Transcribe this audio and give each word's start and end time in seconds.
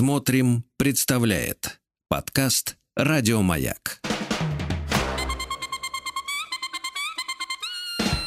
Смотрим, 0.00 0.64
представляет 0.78 1.78
подкаст 2.08 2.78
Радиомаяк. 2.96 4.00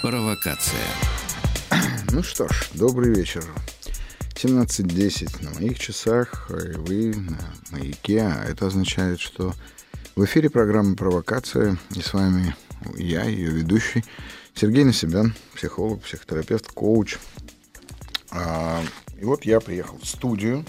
Провокация. 0.03 0.85
Ну 2.11 2.21
что 2.21 2.47
ж, 2.47 2.69
добрый 2.75 3.11
вечер. 3.15 3.43
17.10 4.35 5.43
на 5.43 5.49
моих 5.55 5.79
часах, 5.79 6.51
и 6.51 6.77
вы 6.77 7.15
на 7.15 7.39
маяке. 7.71 8.21
А 8.21 8.45
это 8.45 8.67
означает, 8.67 9.19
что 9.19 9.55
в 10.15 10.23
эфире 10.25 10.51
программа 10.51 10.95
«Провокация», 10.95 11.79
и 11.95 12.01
с 12.01 12.13
вами 12.13 12.55
я, 12.97 13.23
ее 13.23 13.49
ведущий, 13.49 14.05
Сергей 14.53 14.83
Насебян, 14.83 15.33
психолог, 15.55 16.03
психотерапевт, 16.03 16.67
коуч. 16.67 17.17
А, 18.29 18.79
и 19.19 19.25
вот 19.25 19.43
я 19.45 19.59
приехал 19.59 19.97
в 19.97 20.05
студию 20.05 20.63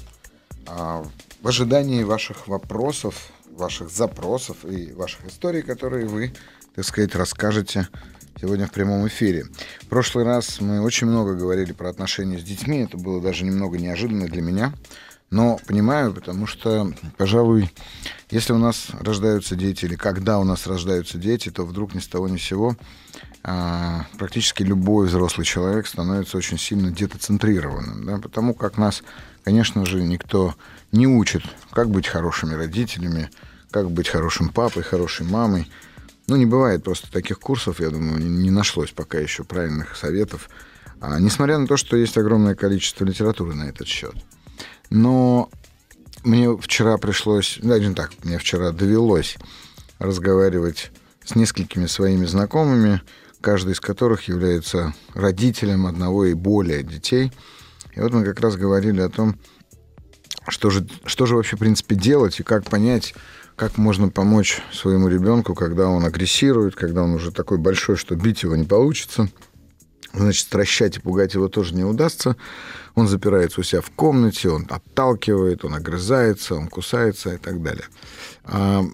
в 0.67 1.49
ожидании 1.49 2.03
ваших 2.03 2.49
вопросов, 2.49 3.31
ваших 3.51 3.91
запросов 3.91 4.65
и 4.65 4.93
ваших 4.93 5.27
историй, 5.27 5.63
которые 5.63 6.07
вы, 6.07 6.33
так 6.75 6.85
сказать, 6.85 7.15
расскажете 7.15 7.89
сегодня 8.41 8.67
в 8.67 8.73
прямом 8.73 9.07
эфире. 9.07 9.47
В 9.83 9.87
прошлый 9.87 10.25
раз 10.25 10.61
мы 10.61 10.81
очень 10.81 11.07
много 11.07 11.35
говорили 11.35 11.73
про 11.73 11.89
отношения 11.89 12.39
с 12.39 12.43
детьми, 12.43 12.79
это 12.79 12.97
было 12.97 13.21
даже 13.21 13.45
немного 13.45 13.79
неожиданно 13.79 14.27
для 14.27 14.43
меня, 14.43 14.73
но 15.31 15.59
понимаю, 15.67 16.13
потому 16.13 16.47
что, 16.47 16.93
пожалуй, 17.17 17.71
если 18.31 18.53
у 18.53 18.59
нас 18.59 18.89
рождаются 19.01 19.57
дети 19.57 19.85
или 19.85 19.97
когда 19.97 20.39
у 20.39 20.45
нас 20.45 20.67
рождаются 20.67 21.19
дети, 21.19 21.51
то 21.51 21.65
вдруг 21.65 21.95
ни 21.95 22.01
с 22.01 22.07
того 22.07 22.29
ни 22.29 22.37
с 22.37 22.43
сего 22.43 22.77
а, 23.43 24.07
практически 24.19 24.63
любой 24.63 25.07
взрослый 25.07 25.45
человек 25.45 25.87
становится 25.87 26.37
очень 26.37 26.59
сильно 26.59 26.91
детоцентрированным, 26.91 28.07
да, 28.07 28.19
потому 28.19 28.55
как 28.55 28.79
нас, 28.79 29.03
конечно 29.45 29.85
же, 29.87 30.03
никто 30.03 30.55
не 30.93 31.07
учит, 31.07 31.43
как 31.71 31.91
быть 31.91 32.07
хорошими 32.07 32.55
родителями, 32.55 33.31
как 33.71 33.91
быть 33.91 34.09
хорошим 34.09 34.49
папой, 34.49 34.83
хорошей 34.83 35.27
мамой. 35.27 35.71
Ну, 36.27 36.37
не 36.37 36.47
бывает 36.47 36.83
просто 36.83 37.13
таких 37.13 37.39
курсов, 37.39 37.81
я 37.81 37.91
думаю, 37.91 38.19
не 38.19 38.51
нашлось 38.51 38.91
пока 38.91 39.19
еще 39.19 39.45
правильных 39.45 39.97
советов. 39.97 40.49
А, 41.01 41.21
несмотря 41.21 41.59
на 41.59 41.67
то, 41.67 41.77
что 41.77 41.97
есть 41.97 42.17
огромное 42.17 42.55
количество 42.55 43.05
литературы 43.05 43.55
на 43.55 43.65
этот 43.65 43.87
счет. 43.87 44.15
Но 44.89 45.51
мне 46.23 46.57
вчера 46.57 46.97
пришлось, 46.97 47.59
да, 47.63 47.79
не 47.79 47.95
так, 47.95 48.13
мне 48.23 48.39
вчера 48.39 48.71
довелось 48.71 49.37
разговаривать 49.99 50.91
с 51.25 51.35
несколькими 51.35 51.87
своими 51.87 52.25
знакомыми, 52.25 53.03
каждый 53.41 53.73
из 53.73 53.81
которых 53.81 54.29
является 54.29 54.95
родителем 55.13 55.87
одного 55.87 56.25
и 56.25 56.35
более 56.35 56.83
детей. 56.83 57.33
И 57.95 58.01
вот 58.01 58.13
мы 58.13 58.25
как 58.25 58.41
раз 58.41 58.57
говорили 58.57 59.01
о 59.01 59.09
том, 59.09 59.37
что 60.49 60.71
же, 60.71 60.87
что 61.07 61.27
же 61.27 61.37
вообще, 61.37 61.57
в 61.57 61.61
принципе, 61.61 61.95
делать 61.95 62.39
и 62.41 62.43
как 62.43 62.65
понять, 62.65 63.15
как 63.57 63.79
можно 63.79 64.09
помочь 64.09 64.61
своему 64.73 65.09
ребенку, 65.09 65.55
когда 65.55 65.89
он 65.89 66.05
агрессирует, 66.05 66.75
когда 66.75 67.03
он 67.03 67.15
уже 67.15 67.31
такой 67.31 67.59
большой, 67.59 67.97
что 67.97 68.17
бить 68.17 68.43
его 68.43 68.57
не 68.57 68.65
получится. 68.65 69.29
Значит, 70.13 70.47
стращать 70.47 70.97
и 70.97 71.01
пугать 71.01 71.35
его 71.35 71.49
тоже 71.49 71.75
не 71.75 71.85
удастся. 71.85 72.37
Он 72.95 73.09
запирается 73.09 73.61
у 73.61 73.65
себя 73.65 73.81
в 73.81 73.91
комнате, 73.91 74.49
он 74.49 74.67
отталкивает, 74.71 75.65
он 75.65 75.75
огрызается, 75.75 76.55
он 76.55 76.69
кусается 76.69 77.35
и 77.35 77.39
так 77.39 77.63
далее. 77.63 77.87
А, 78.45 78.85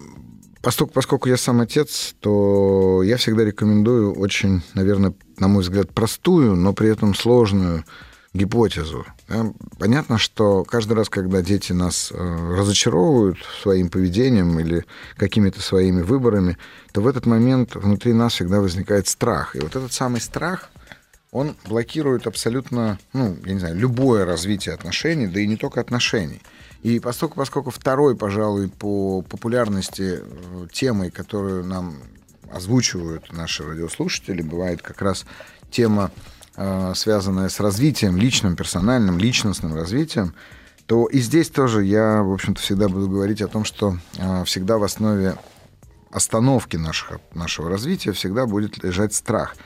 Поскольку, 0.61 0.93
поскольку 0.93 1.27
я 1.27 1.37
сам 1.37 1.59
отец, 1.59 2.13
то 2.19 3.01
я 3.03 3.17
всегда 3.17 3.43
рекомендую 3.43 4.13
очень, 4.13 4.61
наверное, 4.75 5.13
на 5.37 5.47
мой 5.47 5.63
взгляд, 5.63 5.91
простую, 5.91 6.55
но 6.55 6.71
при 6.73 6.87
этом 6.89 7.15
сложную 7.15 7.83
гипотезу. 8.33 9.05
Понятно, 9.77 10.17
что 10.17 10.63
каждый 10.63 10.93
раз, 10.93 11.09
когда 11.09 11.41
дети 11.41 11.73
нас 11.73 12.11
э, 12.11 12.55
разочаровывают 12.57 13.37
своим 13.61 13.89
поведением 13.89 14.57
или 14.59 14.85
какими-то 15.17 15.61
своими 15.61 16.01
выборами, 16.01 16.57
то 16.93 17.01
в 17.01 17.07
этот 17.07 17.25
момент 17.25 17.75
внутри 17.75 18.13
нас 18.13 18.33
всегда 18.33 18.61
возникает 18.61 19.07
страх. 19.07 19.55
И 19.55 19.59
вот 19.59 19.75
этот 19.75 19.91
самый 19.91 20.21
страх, 20.21 20.69
он 21.31 21.55
блокирует 21.65 22.25
абсолютно, 22.27 22.99
ну, 23.13 23.37
я 23.45 23.53
не 23.53 23.59
знаю, 23.59 23.77
любое 23.77 24.25
развитие 24.25 24.75
отношений, 24.75 25.27
да 25.27 25.39
и 25.39 25.47
не 25.47 25.57
только 25.57 25.81
отношений. 25.81 26.41
И 26.83 26.99
поскольку, 26.99 27.35
поскольку 27.35 27.69
второй, 27.69 28.15
пожалуй, 28.15 28.69
по 28.69 29.21
популярности 29.23 30.19
э, 30.21 30.67
темой, 30.71 31.11
которую 31.11 31.65
нам 31.65 31.97
озвучивают 32.51 33.31
наши 33.31 33.63
радиослушатели, 33.63 34.41
бывает 34.41 34.81
как 34.81 35.01
раз 35.01 35.25
тема, 35.69 36.11
э, 36.55 36.93
связанная 36.95 37.49
с 37.49 37.59
развитием, 37.59 38.17
личным, 38.17 38.55
персональным, 38.55 39.17
личностным 39.17 39.73
развитием, 39.73 40.33
то 40.85 41.05
и 41.07 41.19
здесь 41.19 41.49
тоже 41.49 41.83
я, 41.83 42.21
в 42.21 42.33
общем-то, 42.33 42.61
всегда 42.61 42.89
буду 42.89 43.07
говорить 43.07 43.41
о 43.41 43.47
том, 43.47 43.63
что 43.63 43.97
э, 44.17 44.43
всегда 44.45 44.77
в 44.77 44.83
основе 44.83 45.35
остановки 46.11 46.75
нашего, 46.77 47.21
нашего 47.33 47.69
развития 47.69 48.11
всегда 48.11 48.45
будет 48.45 48.83
лежать 48.83 49.13
страх– 49.13 49.55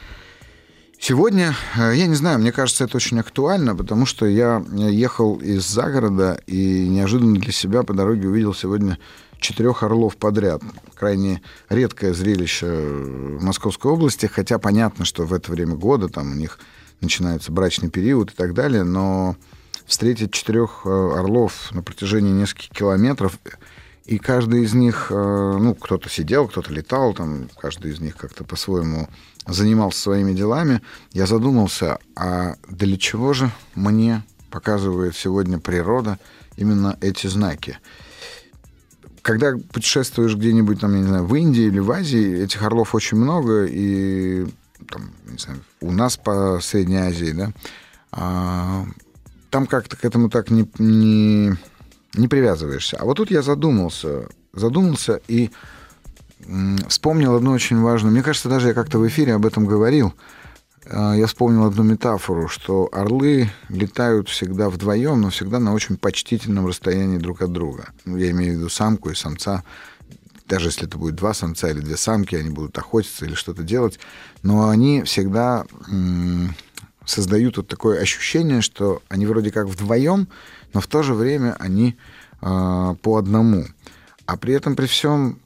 Сегодня, 1.00 1.54
э, 1.78 1.94
я 1.96 2.08
не 2.08 2.16
знаю, 2.16 2.40
мне 2.40 2.52
кажется, 2.52 2.86
это 2.86 2.98
очень 2.98 3.20
актуально, 3.20 3.76
потому 3.76 4.06
что 4.06 4.26
я 4.26 4.64
ехал 4.72 5.36
из 5.36 5.68
загорода 5.68 6.40
и 6.48 6.88
неожиданно 6.88 7.36
для 7.38 7.52
себя 7.52 7.84
по 7.84 7.94
дороге 7.94 8.28
увидел 8.28 8.54
сегодня 8.54 8.98
четырех 9.40 9.84
орлов 9.84 10.18
подряд. 10.18 10.62
Крайне 10.96 11.42
редкое 11.70 12.14
зрелище 12.14 12.68
в 12.68 13.44
Московской 13.44 13.92
области, 13.92 14.26
хотя 14.26 14.60
понятно, 14.60 15.06
что 15.06 15.26
в 15.26 15.34
это 15.34 15.52
время 15.52 15.76
года 15.76 16.10
там 16.10 16.32
у 16.32 16.36
них 16.36 16.60
начинается 17.02 17.52
брачный 17.52 17.90
период 17.90 18.32
и 18.32 18.36
так 18.36 18.54
далее, 18.54 18.84
но 18.84 19.36
встретить 19.86 20.32
четырех 20.32 20.82
э, 20.86 20.90
орлов 20.90 21.72
на 21.72 21.84
протяжении 21.84 22.32
нескольких 22.32 22.70
километров 22.72 23.38
и 24.06 24.20
каждый 24.20 24.64
из 24.64 24.74
них, 24.74 25.08
э, 25.10 25.58
ну, 25.60 25.74
кто-то 25.74 26.10
сидел, 26.10 26.48
кто-то 26.48 26.72
летал, 26.72 27.14
там, 27.14 27.50
каждый 27.58 27.92
из 27.92 28.00
них 28.00 28.16
как-то 28.16 28.44
по-своему 28.44 29.10
занимался 29.48 30.00
своими 30.00 30.34
делами, 30.34 30.82
я 31.12 31.26
задумался, 31.26 31.98
а 32.16 32.56
для 32.68 32.98
чего 32.98 33.34
же 33.34 33.50
мне 33.74 34.24
показывает 34.52 35.16
сегодня 35.16 35.60
природа 35.60 36.20
именно 36.56 36.98
эти 37.02 37.26
знаки? 37.26 37.80
Когда 39.26 39.54
путешествуешь 39.74 40.36
где-нибудь, 40.36 40.80
там, 40.80 40.94
я 40.94 41.00
не 41.00 41.08
знаю, 41.08 41.26
в 41.26 41.34
Индии 41.34 41.64
или 41.64 41.80
в 41.80 41.90
Азии, 41.90 42.44
этих 42.44 42.62
орлов 42.62 42.94
очень 42.94 43.18
много, 43.18 43.66
и 43.66 44.46
там, 44.88 45.10
не 45.26 45.40
знаю, 45.40 45.60
у 45.82 45.92
нас 45.92 46.16
по 46.16 46.60
Средней 46.62 46.98
Азии, 46.98 47.32
да, 47.32 47.52
а, 48.12 48.86
там 49.50 49.66
как-то 49.66 49.98
к 49.98 50.06
этому 50.06 50.30
так 50.30 50.52
не, 50.52 50.70
не 50.78 51.56
не 52.18 52.28
привязываешься. 52.28 52.98
А 52.98 53.06
вот 53.06 53.18
тут 53.18 53.32
я 53.32 53.42
задумался, 53.42 54.28
задумался 54.54 55.22
и 55.28 55.52
вспомнил 56.88 57.36
одну 57.36 57.52
очень 57.52 57.82
важную. 57.82 58.12
Мне 58.12 58.24
кажется, 58.24 58.50
даже 58.50 58.70
я 58.70 58.74
как-то 58.74 59.00
в 59.00 59.08
эфире 59.08 59.34
об 59.34 59.46
этом 59.46 59.66
говорил. 59.66 60.14
А, 60.88 61.14
я 61.14 61.28
вспомнил 61.28 61.66
одну 61.66 61.84
метафору, 61.84 62.48
что 62.48 62.90
орлы 62.92 63.50
летают 63.70 64.30
всегда 64.30 64.70
вдвоем, 64.70 65.22
но 65.22 65.30
всегда 65.30 65.60
на 65.60 65.74
очень 65.74 65.98
почтительном 65.98 66.68
расстоянии 66.68 67.18
друг 67.18 67.42
от 67.42 67.52
друга. 67.52 67.90
Ну, 68.06 68.18
я 68.18 68.32
имею 68.32 68.54
в 68.54 68.58
виду 68.58 68.70
самку 68.70 69.10
и 69.10 69.16
самца. 69.16 69.64
Даже 70.48 70.68
если 70.68 70.88
это 70.88 70.98
будет 70.98 71.16
два 71.16 71.34
самца 71.34 71.70
или 71.72 71.80
две 71.80 71.98
самки, 71.98 72.36
они 72.36 72.52
будут 72.52 72.78
охотиться 72.78 73.26
или 73.26 73.34
что-то 73.34 73.64
делать. 73.64 74.00
Но 74.44 74.70
они 74.70 75.02
всегда 75.04 75.66
создают 77.04 77.58
вот 77.58 77.68
такое 77.68 78.00
ощущение, 78.00 78.62
что 78.62 79.02
они 79.10 79.26
вроде 79.26 79.52
как 79.52 79.68
вдвоем, 79.68 80.28
но 80.74 80.82
в 80.82 80.88
то 80.88 81.04
же 81.04 81.14
время 81.14 81.56
они 81.60 81.96
э, 82.42 82.96
по 83.02 83.18
одному. 83.18 83.66
А 84.26 84.38
при 84.38 84.54
этом, 84.54 84.76
при 84.76 84.88
всем, 84.88 85.40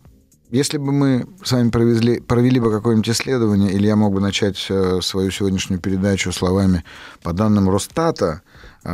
если 0.49 0.77
бы 0.77 0.91
мы 0.91 1.27
с 1.43 1.51
вами 1.51 1.69
провезли, 1.69 2.19
провели 2.19 2.59
бы 2.59 2.71
какое-нибудь 2.71 3.09
исследование, 3.09 3.71
или 3.71 3.87
я 3.87 3.95
мог 3.95 4.13
бы 4.13 4.19
начать 4.19 4.65
э, 4.69 4.99
свою 5.01 5.31
сегодняшнюю 5.31 5.79
передачу 5.79 6.31
словами 6.31 6.83
по 7.21 7.33
данным 7.33 7.69
Росстата, 7.69 8.41
э, 8.83 8.91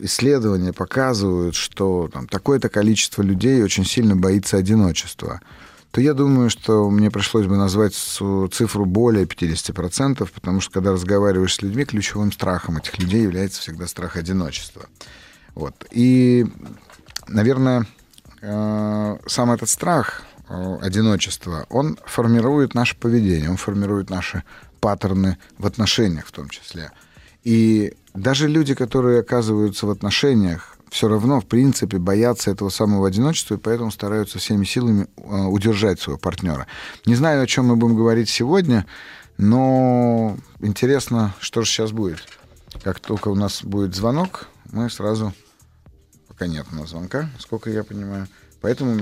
исследования 0.00 0.72
показывают, 0.72 1.54
что 1.54 2.08
там, 2.12 2.28
такое-то 2.28 2.68
количество 2.68 3.22
людей 3.22 3.62
очень 3.62 3.84
сильно 3.84 4.16
боится 4.16 4.56
одиночества 4.56 5.40
то 5.90 6.02
я 6.02 6.12
думаю, 6.12 6.50
что 6.50 6.90
мне 6.90 7.10
пришлось 7.10 7.46
бы 7.46 7.56
назвать 7.56 7.94
цифру 7.94 8.84
более 8.84 9.24
50%, 9.24 10.28
потому 10.34 10.60
что 10.60 10.70
когда 10.70 10.92
разговариваешь 10.92 11.54
с 11.54 11.62
людьми, 11.62 11.84
ключевым 11.84 12.30
страхом 12.30 12.76
этих 12.76 12.98
людей 12.98 13.22
является 13.22 13.62
всегда 13.62 13.86
страх 13.86 14.16
одиночества. 14.16 14.86
Вот. 15.54 15.86
И, 15.90 16.46
наверное, 17.26 17.86
э, 18.42 19.16
сам 19.26 19.50
этот 19.50 19.70
страх 19.70 20.22
одиночества, 20.48 21.66
он 21.68 21.98
формирует 22.04 22.74
наше 22.74 22.96
поведение, 22.96 23.50
он 23.50 23.56
формирует 23.56 24.10
наши 24.10 24.44
паттерны 24.80 25.36
в 25.58 25.66
отношениях 25.66 26.26
в 26.26 26.32
том 26.32 26.48
числе. 26.48 26.90
И 27.44 27.94
даже 28.14 28.48
люди, 28.48 28.74
которые 28.74 29.20
оказываются 29.20 29.86
в 29.86 29.90
отношениях, 29.90 30.76
все 30.90 31.08
равно, 31.08 31.40
в 31.40 31.46
принципе, 31.46 31.98
боятся 31.98 32.50
этого 32.50 32.70
самого 32.70 33.06
одиночества, 33.08 33.54
и 33.54 33.58
поэтому 33.58 33.90
стараются 33.90 34.38
всеми 34.38 34.64
силами 34.64 35.06
э, 35.16 35.20
удержать 35.20 36.00
своего 36.00 36.18
партнера. 36.18 36.66
Не 37.04 37.14
знаю, 37.14 37.42
о 37.42 37.46
чем 37.46 37.66
мы 37.66 37.76
будем 37.76 37.96
говорить 37.96 38.30
сегодня, 38.30 38.86
но 39.36 40.36
интересно, 40.60 41.34
что 41.40 41.62
же 41.62 41.70
сейчас 41.70 41.92
будет. 41.92 42.26
Как 42.82 43.00
только 43.00 43.28
у 43.28 43.34
нас 43.34 43.62
будет 43.62 43.94
звонок, 43.94 44.48
мы 44.72 44.88
сразу 44.88 45.34
пока 46.26 46.46
нет 46.46 46.66
у 46.72 46.76
нас 46.76 46.90
звонка, 46.90 47.28
сколько 47.38 47.70
я 47.70 47.84
понимаю. 47.84 48.26
Поэтому... 48.60 49.00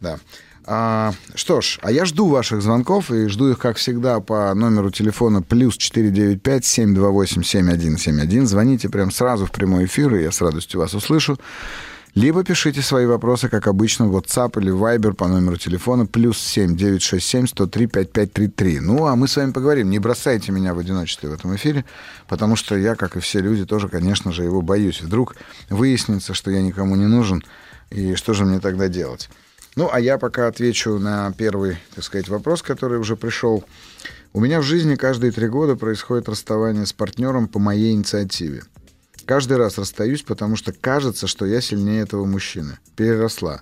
Да. 0.00 0.18
А, 0.68 1.12
что 1.36 1.60
ж, 1.60 1.78
а 1.82 1.92
я 1.92 2.04
жду 2.04 2.26
ваших 2.26 2.60
звонков 2.60 3.12
и 3.12 3.28
жду 3.28 3.50
их, 3.50 3.58
как 3.58 3.76
всегда, 3.76 4.18
по 4.18 4.52
номеру 4.52 4.90
телефона 4.90 5.40
плюс 5.40 5.78
495-728-7171. 5.78 8.46
Звоните 8.46 8.88
прямо 8.88 9.12
сразу 9.12 9.46
в 9.46 9.52
прямой 9.52 9.84
эфир, 9.84 10.12
и 10.16 10.24
я 10.24 10.32
с 10.32 10.40
радостью 10.40 10.80
вас 10.80 10.92
услышу. 10.94 11.38
Либо 12.16 12.42
пишите 12.42 12.82
свои 12.82 13.06
вопросы, 13.06 13.48
как 13.48 13.68
обычно, 13.68 14.08
в 14.08 14.16
WhatsApp 14.16 14.60
или 14.60 14.72
Viber 14.72 15.12
по 15.12 15.28
номеру 15.28 15.56
телефона 15.56 16.06
плюс 16.06 16.38
7 16.38 16.74
967 16.74 17.46
103 17.46 17.86
5533. 17.86 18.80
Ну, 18.80 19.06
а 19.06 19.14
мы 19.16 19.28
с 19.28 19.36
вами 19.36 19.52
поговорим. 19.52 19.90
Не 19.90 19.98
бросайте 19.98 20.50
меня 20.50 20.74
в 20.74 20.78
одиночестве 20.78 21.28
в 21.28 21.34
этом 21.34 21.54
эфире, 21.54 21.84
потому 22.26 22.56
что 22.56 22.74
я, 22.74 22.96
как 22.96 23.16
и 23.16 23.20
все 23.20 23.40
люди, 23.40 23.66
тоже, 23.66 23.88
конечно 23.88 24.32
же, 24.32 24.44
его 24.44 24.62
боюсь. 24.62 25.02
Вдруг 25.02 25.36
выяснится, 25.68 26.32
что 26.32 26.50
я 26.50 26.62
никому 26.62 26.96
не 26.96 27.06
нужен, 27.06 27.44
и 27.90 28.14
что 28.14 28.32
же 28.32 28.46
мне 28.46 28.60
тогда 28.60 28.88
делать? 28.88 29.28
Ну, 29.76 29.90
а 29.92 30.00
я 30.00 30.16
пока 30.16 30.46
отвечу 30.48 30.98
на 30.98 31.30
первый, 31.32 31.76
так 31.94 32.02
сказать, 32.02 32.28
вопрос, 32.28 32.62
который 32.62 32.98
уже 32.98 33.14
пришел. 33.14 33.62
У 34.32 34.40
меня 34.40 34.60
в 34.60 34.64
жизни 34.64 34.94
каждые 34.94 35.32
три 35.32 35.48
года 35.48 35.76
происходит 35.76 36.30
расставание 36.30 36.86
с 36.86 36.94
партнером 36.94 37.46
по 37.46 37.58
моей 37.58 37.92
инициативе. 37.92 38.62
Каждый 39.26 39.58
раз 39.58 39.76
расстаюсь, 39.76 40.22
потому 40.22 40.56
что 40.56 40.72
кажется, 40.72 41.26
что 41.26 41.44
я 41.44 41.60
сильнее 41.60 42.00
этого 42.00 42.24
мужчины. 42.24 42.78
Переросла. 42.96 43.60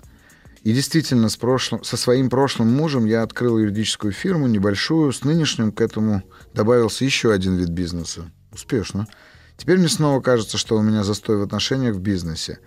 И 0.62 0.72
действительно, 0.72 1.28
с 1.28 1.36
прошлым, 1.36 1.82
со 1.82 1.96
своим 1.96 2.30
прошлым 2.30 2.68
мужем 2.68 3.06
я 3.06 3.22
открыл 3.22 3.58
юридическую 3.58 4.12
фирму, 4.12 4.46
небольшую. 4.46 5.12
С 5.12 5.24
нынешним 5.24 5.72
к 5.72 5.80
этому 5.80 6.22
добавился 6.54 7.04
еще 7.04 7.32
один 7.32 7.56
вид 7.56 7.70
бизнеса. 7.70 8.30
Успешно. 8.52 9.08
Теперь 9.56 9.78
мне 9.78 9.88
снова 9.88 10.20
кажется, 10.20 10.58
что 10.58 10.76
у 10.76 10.82
меня 10.82 11.02
застой 11.02 11.38
в 11.38 11.42
отношениях 11.42 11.96
в 11.96 12.00
бизнесе. 12.00 12.60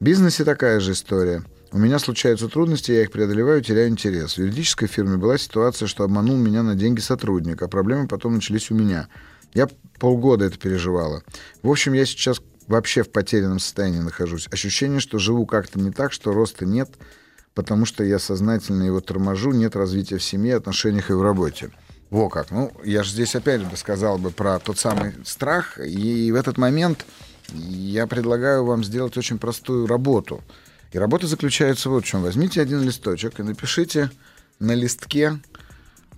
В 0.00 0.04
бизнесе 0.04 0.44
такая 0.44 0.80
же 0.80 0.92
история. 0.92 1.44
У 1.72 1.78
меня 1.78 1.98
случаются 1.98 2.48
трудности, 2.48 2.92
я 2.92 3.02
их 3.02 3.10
преодолеваю, 3.10 3.62
теряю 3.62 3.88
интерес. 3.88 4.34
В 4.34 4.38
юридической 4.38 4.86
фирме 4.86 5.16
была 5.16 5.36
ситуация, 5.36 5.88
что 5.88 6.04
обманул 6.04 6.36
меня 6.36 6.62
на 6.62 6.74
деньги 6.74 7.00
сотрудник, 7.00 7.62
а 7.62 7.68
проблемы 7.68 8.08
потом 8.08 8.34
начались 8.34 8.70
у 8.70 8.74
меня– 8.74 9.08
я 9.56 9.68
полгода 9.98 10.44
это 10.44 10.58
переживала. 10.58 11.22
В 11.62 11.70
общем, 11.70 11.94
я 11.94 12.04
сейчас 12.04 12.42
вообще 12.66 13.02
в 13.02 13.10
потерянном 13.10 13.58
состоянии 13.58 14.00
нахожусь. 14.00 14.48
Ощущение, 14.50 15.00
что 15.00 15.18
живу 15.18 15.46
как-то 15.46 15.80
не 15.80 15.90
так, 15.90 16.12
что 16.12 16.34
роста 16.34 16.66
нет, 16.66 16.90
потому 17.54 17.86
что 17.86 18.04
я 18.04 18.18
сознательно 18.18 18.82
его 18.82 19.00
торможу, 19.00 19.52
нет 19.52 19.74
развития 19.74 20.18
в 20.18 20.22
семье, 20.22 20.56
отношениях 20.56 21.08
и 21.08 21.14
в 21.14 21.22
работе. 21.22 21.70
Во 22.10 22.28
как. 22.28 22.50
Ну, 22.50 22.70
я 22.84 23.02
же 23.02 23.12
здесь 23.12 23.34
опять 23.34 23.62
же 23.62 23.76
сказал 23.76 24.18
бы 24.18 24.30
про 24.30 24.58
тот 24.58 24.78
самый 24.78 25.14
страх, 25.24 25.78
и 25.78 26.30
в 26.30 26.34
этот 26.34 26.58
момент 26.58 27.06
я 27.54 28.06
предлагаю 28.06 28.62
вам 28.66 28.84
сделать 28.84 29.16
очень 29.16 29.38
простую 29.38 29.86
работу. 29.86 30.44
И 30.92 30.98
работа 30.98 31.26
заключается 31.26 31.90
вот 31.90 32.04
в 32.04 32.06
чем. 32.06 32.22
Возьмите 32.22 32.60
один 32.60 32.82
листочек 32.82 33.40
и 33.40 33.42
напишите 33.42 34.10
на 34.58 34.72
листке 34.72 35.38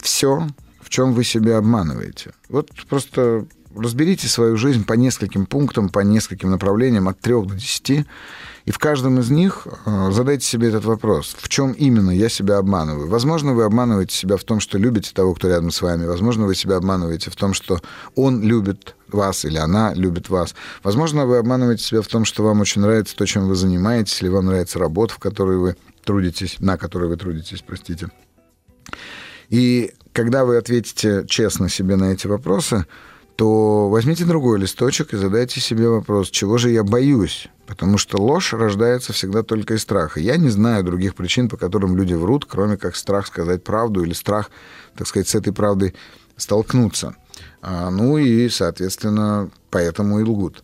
все, 0.00 0.46
в 0.80 0.88
чем 0.90 1.12
вы 1.12 1.24
себя 1.24 1.58
обманываете. 1.58 2.32
Вот 2.48 2.70
просто 2.88 3.46
разберите 3.76 4.28
свою 4.28 4.56
жизнь 4.56 4.84
по 4.84 4.94
нескольким 4.94 5.46
пунктам, 5.46 5.88
по 5.88 6.00
нескольким 6.00 6.50
направлениям 6.50 7.08
от 7.08 7.20
3 7.20 7.32
до 7.44 7.54
10, 7.54 8.06
и 8.64 8.70
в 8.70 8.78
каждом 8.78 9.18
из 9.18 9.30
них 9.30 9.66
э, 9.86 10.10
задайте 10.12 10.46
себе 10.46 10.68
этот 10.68 10.84
вопрос. 10.84 11.34
В 11.38 11.48
чем 11.48 11.72
именно 11.72 12.10
я 12.10 12.28
себя 12.28 12.58
обманываю? 12.58 13.08
Возможно, 13.08 13.54
вы 13.54 13.64
обманываете 13.64 14.14
себя 14.14 14.36
в 14.36 14.44
том, 14.44 14.60
что 14.60 14.78
любите 14.78 15.12
того, 15.14 15.34
кто 15.34 15.48
рядом 15.48 15.70
с 15.70 15.80
вами. 15.80 16.06
Возможно, 16.06 16.46
вы 16.46 16.54
себя 16.54 16.76
обманываете 16.76 17.30
в 17.30 17.36
том, 17.36 17.54
что 17.54 17.80
он 18.14 18.42
любит 18.42 18.94
вас 19.14 19.44
или 19.44 19.58
она 19.58 19.94
любит 19.94 20.28
вас. 20.28 20.54
Возможно, 20.82 21.26
вы 21.26 21.38
обманываете 21.38 21.84
себя 21.84 22.02
в 22.02 22.08
том, 22.08 22.24
что 22.24 22.42
вам 22.42 22.60
очень 22.60 22.82
нравится 22.82 23.16
то, 23.16 23.26
чем 23.26 23.48
вы 23.48 23.54
занимаетесь, 23.54 24.20
или 24.22 24.28
вам 24.28 24.46
нравится 24.46 24.78
работа, 24.78 25.14
в 25.14 25.18
которой 25.18 25.58
вы 25.58 25.76
трудитесь, 26.04 26.56
на 26.60 26.76
которой 26.76 27.08
вы 27.08 27.16
трудитесь, 27.16 27.62
простите. 27.66 28.08
И 29.48 29.92
когда 30.12 30.44
вы 30.44 30.56
ответите 30.56 31.24
честно 31.26 31.68
себе 31.68 31.96
на 31.96 32.12
эти 32.12 32.26
вопросы, 32.26 32.86
то 33.36 33.88
возьмите 33.88 34.24
другой 34.24 34.58
листочек 34.58 35.14
и 35.14 35.16
задайте 35.16 35.60
себе 35.60 35.88
вопрос, 35.88 36.28
чего 36.28 36.58
же 36.58 36.70
я 36.70 36.82
боюсь? 36.82 37.48
Потому 37.68 37.96
что 37.96 38.20
ложь 38.20 38.52
рождается 38.52 39.12
всегда 39.12 39.44
только 39.44 39.74
из 39.74 39.82
страха. 39.82 40.18
Я 40.18 40.36
не 40.38 40.48
знаю 40.48 40.82
других 40.82 41.14
причин, 41.14 41.48
по 41.48 41.56
которым 41.56 41.96
люди 41.96 42.14
врут, 42.14 42.46
кроме 42.46 42.76
как 42.76 42.96
страх 42.96 43.28
сказать 43.28 43.62
правду 43.62 44.02
или 44.02 44.12
страх, 44.12 44.50
так 44.96 45.06
сказать, 45.06 45.28
с 45.28 45.36
этой 45.36 45.52
правдой 45.52 45.94
столкнуться. 46.36 47.14
А, 47.60 47.90
ну 47.90 48.18
и, 48.18 48.48
соответственно, 48.48 49.50
поэтому 49.70 50.20
и 50.20 50.24
лгут. 50.24 50.62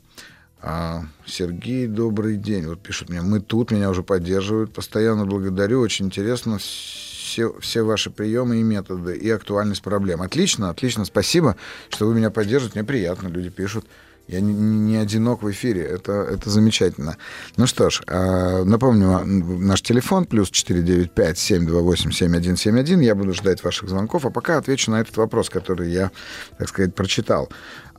А, 0.63 1.03
Сергей, 1.27 1.87
добрый 1.87 2.37
день. 2.37 2.67
Вот 2.67 2.81
пишут 2.81 3.11
мне, 3.11 3.21
мы 3.21 3.41
тут, 3.41 3.71
меня 3.71 3.91
уже 3.91 4.03
поддерживают, 4.03 4.73
постоянно 4.73 5.27
благодарю, 5.27 5.81
очень 5.81 6.07
интересно 6.07 6.59
все, 6.59 7.55
все 7.61 7.83
ваши 7.83 8.11
приемы 8.11 8.61
и 8.61 8.63
методы, 8.63 9.17
и 9.17 9.29
актуальность 9.29 9.83
проблем. 9.83 10.23
Отлично, 10.23 10.71
отлично, 10.71 11.05
спасибо, 11.05 11.57
что 11.91 12.07
вы 12.07 12.15
меня 12.15 12.31
поддерживаете. 12.31 12.79
Мне 12.79 12.87
приятно, 12.87 13.29
люди 13.29 13.51
пишут. 13.51 13.85
Я 14.27 14.41
не, 14.41 14.55
не 14.55 14.97
одинок 14.97 15.43
в 15.43 15.51
эфире, 15.51 15.83
это, 15.83 16.13
это 16.13 16.49
замечательно. 16.49 17.19
Ну 17.57 17.67
что 17.67 17.91
ж, 17.91 18.01
а, 18.07 18.65
напомню, 18.65 19.21
наш 19.25 19.83
телефон 19.83 20.25
плюс 20.25 20.51
495-728-7171. 20.51 23.03
Я 23.03 23.15
буду 23.15 23.35
ждать 23.35 23.63
ваших 23.63 23.91
звонков, 23.91 24.25
а 24.25 24.31
пока 24.31 24.57
отвечу 24.57 24.91
на 24.91 25.01
этот 25.01 25.19
вопрос, 25.19 25.51
который 25.51 25.91
я, 25.91 26.11
так 26.59 26.69
сказать, 26.69 26.95
прочитал. 26.95 27.51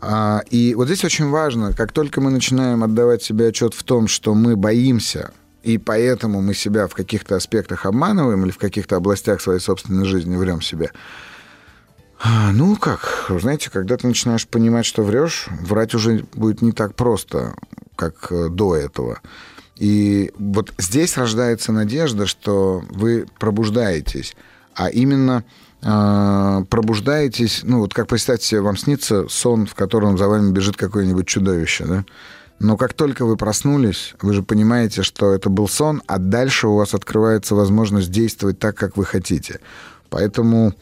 А, 0.02 0.42
и 0.50 0.74
вот 0.76 0.88
здесь 0.88 1.06
очень 1.06 1.30
важно, 1.30 1.74
как 1.74 1.92
только 1.92 2.22
мы 2.22 2.32
начинаем 2.32 2.84
отдавать 2.84 3.22
себе 3.22 3.50
отчет 3.50 3.76
в 3.76 3.84
том, 3.84 4.08
что 4.08 4.34
мы 4.34 4.56
боимся 4.56 5.32
и 5.66 5.80
поэтому 5.80 6.42
мы 6.42 6.54
себя 6.54 6.88
в 6.88 6.94
каких-то 6.94 7.36
аспектах 7.36 7.88
обманываем 7.88 8.44
или 8.44 8.52
в 8.52 8.60
каких-то 8.60 8.98
областях 8.98 9.42
своей 9.42 9.60
собственной 9.60 10.06
жизни 10.06 10.36
врем 10.36 10.62
себе. 10.62 10.92
А, 12.20 12.52
ну 12.54 12.76
как, 12.78 13.26
знаете, 13.30 13.70
когда 13.70 13.98
ты 13.98 14.08
начинаешь 14.08 14.48
понимать, 14.48 14.86
что 14.86 15.04
врешь, 15.04 15.48
врать 15.62 15.94
уже 15.94 16.26
будет 16.34 16.62
не 16.62 16.72
так 16.72 16.96
просто, 16.96 17.56
как 17.96 18.32
э, 18.32 18.50
до 18.50 18.76
этого. 18.76 19.20
И 19.76 20.32
вот 20.38 20.74
здесь 20.78 21.18
рождается 21.18 21.74
надежда, 21.74 22.26
что 22.26 22.84
вы 22.90 23.28
пробуждаетесь, 23.40 24.36
а 24.74 24.90
именно 24.90 25.44
э, 25.82 26.66
пробуждаетесь, 26.70 27.62
ну 27.64 27.80
вот 27.80 27.94
как 27.94 28.08
представьте 28.08 28.48
себе, 28.48 28.62
вам 28.62 28.78
снится 28.78 29.28
сон, 29.28 29.66
в 29.66 29.76
котором 29.76 30.18
за 30.18 30.28
вами 30.28 30.52
бежит 30.52 30.78
какое-нибудь 30.78 31.28
чудовище, 31.28 31.86
да? 31.86 32.06
Но 32.60 32.78
как 32.78 32.94
только 32.94 33.26
вы 33.26 33.36
проснулись, 33.36 34.14
вы 34.22 34.34
же 34.34 34.42
понимаете, 34.42 35.04
что 35.04 35.34
это 35.34 35.50
был 35.50 35.68
сон, 35.68 36.02
а 36.08 36.18
дальше 36.18 36.68
у 36.68 36.76
вас 36.76 36.94
открывается 36.94 37.54
возможность 37.54 38.12
действовать 38.12 38.60
так, 38.60 38.76
как 38.78 38.96
вы 38.96 39.04
хотите. 39.04 39.60
Поэтому 40.16 40.74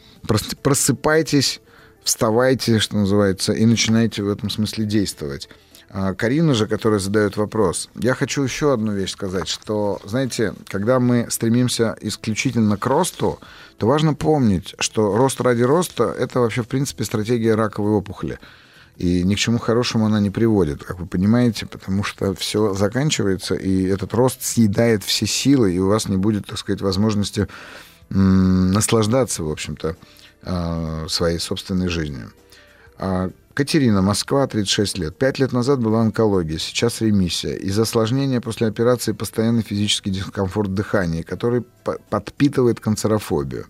просыпайтесь, 0.62 1.60
вставайте, 2.04 2.78
что 2.78 2.98
называется, 2.98 3.52
и 3.52 3.66
начинайте 3.66 4.22
в 4.22 4.28
этом 4.28 4.48
смысле 4.48 4.84
действовать. 4.84 5.48
А 5.90 6.14
Карина 6.14 6.54
же, 6.54 6.68
которая 6.68 7.00
задает 7.00 7.36
вопрос, 7.36 7.90
я 7.96 8.14
хочу 8.14 8.44
еще 8.44 8.72
одну 8.72 8.92
вещь 8.92 9.10
сказать, 9.10 9.48
что, 9.48 10.00
знаете, 10.04 10.54
когда 10.68 11.00
мы 11.00 11.26
стремимся 11.30 11.96
исключительно 12.00 12.76
к 12.76 12.86
росту, 12.86 13.40
то 13.76 13.88
важно 13.88 14.14
помнить, 14.14 14.76
что 14.78 15.16
рост 15.16 15.40
ради 15.40 15.62
роста— 15.62 16.14
это 16.18 16.38
вообще, 16.38 16.62
в 16.62 16.68
принципе, 16.68 17.02
стратегия 17.02 17.56
раковой 17.56 17.90
опухоли. 17.90 18.38
И 18.98 19.24
ни 19.24 19.34
к 19.34 19.38
чему 19.38 19.58
хорошему 19.58 20.06
она 20.06 20.20
не 20.20 20.30
приводит, 20.30 20.84
как 20.84 21.00
вы 21.00 21.06
понимаете, 21.06 21.66
потому 21.66 22.04
что 22.04 22.36
все 22.36 22.72
заканчивается, 22.74 23.56
и 23.56 23.82
этот 23.86 24.14
рост 24.14 24.44
съедает 24.44 25.02
все 25.02 25.26
силы, 25.26 25.74
и 25.74 25.80
у 25.80 25.88
вас 25.88 26.08
не 26.08 26.18
будет, 26.18 26.46
так 26.46 26.56
сказать, 26.56 26.80
возможности 26.80 27.48
наслаждаться, 28.10 29.42
в 29.42 29.50
общем-то, 29.50 29.96
а, 30.42 31.06
своей 31.08 31.38
собственной 31.38 31.88
жизнью. 31.88 32.32
А 32.98 33.30
Катерина, 33.54 34.02
Москва, 34.02 34.46
36 34.46 34.98
лет. 34.98 35.16
Пять 35.16 35.38
лет 35.38 35.52
назад 35.52 35.80
была 35.80 36.00
онкология, 36.00 36.58
сейчас 36.58 37.00
ремиссия. 37.00 37.54
Из-за 37.54 37.82
осложнения 37.82 38.40
после 38.40 38.66
операции 38.66 39.12
постоянный 39.12 39.62
физический 39.62 40.10
дискомфорт 40.10 40.74
дыхания, 40.74 41.22
который 41.22 41.64
подпитывает 42.10 42.80
канцерофобию. 42.80 43.66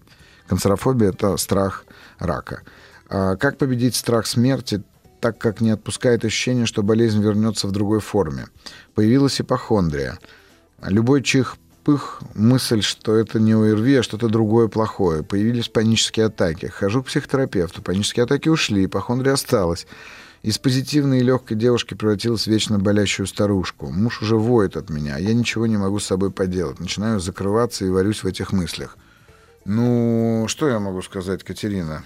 Канцерофобия– 0.46 1.08
это 1.10 1.36
страх 1.36 1.84
рака. 2.18 2.62
А 3.10 3.36
как 3.36 3.58
победить 3.58 3.94
страх 3.94 4.26
смерти? 4.26 4.82
так 5.24 5.38
как 5.38 5.62
не 5.62 5.70
отпускает 5.70 6.22
ощущение, 6.26 6.66
что 6.66 6.82
болезнь 6.82 7.22
вернется 7.22 7.66
в 7.66 7.72
другой 7.72 8.00
форме. 8.00 8.44
Появилась 8.94 9.40
ипохондрия. 9.40 10.18
Любой 10.82 11.22
чих 11.22 11.56
пых, 11.84 12.22
мысль, 12.34 12.82
что 12.82 13.14
это 13.14 13.38
не 13.38 13.52
ОРВИ, 13.52 13.96
а 13.96 14.02
что-то 14.02 14.28
другое 14.28 14.68
плохое. 14.68 15.22
Появились 15.22 15.68
панические 15.68 16.26
атаки. 16.26 16.66
Хожу 16.66 17.02
к 17.02 17.06
психотерапевту. 17.06 17.82
Панические 17.82 18.24
атаки 18.24 18.48
ушли, 18.48 18.86
ипохондрия 18.86 19.34
осталась. 19.34 19.86
Из 20.42 20.58
позитивной 20.58 21.20
и 21.20 21.22
легкой 21.22 21.56
девушки 21.56 21.94
превратилась 21.94 22.44
в 22.44 22.46
вечно 22.48 22.78
болящую 22.78 23.26
старушку. 23.26 23.90
Муж 23.90 24.20
уже 24.20 24.36
воет 24.36 24.76
от 24.76 24.90
меня, 24.90 25.16
а 25.16 25.20
я 25.20 25.32
ничего 25.32 25.66
не 25.66 25.76
могу 25.76 26.00
с 26.00 26.06
собой 26.06 26.30
поделать. 26.30 26.80
Начинаю 26.80 27.20
закрываться 27.20 27.84
и 27.84 27.90
варюсь 27.90 28.22
в 28.22 28.26
этих 28.26 28.52
мыслях. 28.52 28.98
Ну, 29.64 30.44
что 30.48 30.68
я 30.68 30.78
могу 30.80 31.00
сказать, 31.02 31.44
Катерина? 31.44 32.04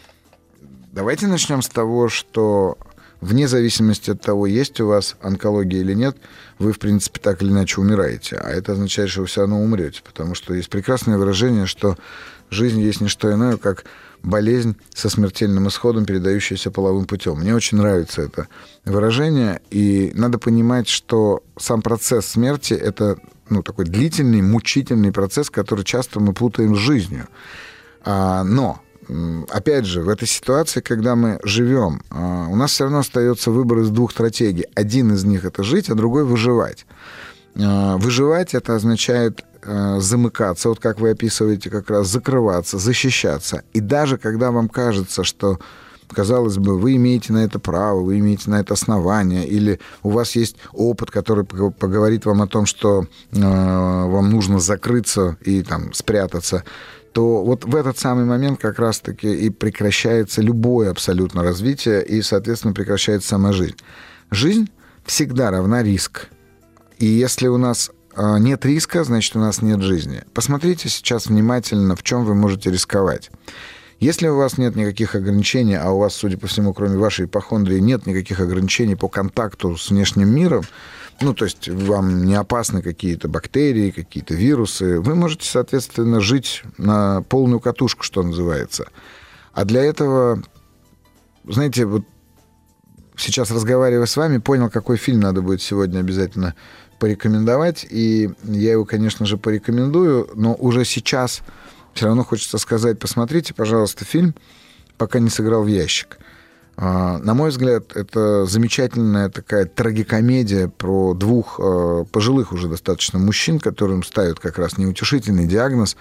Давайте 0.93 1.27
начнем 1.27 1.63
с 1.63 1.69
того, 1.69 2.09
что 2.09 2.79
вне 3.21 3.49
зависимости 3.49 4.11
от 4.11 4.21
того, 4.21 4.47
есть 4.47 4.81
у 4.81 4.87
вас 4.87 5.17
онкология 5.21 5.81
или 5.81 5.95
нет, 5.95 6.17
вы, 6.59 6.73
в 6.73 6.79
принципе, 6.79 7.21
так 7.21 7.43
или 7.43 7.51
иначе 7.51 7.81
умираете. 7.81 8.37
А 8.37 8.51
это 8.51 8.73
означает, 8.73 9.11
что 9.11 9.23
вы 9.23 9.27
все 9.27 9.43
равно 9.43 9.63
умрете, 9.63 10.03
потому 10.05 10.35
что 10.35 10.55
есть 10.55 10.71
прекрасное 10.71 11.19
выражение, 11.19 11.67
что 11.67 11.97
жизнь 12.51 12.81
есть 12.81 13.01
не 13.01 13.09
что 13.09 13.33
иное, 13.33 13.57
как 13.57 13.85
болезнь 14.23 14.77
со 14.95 15.09
смертельным 15.09 15.69
исходом, 15.69 16.05
передающаяся 16.05 16.71
половым 16.71 17.07
путем. 17.07 17.39
Мне 17.39 17.55
очень 17.55 17.79
нравится 17.79 18.23
это 18.23 18.49
выражение, 18.85 19.61
и 19.71 20.13
надо 20.15 20.39
понимать, 20.39 20.89
что 20.89 21.43
сам 21.57 21.83
процесс 21.83 22.27
смерти— 22.27 22.75
это 22.75 23.19
ну, 23.49 23.63
такой 23.63 23.85
длительный, 23.85 24.43
мучительный 24.43 25.13
процесс, 25.13 25.51
который 25.51 25.85
часто 25.85 26.21
мы 26.21 26.33
путаем 26.33 26.75
с 26.75 26.79
жизнью. 26.79 27.29
А, 28.05 28.45
но 28.45 28.81
опять 29.49 29.87
же, 29.87 30.03
в 30.03 30.09
этой 30.09 30.29
ситуации, 30.29 30.81
когда 30.81 31.17
мы 31.17 31.38
живем, 31.43 32.03
а, 32.11 32.47
у 32.49 32.57
нас 32.57 32.73
все 32.73 32.85
равно 32.85 32.99
остается 32.99 33.50
выбор 33.50 33.79
из 33.79 33.91
двух 33.91 34.12
стратегий. 34.12 34.67
Один 34.75 35.12
из 35.12 35.25
них 35.25 35.45
это 35.45 35.62
жить, 35.62 35.88
а 35.88 35.95
другой 35.95 36.25
выживать. 36.25 36.87
А, 37.57 37.97
выживать 37.97 38.55
это 38.55 38.75
означает 38.75 39.45
а, 39.62 39.99
замыкаться, 40.00 40.69
вот 40.69 40.79
как 40.79 41.00
вы 41.00 41.11
описываете, 41.11 41.71
как 41.71 41.91
раз 41.91 42.09
закрываться, 42.09 42.79
защищаться. 42.79 43.62
И 43.73 43.81
даже 43.81 44.19
когда 44.19 44.50
вам 44.50 44.69
кажется, 44.69 45.25
что 45.25 45.59
казалось 46.12 46.57
бы, 46.57 46.79
вы 46.79 46.97
имеете 46.97 47.33
на 47.33 47.45
это 47.45 47.59
право, 47.59 48.00
вы 48.00 48.19
имеете 48.19 48.50
на 48.50 48.61
это 48.61 48.75
основание, 48.75 49.47
или 49.47 49.79
у 50.03 50.11
вас 50.11 50.37
есть 50.37 50.57
опыт, 50.73 51.11
который 51.11 51.45
поговорит 51.45 52.25
вам 52.25 52.43
о 52.43 52.47
том, 52.47 52.67
что 52.67 53.03
э, 53.03 53.38
вам 53.38 54.31
нужно 54.31 54.59
закрыться 54.59 55.37
и 55.43 55.62
там 55.62 55.93
спрятаться, 55.93 56.65
то 57.12 57.45
вот 57.45 57.65
в 57.65 57.75
этот 57.75 57.99
самый 57.99 58.25
момент 58.25 58.61
как 58.61 58.79
раз-таки 58.79 59.33
и 59.33 59.50
прекращается 59.50 60.43
любое 60.43 60.91
абсолютно 60.91 61.43
развитие, 61.43 62.05
и, 62.05 62.23
соответственно, 62.23 62.75
прекращается 62.75 63.29
сама 63.29 63.53
жизнь. 63.53 63.77
Жизнь 64.31 64.71
всегда 65.05 65.50
равна 65.50 65.83
риск. 65.83 66.29
И 66.99 67.07
если 67.07 67.49
у 67.49 67.57
нас 67.57 67.91
а, 68.15 68.38
нет 68.38 68.65
риска, 68.67 69.05
значит, 69.05 69.37
у 69.37 69.38
нас 69.38 69.62
нет 69.62 69.81
жизни. 69.81 70.23
Посмотрите 70.35 70.88
сейчас 70.88 71.27
внимательно, 71.27 71.95
в 71.95 72.03
чем 72.03 72.25
вы 72.25 72.35
можете 72.35 72.71
рисковать. 72.71 73.31
Если 74.00 74.29
у 74.29 74.37
вас 74.37 74.59
нет 74.59 74.77
никаких 74.77 75.15
ограничений, 75.15 75.77
а 75.77 75.91
у 75.91 75.99
вас, 75.99 76.15
судя 76.15 76.38
по 76.38 76.47
всему, 76.47 76.73
кроме 76.73 76.97
вашей 76.97 77.27
ипохондрии, 77.27 77.79
нет 77.79 78.07
никаких 78.07 78.41
ограничений 78.41 78.95
по 78.95 79.09
контакту 79.09 79.77
с 79.77 79.91
внешним 79.91 80.29
миром, 80.29 80.65
ну, 81.21 81.35
то 81.35 81.45
есть 81.45 81.69
вам 81.69 82.25
не 82.25 82.35
опасны 82.35 82.83
какие-то 82.83 83.29
бактерии, 83.29 83.91
какие-то 83.91 84.35
вирусы, 84.35 85.01
вы 85.01 85.15
можете, 85.15 85.49
соответственно, 85.49 86.21
жить 86.21 86.63
на 86.77 87.23
полную 87.23 87.61
катушку, 87.61 88.05
что 88.05 88.23
называется. 88.23 88.87
А 89.53 89.65
для 89.65 89.83
этого, 89.83 90.43
знаете, 91.45 91.85
вот 91.87 92.05
сейчас 93.17 93.51
разговаривая 93.51 94.07
с 94.07 94.17
вами, 94.17 94.39
понял, 94.39 94.71
какой 94.71 94.97
фильм 94.97 95.21
надо 95.21 95.43
будет 95.43 95.61
сегодня 95.61 95.99
обязательно 95.99 96.55
порекомендовать. 96.99 97.87
И 97.89 98.31
я 98.45 98.73
его, 98.73 98.85
конечно 98.85 99.27
же, 99.27 99.37
порекомендую, 99.37 100.31
но 100.35 100.55
уже 100.55 100.85
сейчас 100.85 101.43
все 101.95 102.07
равно 102.07 102.25
хочется 102.25 102.59
сказать, 102.59 102.99
посмотрите, 102.99 103.55
пожалуйста, 103.55 104.05
фильм 104.05 104.35
«Пока 104.97 105.19
не 105.19 105.31
сыграл 105.31 105.63
в 105.63 105.69
ящик». 105.69 106.19
А, 106.81 107.19
на 107.19 107.35
мой 107.35 107.51
взгляд, 107.51 107.97
это 107.97 108.47
замечательная 108.47 109.31
такая 109.31 109.65
трагикомедия 109.65 110.69
про 110.69 111.13
двух 111.13 111.59
э, 111.59 112.05
пожилых 112.13 112.53
уже 112.53 112.69
достаточно 112.69 113.19
мужчин, 113.19 113.59
которым 113.59 114.05
ставят 114.05 114.39
как 114.39 114.59
раз 114.59 114.79
неутешительный 114.79 115.49
диагноз, 115.49 115.97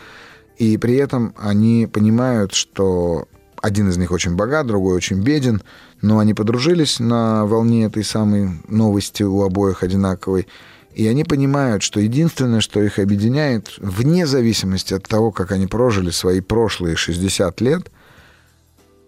и 0.58 0.78
при 0.78 0.94
этом 0.98 1.34
они 1.36 1.90
понимают, 1.92 2.54
что 2.54 3.28
один 3.60 3.90
из 3.90 3.98
них 3.98 4.12
очень 4.12 4.36
богат, 4.36 4.68
другой 4.68 4.96
очень 4.96 5.24
беден, 5.24 5.64
но 6.04 6.20
они 6.20 6.36
подружились 6.36 7.00
на 7.00 7.48
волне 7.48 7.86
этой 7.86 8.04
самой 8.04 8.62
новости 8.68 9.24
у 9.24 9.42
обоих 9.42 9.82
одинаковой, 9.82 10.48
и 10.94 11.08
они 11.08 11.24
понимают, 11.24 11.82
что 11.82 12.00
единственное, 12.00 12.62
что 12.62 12.84
их 12.84 13.00
объединяет, 13.00 13.74
вне 13.80 14.28
зависимости 14.28 14.94
от 14.94 15.08
того, 15.08 15.32
как 15.32 15.52
они 15.52 15.66
прожили 15.66 16.12
свои 16.12 16.40
прошлые 16.40 16.96
60 16.96 17.62
лет– 17.62 17.92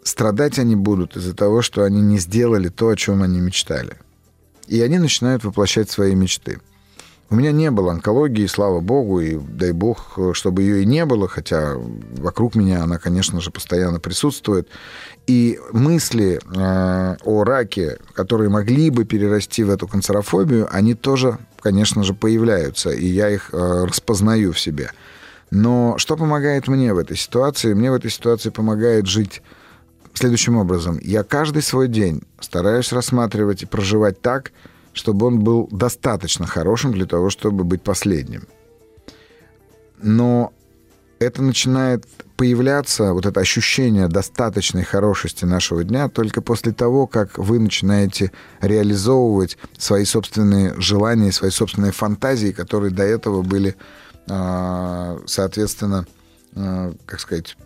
страдать 0.04 0.60
они 0.60 0.76
будут 0.76 1.16
из-за 1.16 1.36
того, 1.36 1.62
что 1.62 1.84
они 1.84 2.02
не 2.02 2.20
сделали 2.20 2.70
то, 2.70 2.90
о 2.90 2.96
чем 2.96 3.24
они 3.24 3.40
мечтали. 3.40 3.98
И 4.68 4.82
они 4.82 5.00
начинают 5.00 5.44
воплощать 5.44 5.90
свои 5.90 6.16
мечты. 6.16 6.60
У 7.32 7.36
меня 7.36 7.52
не 7.52 7.70
было 7.70 7.92
онкологии, 7.92 8.48
слава 8.48 8.80
богу, 8.80 9.20
и 9.20 9.38
дай 9.38 9.72
бог, 9.72 10.18
чтобы 10.34 10.64
ее 10.64 10.82
и 10.82 10.86
не 10.86 11.06
было, 11.06 11.28
хотя 11.28 11.76
вокруг 12.18 12.56
меня 12.56 12.82
она, 12.82 12.98
конечно 12.98 13.40
же, 13.40 13.52
постоянно 13.52 14.00
присутствует. 14.00 14.68
И 15.28 15.60
мысли 15.72 16.40
э, 16.44 17.18
о 17.24 17.44
раке, 17.44 18.00
которые 18.14 18.50
могли 18.50 18.90
бы 18.90 19.06
перерасти 19.06 19.64
в 19.64 19.70
эту 19.70 19.88
канцерофобию, 19.88 20.68
они 20.72 20.96
тоже, 20.96 21.38
конечно 21.60 22.04
же, 22.04 22.16
появляются, 22.16 22.90
и 22.90 23.06
я 23.06 23.30
их 23.30 23.50
э, 23.54 23.86
распознаю 23.86 24.52
в 24.52 24.60
себе. 24.60 24.90
Но 25.52 26.00
что 26.00 26.18
помогает 26.18 26.68
мне 26.68 26.96
в 26.96 26.98
этой 26.98 27.16
ситуации? 27.18 27.76
Мне 27.76 27.92
в 27.92 27.96
этой 27.96 28.10
ситуации 28.10 28.50
помогает 28.50 29.06
жить 29.06 29.44
следующим 30.14 30.58
образом. 30.58 31.00
Я 31.02 31.24
каждый 31.24 31.62
свой 31.62 31.88
день 31.88 32.22
стараюсь 32.40 32.92
рассматривать 32.92 33.64
и 33.64 33.66
проживать 33.66 34.22
так, 34.22 34.52
чтобы 34.94 35.28
он 35.28 35.40
был 35.40 35.68
достаточно 35.72 36.46
хорошим 36.46 36.94
для 36.94 37.06
того, 37.06 37.30
чтобы 37.30 37.64
быть 37.64 37.82
последним. 37.82 38.48
Но 40.02 40.54
это 41.20 41.42
начинает 41.42 42.06
появляться, 42.38 43.12
вот 43.14 43.26
это 43.26 43.42
ощущение 43.42 44.08
достаточной 44.08 44.84
хорошести 44.84 45.44
нашего 45.44 45.84
дня 45.84 46.08
только 46.08 46.42
после 46.42 46.72
того, 46.72 47.06
как 47.06 47.38
вы 47.38 47.60
начинаете 47.60 48.32
реализовывать 48.62 49.58
свои 49.78 50.06
собственные 50.06 50.74
желания, 50.80 51.34
свои 51.34 51.52
собственные 51.52 51.92
фантазии, 51.92 52.52
которые 52.54 52.92
до 52.92 53.04
этого 53.04 53.42
были, 53.42 53.76
а, 54.30 55.20
соответственно, 55.26 56.06
а, 56.56 56.94
как 57.06 57.20
сказать, 57.20 57.58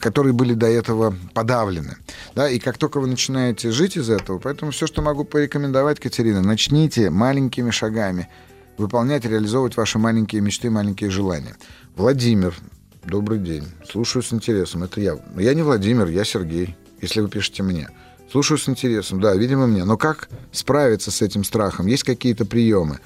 которые 0.00 0.32
были 0.32 0.54
до 0.54 0.66
этого 0.66 1.14
подавлены. 1.34 1.96
Да, 2.34 2.48
и 2.48 2.58
как 2.58 2.78
только 2.78 3.00
вы 3.00 3.06
начинаете 3.06 3.70
жить 3.70 3.96
из 3.96 4.10
этого, 4.10 4.38
поэтому 4.38 4.70
все, 4.70 4.86
что 4.86 5.02
могу 5.02 5.24
порекомендовать, 5.24 6.00
Катерина, 6.00 6.42
начните 6.42 7.10
маленькими 7.10 7.70
шагами 7.70 8.28
выполнять, 8.76 9.24
реализовывать 9.24 9.76
ваши 9.76 9.98
маленькие 9.98 10.40
мечты, 10.40 10.70
маленькие 10.70 11.10
желания. 11.10 11.56
Владимир, 11.96 12.54
добрый 13.04 13.38
день. 13.38 13.64
Слушаю 13.90 14.22
с 14.22 14.32
интересом. 14.32 14.84
Это 14.84 15.00
я. 15.00 15.18
Я 15.36 15.54
не 15.54 15.62
Владимир, 15.62 16.06
я 16.06 16.24
Сергей, 16.24 16.76
если 17.00 17.20
вы 17.20 17.28
пишете 17.28 17.62
мне. 17.62 17.90
Слушаю 18.30 18.58
с 18.58 18.68
интересом, 18.68 19.20
да, 19.20 19.34
видимо, 19.34 19.66
мне. 19.66 19.84
Но 19.84 19.96
как 19.96 20.28
справиться 20.52 21.10
с 21.10 21.22
этим 21.22 21.44
страхом? 21.44 21.86
Есть 21.86 22.04
какие-то 22.04 22.44
приемы? 22.44 23.00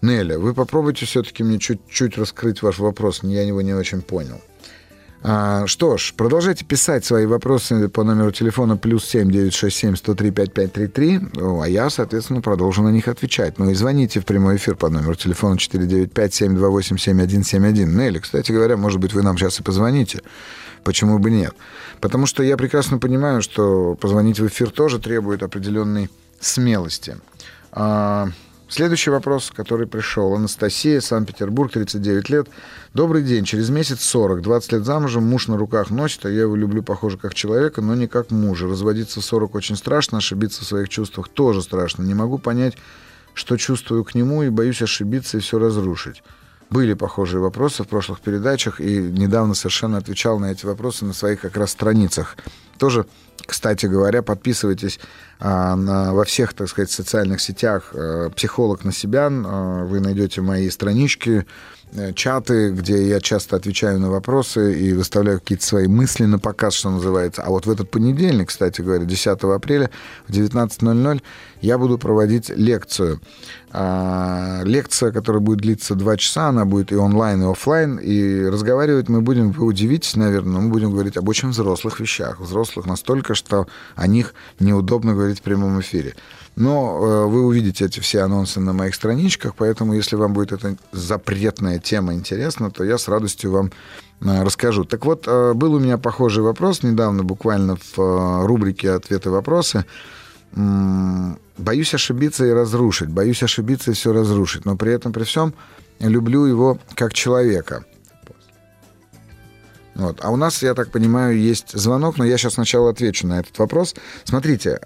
Неля, 0.00 0.38
вы 0.38 0.54
попробуйте 0.54 1.04
все-таки 1.04 1.42
мне 1.42 1.58
чуть-чуть 1.58 2.16
раскрыть 2.16 2.62
ваш 2.62 2.78
вопрос. 2.78 3.20
Я 3.22 3.42
его 3.42 3.60
не 3.60 3.74
очень 3.74 4.00
понял. 4.00 4.40
А, 5.22 5.66
что 5.66 5.98
ж, 5.98 6.14
продолжайте 6.16 6.64
писать 6.64 7.04
свои 7.04 7.26
вопросы 7.26 7.88
по 7.88 8.04
номеру 8.04 8.32
телефона 8.32 8.78
плюс 8.78 9.04
7 9.04 9.30
967 9.30 9.96
103 9.96 10.30
5533, 10.30 11.20
а 11.62 11.64
я, 11.66 11.90
соответственно, 11.90 12.40
продолжу 12.40 12.82
на 12.82 12.88
них 12.88 13.06
отвечать. 13.06 13.58
Ну 13.58 13.70
и 13.70 13.74
звоните 13.74 14.20
в 14.20 14.24
прямой 14.24 14.56
эфир 14.56 14.76
по 14.76 14.88
номеру 14.88 15.14
телефона 15.14 15.58
495 15.58 16.34
728 16.34 16.96
7171. 16.96 17.96
Нелли, 17.96 18.18
кстати 18.18 18.50
говоря, 18.50 18.78
может 18.78 18.98
быть, 18.98 19.12
вы 19.12 19.22
нам 19.22 19.36
сейчас 19.36 19.60
и 19.60 19.62
позвоните. 19.62 20.22
Почему 20.84 21.18
бы 21.18 21.30
нет? 21.30 21.54
Потому 22.00 22.24
что 22.24 22.42
я 22.42 22.56
прекрасно 22.56 22.96
понимаю, 22.96 23.42
что 23.42 23.96
позвонить 24.00 24.40
в 24.40 24.46
эфир 24.46 24.70
тоже 24.70 24.98
требует 24.98 25.42
определенной 25.42 26.08
смелости. 26.40 27.18
А, 27.72 28.28
Следующий 28.70 29.10
вопрос, 29.10 29.50
который 29.52 29.88
пришел. 29.88 30.32
Анастасия, 30.32 31.00
Санкт-Петербург, 31.00 31.72
39 31.72 32.30
лет. 32.30 32.48
Добрый 32.94 33.24
день. 33.24 33.44
Через 33.44 33.68
месяц 33.68 34.00
40. 34.04 34.42
20 34.42 34.72
лет 34.72 34.84
замужем, 34.84 35.24
муж 35.24 35.48
на 35.48 35.56
руках 35.56 35.90
носит, 35.90 36.24
а 36.24 36.30
я 36.30 36.42
его 36.42 36.54
люблю, 36.54 36.84
похоже, 36.84 37.18
как 37.18 37.34
человека, 37.34 37.82
но 37.82 37.96
не 37.96 38.06
как 38.06 38.30
мужа. 38.30 38.68
Разводиться 38.68 39.20
в 39.20 39.24
40 39.24 39.56
очень 39.56 39.74
страшно, 39.74 40.18
ошибиться 40.18 40.62
в 40.62 40.68
своих 40.68 40.88
чувствах 40.88 41.28
тоже 41.28 41.62
страшно. 41.62 42.04
Не 42.04 42.14
могу 42.14 42.38
понять, 42.38 42.76
что 43.34 43.56
чувствую 43.56 44.04
к 44.04 44.14
нему, 44.14 44.44
и 44.44 44.50
боюсь 44.50 44.82
ошибиться 44.82 45.38
и 45.38 45.40
все 45.40 45.58
разрушить. 45.58 46.22
Были 46.70 46.94
похожие 46.94 47.40
вопросы 47.40 47.82
в 47.82 47.88
прошлых 47.88 48.20
передачах, 48.20 48.80
и 48.80 48.98
недавно 48.98 49.54
совершенно 49.54 49.98
отвечал 49.98 50.38
на 50.38 50.52
эти 50.52 50.64
вопросы 50.64 51.04
на 51.04 51.12
своих 51.12 51.40
как 51.40 51.56
раз 51.56 51.72
страницах. 51.72 52.36
Тоже 52.78 53.06
кстати 53.50 53.86
говоря, 53.86 54.22
подписывайтесь 54.22 55.00
а, 55.40 55.74
на, 55.74 56.14
во 56.14 56.24
всех, 56.24 56.54
так 56.54 56.68
сказать, 56.68 56.90
социальных 56.90 57.40
сетях 57.40 57.90
а, 57.92 58.30
«Психолог 58.30 58.84
на 58.84 58.92
себя». 58.92 59.28
А, 59.28 59.84
вы 59.84 59.98
найдете 59.98 60.40
мои 60.40 60.70
странички 60.70 61.30
э, 61.40 61.44
чаты, 62.14 62.70
где 62.70 63.08
я 63.08 63.20
часто 63.20 63.56
отвечаю 63.56 63.98
на 63.98 64.10
вопросы 64.10 64.78
и 64.78 64.92
выставляю 64.92 65.40
какие-то 65.40 65.64
свои 65.64 65.86
мысли 65.86 66.24
на 66.24 66.38
показ, 66.38 66.74
что 66.74 66.90
называется. 66.90 67.42
А 67.42 67.50
вот 67.50 67.66
в 67.66 67.70
этот 67.70 67.90
понедельник, 67.90 68.48
кстати 68.48 68.80
говоря, 68.80 69.04
10 69.04 69.42
апреля 69.42 69.90
в 70.28 70.32
19.00 70.32 71.22
я 71.60 71.78
буду 71.78 71.98
проводить 71.98 72.48
лекцию. 72.48 73.20
А, 73.72 74.62
лекция, 74.64 75.12
которая 75.12 75.40
будет 75.40 75.58
длиться 75.58 75.94
2 75.94 76.16
часа, 76.16 76.48
она 76.48 76.64
будет 76.64 76.92
и 76.92 76.96
онлайн, 76.96 77.42
и 77.42 77.50
офлайн. 77.50 77.96
И 77.96 78.44
разговаривать 78.44 79.08
мы 79.08 79.20
будем, 79.20 79.52
вы 79.52 79.66
удивитесь, 79.66 80.16
наверное, 80.16 80.54
но 80.54 80.60
мы 80.60 80.70
будем 80.70 80.90
говорить 80.90 81.16
об 81.16 81.28
очень 81.28 81.50
взрослых 81.50 82.00
вещах. 82.00 82.40
Взрослых 82.40 82.86
настолько, 82.86 83.34
что 83.34 83.66
о 83.94 84.06
них 84.06 84.34
неудобно 84.58 85.14
говорить 85.14 85.40
в 85.40 85.42
прямом 85.42 85.80
эфире. 85.80 86.14
Но 86.56 86.98
э, 86.98 87.26
вы 87.26 87.46
увидите 87.46 87.86
эти 87.86 88.00
все 88.00 88.22
анонсы 88.22 88.60
на 88.60 88.72
моих 88.72 88.94
страничках, 88.94 89.54
поэтому 89.56 89.94
если 89.94 90.16
вам 90.16 90.32
будет 90.32 90.52
эта 90.52 90.76
запретная 90.92 91.78
тема 91.78 92.14
интересна, 92.14 92.70
то 92.70 92.84
я 92.84 92.98
с 92.98 93.08
радостью 93.08 93.52
вам 93.52 93.72
э, 94.20 94.42
расскажу. 94.42 94.84
Так 94.84 95.06
вот, 95.06 95.24
э, 95.26 95.54
был 95.54 95.74
у 95.74 95.78
меня 95.78 95.96
похожий 95.96 96.42
вопрос 96.42 96.82
недавно, 96.82 97.22
буквально 97.22 97.76
в 97.96 98.46
рубрике 98.46 98.90
«Ответы-вопросы». 98.92 99.84
Боюсь 100.52 101.94
ошибиться 101.94 102.44
и 102.44 102.50
разрушить, 102.50 103.08
боюсь 103.08 103.42
ошибиться 103.42 103.92
и 103.92 103.94
все 103.94 104.12
разрушить, 104.12 104.64
но 104.64 104.76
при 104.76 104.92
этом, 104.92 105.12
при 105.12 105.22
всем, 105.22 105.54
люблю 106.00 106.44
его 106.44 106.78
как 106.96 107.12
человека. 107.12 107.84
Вот. 109.94 110.18
А 110.22 110.30
у 110.30 110.36
нас, 110.36 110.62
я 110.62 110.74
так 110.74 110.90
понимаю, 110.90 111.38
есть 111.38 111.78
звонок, 111.78 112.18
но 112.18 112.24
я 112.24 112.36
сейчас 112.36 112.54
сначала 112.54 112.90
отвечу 112.90 113.26
на 113.28 113.38
этот 113.38 113.56
вопрос. 113.58 113.94
Смотрите, 114.24 114.80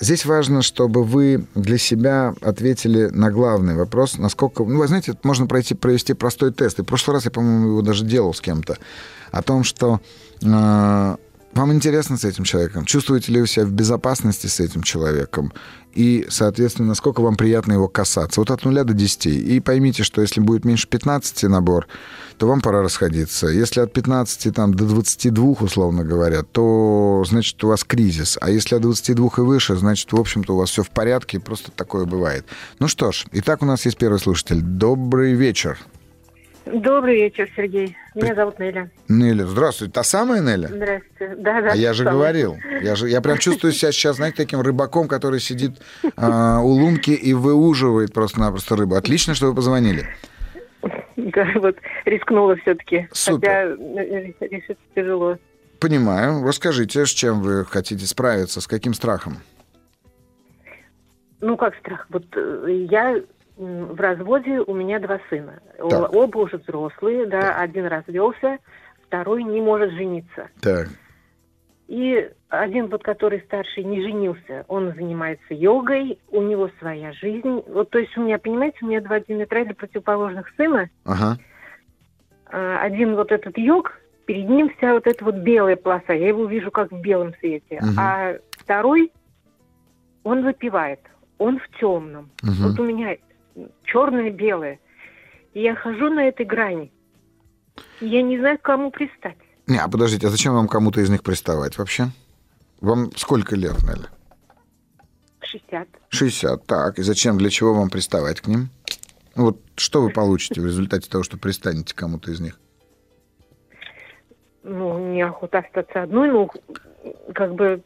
Здесь 0.00 0.24
важно, 0.24 0.62
чтобы 0.62 1.02
вы 1.02 1.46
для 1.54 1.76
себя 1.76 2.34
ответили 2.40 3.06
на 3.06 3.30
главный 3.30 3.74
вопрос, 3.74 4.16
насколько... 4.16 4.64
Ну, 4.64 4.78
вы 4.78 4.86
знаете, 4.86 5.14
можно 5.24 5.46
пройти, 5.46 5.74
провести 5.74 6.14
простой 6.14 6.52
тест. 6.52 6.78
И 6.78 6.82
в 6.82 6.84
прошлый 6.84 7.14
раз 7.14 7.24
я, 7.24 7.32
по-моему, 7.32 7.68
его 7.68 7.82
даже 7.82 8.04
делал 8.04 8.32
с 8.32 8.40
кем-то. 8.40 8.78
О 9.32 9.42
том, 9.42 9.64
что 9.64 10.00
э, 10.40 10.46
вам 10.46 11.72
интересно 11.72 12.16
с 12.16 12.24
этим 12.24 12.44
человеком? 12.44 12.84
Чувствуете 12.84 13.32
ли 13.32 13.40
вы 13.40 13.48
себя 13.48 13.66
в 13.66 13.72
безопасности 13.72 14.46
с 14.46 14.60
этим 14.60 14.82
человеком? 14.82 15.52
И, 15.98 16.26
соответственно, 16.28 16.86
насколько 16.86 17.22
вам 17.22 17.34
приятно 17.34 17.72
его 17.72 17.88
касаться? 17.88 18.40
Вот 18.40 18.52
от 18.52 18.64
нуля 18.64 18.84
до 18.84 18.94
10. 18.94 19.26
И 19.26 19.58
поймите, 19.58 20.04
что 20.04 20.20
если 20.20 20.40
будет 20.40 20.64
меньше 20.64 20.86
15 20.86 21.42
набор, 21.50 21.88
то 22.36 22.46
вам 22.46 22.60
пора 22.60 22.82
расходиться. 22.82 23.48
Если 23.48 23.80
от 23.80 23.92
15 23.92 24.54
там, 24.54 24.74
до 24.74 24.84
22, 24.84 25.56
условно 25.60 26.04
говоря, 26.04 26.44
то, 26.44 27.24
значит, 27.26 27.64
у 27.64 27.68
вас 27.68 27.82
кризис. 27.82 28.38
А 28.40 28.48
если 28.48 28.76
от 28.76 28.82
22 28.82 29.28
и 29.38 29.40
выше, 29.40 29.74
значит, 29.74 30.12
в 30.12 30.20
общем-то, 30.20 30.54
у 30.54 30.58
вас 30.58 30.70
все 30.70 30.84
в 30.84 30.90
порядке, 30.90 31.40
просто 31.40 31.72
такое 31.72 32.04
бывает. 32.04 32.46
Ну 32.78 32.86
что 32.86 33.10
ж, 33.10 33.24
итак, 33.32 33.62
у 33.62 33.66
нас 33.66 33.84
есть 33.84 33.98
первый 33.98 34.20
слушатель. 34.20 34.60
Добрый 34.60 35.32
вечер. 35.32 35.80
Добрый 36.72 37.16
вечер, 37.16 37.48
Сергей. 37.56 37.96
Меня 38.14 38.34
зовут 38.34 38.58
Неля. 38.58 38.90
Неля, 39.08 39.46
здравствуйте. 39.46 39.92
Та 39.92 40.02
самая 40.02 40.40
Неля? 40.40 40.68
Здравствуйте. 40.68 41.34
Да, 41.38 41.60
да. 41.62 41.72
А 41.72 41.76
я 41.76 41.92
же 41.92 42.04
самая. 42.04 42.14
говорил. 42.14 42.56
Я, 42.82 42.94
же, 42.96 43.08
я 43.08 43.20
прям 43.20 43.38
чувствую 43.38 43.72
себя 43.72 43.92
сейчас, 43.92 44.16
знаете, 44.16 44.36
таким 44.36 44.60
рыбаком, 44.60 45.08
который 45.08 45.40
сидит 45.40 45.80
э, 46.02 46.58
у 46.60 46.68
лунки 46.68 47.10
и 47.10 47.32
выуживает 47.32 48.12
просто-напросто 48.12 48.76
рыбу. 48.76 48.96
Отлично, 48.96 49.34
что 49.34 49.46
вы 49.46 49.54
позвонили. 49.54 50.06
Да, 51.16 51.46
вот 51.56 51.76
рискнула 52.04 52.56
все-таки. 52.56 53.08
Хотя 53.12 53.64
э, 53.64 54.32
решить 54.40 54.78
тяжело. 54.94 55.38
Понимаю. 55.80 56.44
Расскажите, 56.44 57.06
с 57.06 57.10
чем 57.10 57.40
вы 57.40 57.64
хотите 57.64 58.04
справиться, 58.06 58.60
с 58.60 58.66
каким 58.66 58.94
страхом? 58.94 59.38
Ну, 61.40 61.56
как 61.56 61.76
страх? 61.76 62.06
Вот 62.10 62.24
э, 62.36 62.86
я 62.90 63.20
в 63.58 64.00
разводе 64.00 64.60
у 64.60 64.74
меня 64.74 65.00
два 65.00 65.20
сына. 65.28 65.60
Так. 65.76 66.14
Оба 66.14 66.38
уже 66.38 66.58
взрослые, 66.58 67.26
да, 67.26 67.40
так. 67.40 67.60
один 67.60 67.86
развелся, 67.86 68.58
второй 69.06 69.42
не 69.42 69.60
может 69.60 69.92
жениться. 69.92 70.48
Так. 70.60 70.88
И 71.88 72.30
один, 72.50 72.86
вот 72.88 73.02
который 73.02 73.40
старший, 73.40 73.82
не 73.82 74.02
женился, 74.02 74.64
он 74.68 74.92
занимается 74.94 75.54
йогой, 75.54 76.18
у 76.30 76.42
него 76.42 76.70
своя 76.78 77.12
жизнь. 77.12 77.62
Вот, 77.66 77.90
то 77.90 77.98
есть 77.98 78.16
у 78.16 78.22
меня, 78.22 78.38
понимаете, 78.38 78.78
у 78.82 78.86
меня 78.86 79.00
два 79.00 79.20
диаметрально 79.20 79.74
противоположных 79.74 80.48
сына. 80.56 80.90
Ага. 81.04 81.38
А, 82.46 82.80
один 82.80 83.16
вот 83.16 83.32
этот 83.32 83.56
йог, 83.58 83.98
перед 84.26 84.48
ним 84.48 84.70
вся 84.76 84.92
вот 84.92 85.06
эта 85.06 85.24
вот 85.24 85.36
белая 85.36 85.76
полоса, 85.76 86.12
я 86.12 86.28
его 86.28 86.44
вижу 86.44 86.70
как 86.70 86.92
в 86.92 87.00
белом 87.00 87.34
свете. 87.40 87.78
Угу. 87.80 87.92
А 87.98 88.34
второй, 88.50 89.10
он 90.22 90.44
выпивает, 90.44 91.00
он 91.38 91.58
в 91.58 91.80
темном. 91.80 92.30
Угу. 92.42 92.68
Вот 92.68 92.80
у 92.80 92.84
меня 92.84 93.16
черное 93.84 94.30
белое. 94.30 94.78
И 95.54 95.62
я 95.62 95.74
хожу 95.74 96.10
на 96.10 96.28
этой 96.28 96.46
грани. 96.46 96.92
И 98.00 98.06
я 98.06 98.22
не 98.22 98.38
знаю, 98.38 98.58
к 98.58 98.62
кому 98.62 98.90
пристать. 98.90 99.36
Не, 99.66 99.78
а 99.78 99.88
подождите, 99.88 100.26
а 100.26 100.30
зачем 100.30 100.54
вам 100.54 100.68
кому-то 100.68 101.00
из 101.00 101.10
них 101.10 101.22
приставать 101.22 101.78
вообще? 101.78 102.08
Вам 102.80 103.10
сколько 103.16 103.56
лет, 103.56 103.76
Нелли? 103.82 104.08
60. 105.40 105.88
60, 106.10 106.66
так. 106.66 106.98
И 106.98 107.02
зачем, 107.02 107.38
для 107.38 107.50
чего 107.50 107.74
вам 107.74 107.90
приставать 107.90 108.40
к 108.40 108.46
ним? 108.46 108.68
Ну, 109.34 109.44
вот 109.44 109.60
что 109.76 110.02
вы 110.02 110.10
получите 110.10 110.60
в 110.60 110.66
результате 110.66 111.08
того, 111.08 111.24
что 111.24 111.38
пристанете 111.38 111.94
кому-то 111.94 112.30
из 112.30 112.40
них? 112.40 112.58
Ну, 114.62 115.14
неохота 115.14 115.58
остаться 115.58 116.02
одной, 116.02 116.30
ну, 116.30 116.50
как 117.34 117.54
бы 117.54 117.82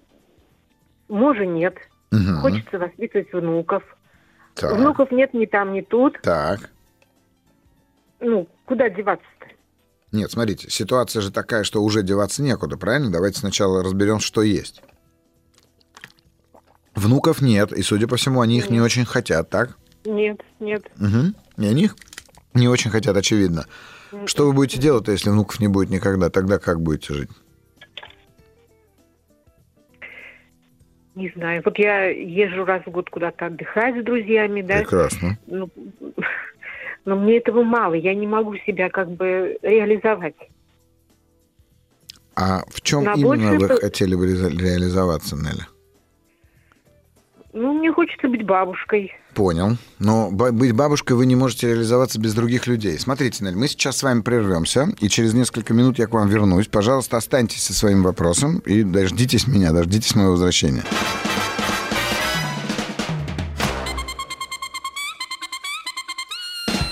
мужа 1.08 1.46
нет. 1.46 1.74
Угу. 2.10 2.40
Хочется 2.40 2.78
воспитывать 2.78 3.32
внуков. 3.32 3.82
Так. 4.54 4.74
Внуков 4.74 5.10
нет 5.10 5.34
ни 5.34 5.46
там, 5.46 5.72
ни 5.72 5.80
тут. 5.80 6.20
Так. 6.22 6.70
Ну, 8.20 8.48
куда 8.66 8.88
деваться-то? 8.88 9.46
Нет, 10.12 10.30
смотрите, 10.30 10.70
ситуация 10.70 11.22
же 11.22 11.32
такая, 11.32 11.64
что 11.64 11.82
уже 11.82 12.02
деваться 12.02 12.42
некуда, 12.42 12.76
правильно? 12.76 13.10
Давайте 13.10 13.40
сначала 13.40 13.82
разберем, 13.82 14.20
что 14.20 14.42
есть. 14.42 14.82
Внуков 16.94 17.40
нет, 17.40 17.72
и, 17.72 17.82
судя 17.82 18.06
по 18.06 18.16
всему, 18.16 18.42
они 18.42 18.58
их 18.58 18.64
нет. 18.64 18.72
не 18.72 18.80
очень 18.80 19.06
хотят, 19.06 19.48
так? 19.48 19.78
Нет, 20.04 20.40
нет. 20.60 20.84
Угу. 20.98 21.62
И 21.62 21.66
они 21.66 21.84
их 21.84 21.96
не 22.52 22.68
очень 22.68 22.90
хотят, 22.90 23.16
очевидно. 23.16 23.66
Нет. 24.12 24.28
Что 24.28 24.46
вы 24.46 24.52
будете 24.52 24.78
делать, 24.78 25.08
если 25.08 25.30
внуков 25.30 25.58
не 25.60 25.68
будет 25.68 25.88
никогда? 25.88 26.28
Тогда 26.28 26.58
как 26.58 26.82
будете 26.82 27.14
жить? 27.14 27.30
Не 31.14 31.30
знаю. 31.36 31.62
Вот 31.64 31.78
я 31.78 32.06
езжу 32.06 32.64
раз 32.64 32.82
в 32.86 32.90
год 32.90 33.10
куда-то 33.10 33.46
отдыхать 33.46 34.00
с 34.00 34.04
друзьями, 34.04 34.62
да. 34.62 34.78
Прекрасно. 34.78 35.38
Ну, 35.46 35.68
но 37.04 37.16
мне 37.16 37.36
этого 37.36 37.62
мало. 37.62 37.94
Я 37.94 38.14
не 38.14 38.26
могу 38.26 38.56
себя 38.58 38.88
как 38.88 39.10
бы 39.10 39.58
реализовать. 39.62 40.36
А 42.34 42.62
в 42.68 42.80
чем 42.80 43.04
На 43.04 43.12
именно 43.12 43.58
вы 43.58 43.68
хотели 43.68 44.14
бы 44.14 44.26
реализоваться, 44.26 45.36
Неля? 45.36 45.66
Ну, 47.52 47.74
мне 47.74 47.92
хочется 47.92 48.28
быть 48.28 48.44
бабушкой. 48.44 49.14
Понял. 49.34 49.78
Но 49.98 50.30
быть 50.30 50.72
бабушкой 50.72 51.16
вы 51.16 51.24
не 51.26 51.36
можете 51.36 51.68
реализоваться 51.68 52.20
без 52.20 52.34
других 52.34 52.66
людей. 52.66 52.98
Смотрите, 52.98 53.44
Нель, 53.44 53.56
мы 53.56 53.66
сейчас 53.66 53.96
с 53.96 54.02
вами 54.02 54.20
прервемся, 54.20 54.92
и 55.00 55.08
через 55.08 55.32
несколько 55.32 55.72
минут 55.72 55.98
я 55.98 56.06
к 56.06 56.12
вам 56.12 56.28
вернусь. 56.28 56.66
Пожалуйста, 56.66 57.16
останьтесь 57.16 57.62
со 57.62 57.72
своим 57.72 58.02
вопросом 58.02 58.58
и 58.60 58.82
дождитесь 58.82 59.46
меня, 59.46 59.72
дождитесь 59.72 60.14
моего 60.14 60.32
возвращения. 60.32 60.84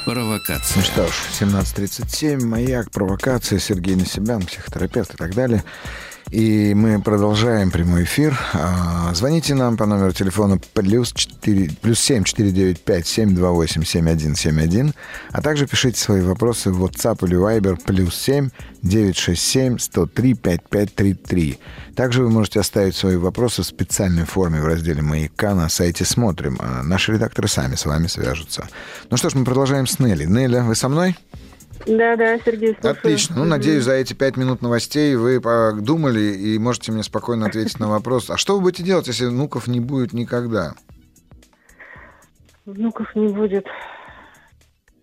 Провокация. 0.07 0.79
Ну 0.79 0.83
что 0.83 1.07
ж, 1.07 1.11
17.37, 1.41 2.45
маяк, 2.45 2.91
провокация, 2.91 3.59
Сергей 3.59 3.95
Насибян, 3.95 4.43
психотерапевт 4.43 5.15
и 5.15 5.17
так 5.17 5.35
далее. 5.35 5.63
И 6.31 6.75
мы 6.75 7.01
продолжаем 7.01 7.73
прямой 7.73 8.05
эфир. 8.05 8.39
А, 8.53 9.13
звоните 9.15 9.57
нам 9.57 9.77
по 9.77 9.85
номеру 9.85 10.13
телефона 10.13 10.61
плюс, 10.75 11.13
4, 11.13 11.71
плюс 11.83 11.99
7 11.99 12.23
495 12.23 13.07
728 13.07 13.83
7171, 13.83 14.95
а 15.33 15.43
также 15.43 15.67
пишите 15.67 15.99
свои 15.99 16.21
вопросы 16.21 16.71
в 16.71 16.85
WhatsApp 16.85 17.27
или 17.27 17.37
Viber 17.37 17.81
плюс 17.85 18.15
7 18.15 18.51
967 18.83 19.79
103 19.79 20.35
5533. 20.35 21.59
Также 21.97 22.23
вы 22.23 22.31
можете 22.31 22.61
оставить 22.61 22.95
свои 22.95 23.17
вопросы 23.17 23.63
в 23.63 23.67
специальной 23.67 24.25
форме 24.25 24.61
в 24.61 24.67
разделе 24.67 25.03
«Маяка» 25.03 25.57
на 25.57 25.69
сайте 25.69 26.05
«Смотрим». 26.05 26.59
А 26.61 26.85
наши 26.85 27.13
редакторы 27.13 27.49
сами 27.49 27.75
с 27.75 27.85
вами 27.87 28.07
свяжутся. 28.07 28.69
Ну 29.11 29.17
что 29.17 29.31
ж, 29.31 29.35
мы 29.35 29.45
продолжаем 29.45 29.89
с 29.89 29.99
Нелли. 29.99 30.27
Неля, 30.27 30.63
вы 30.63 30.77
со 30.77 30.89
мной? 30.89 31.17
Да, 31.87 32.17
да, 32.17 32.39
Сергей, 32.39 32.75
слушаю. 32.75 32.93
Отлично. 32.93 33.37
Ну, 33.37 33.45
надеюсь, 33.45 33.85
за 33.85 33.95
эти 33.95 34.13
пять 34.13 34.37
минут 34.37 34.63
новостей 34.63 35.17
вы 35.17 35.41
подумали 35.41 36.21
и 36.21 36.59
можете 36.59 36.93
мне 36.93 37.03
спокойно 37.03 37.47
ответить 37.47 37.81
на 37.81 37.89
вопрос. 37.89 38.31
А 38.31 38.37
что 38.37 38.57
вы 38.57 38.63
будете 38.63 38.83
делать, 38.83 39.07
если 39.07 39.27
внуков 39.27 39.67
не 39.67 39.81
будет 39.81 40.13
никогда? 40.13 40.75
Внуков 42.67 43.15
не 43.15 43.29
будет. 43.29 43.67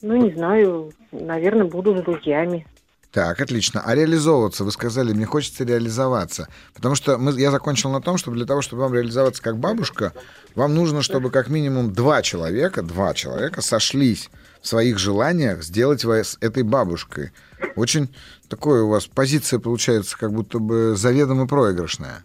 Ну, 0.02 0.16
не 0.16 0.32
знаю. 0.34 0.92
Наверное, 1.12 1.66
буду 1.66 1.98
с 1.98 2.02
друзьями. 2.02 2.68
Так, 3.12 3.42
отлично. 3.42 3.82
А 3.84 3.96
реализовываться, 3.96 4.64
вы 4.64 4.72
сказали, 4.72 5.14
мне 5.14 5.26
хочется 5.26 5.64
реализоваться. 5.64 6.50
Потому 6.76 6.94
что 6.94 7.18
мы, 7.18 7.32
я 7.40 7.50
закончил 7.50 7.90
на 7.90 8.02
том, 8.02 8.18
что 8.18 8.32
для 8.32 8.46
того, 8.46 8.62
чтобы 8.62 8.84
вам 8.84 8.94
реализоваться 8.94 9.42
как 9.42 9.58
бабушка, 9.58 10.14
вам 10.54 10.76
нужно, 10.76 11.02
чтобы 11.02 11.32
как 11.32 11.50
минимум 11.50 11.92
два 11.94 12.22
человека, 12.22 12.84
два 12.84 13.14
человека 13.16 13.62
сошлись 13.62 14.30
своих 14.68 15.00
желаниях 15.00 15.64
сделать 15.64 16.04
вас 16.04 16.38
этой 16.42 16.64
бабушкой. 16.64 17.32
Очень 17.76 18.14
такое 18.50 18.84
у 18.84 18.90
вас 18.90 19.06
позиция 19.08 19.60
получается, 19.60 20.18
как 20.18 20.32
будто 20.34 20.60
бы 20.60 20.96
заведомо 20.96 21.48
проигрышная. 21.48 22.24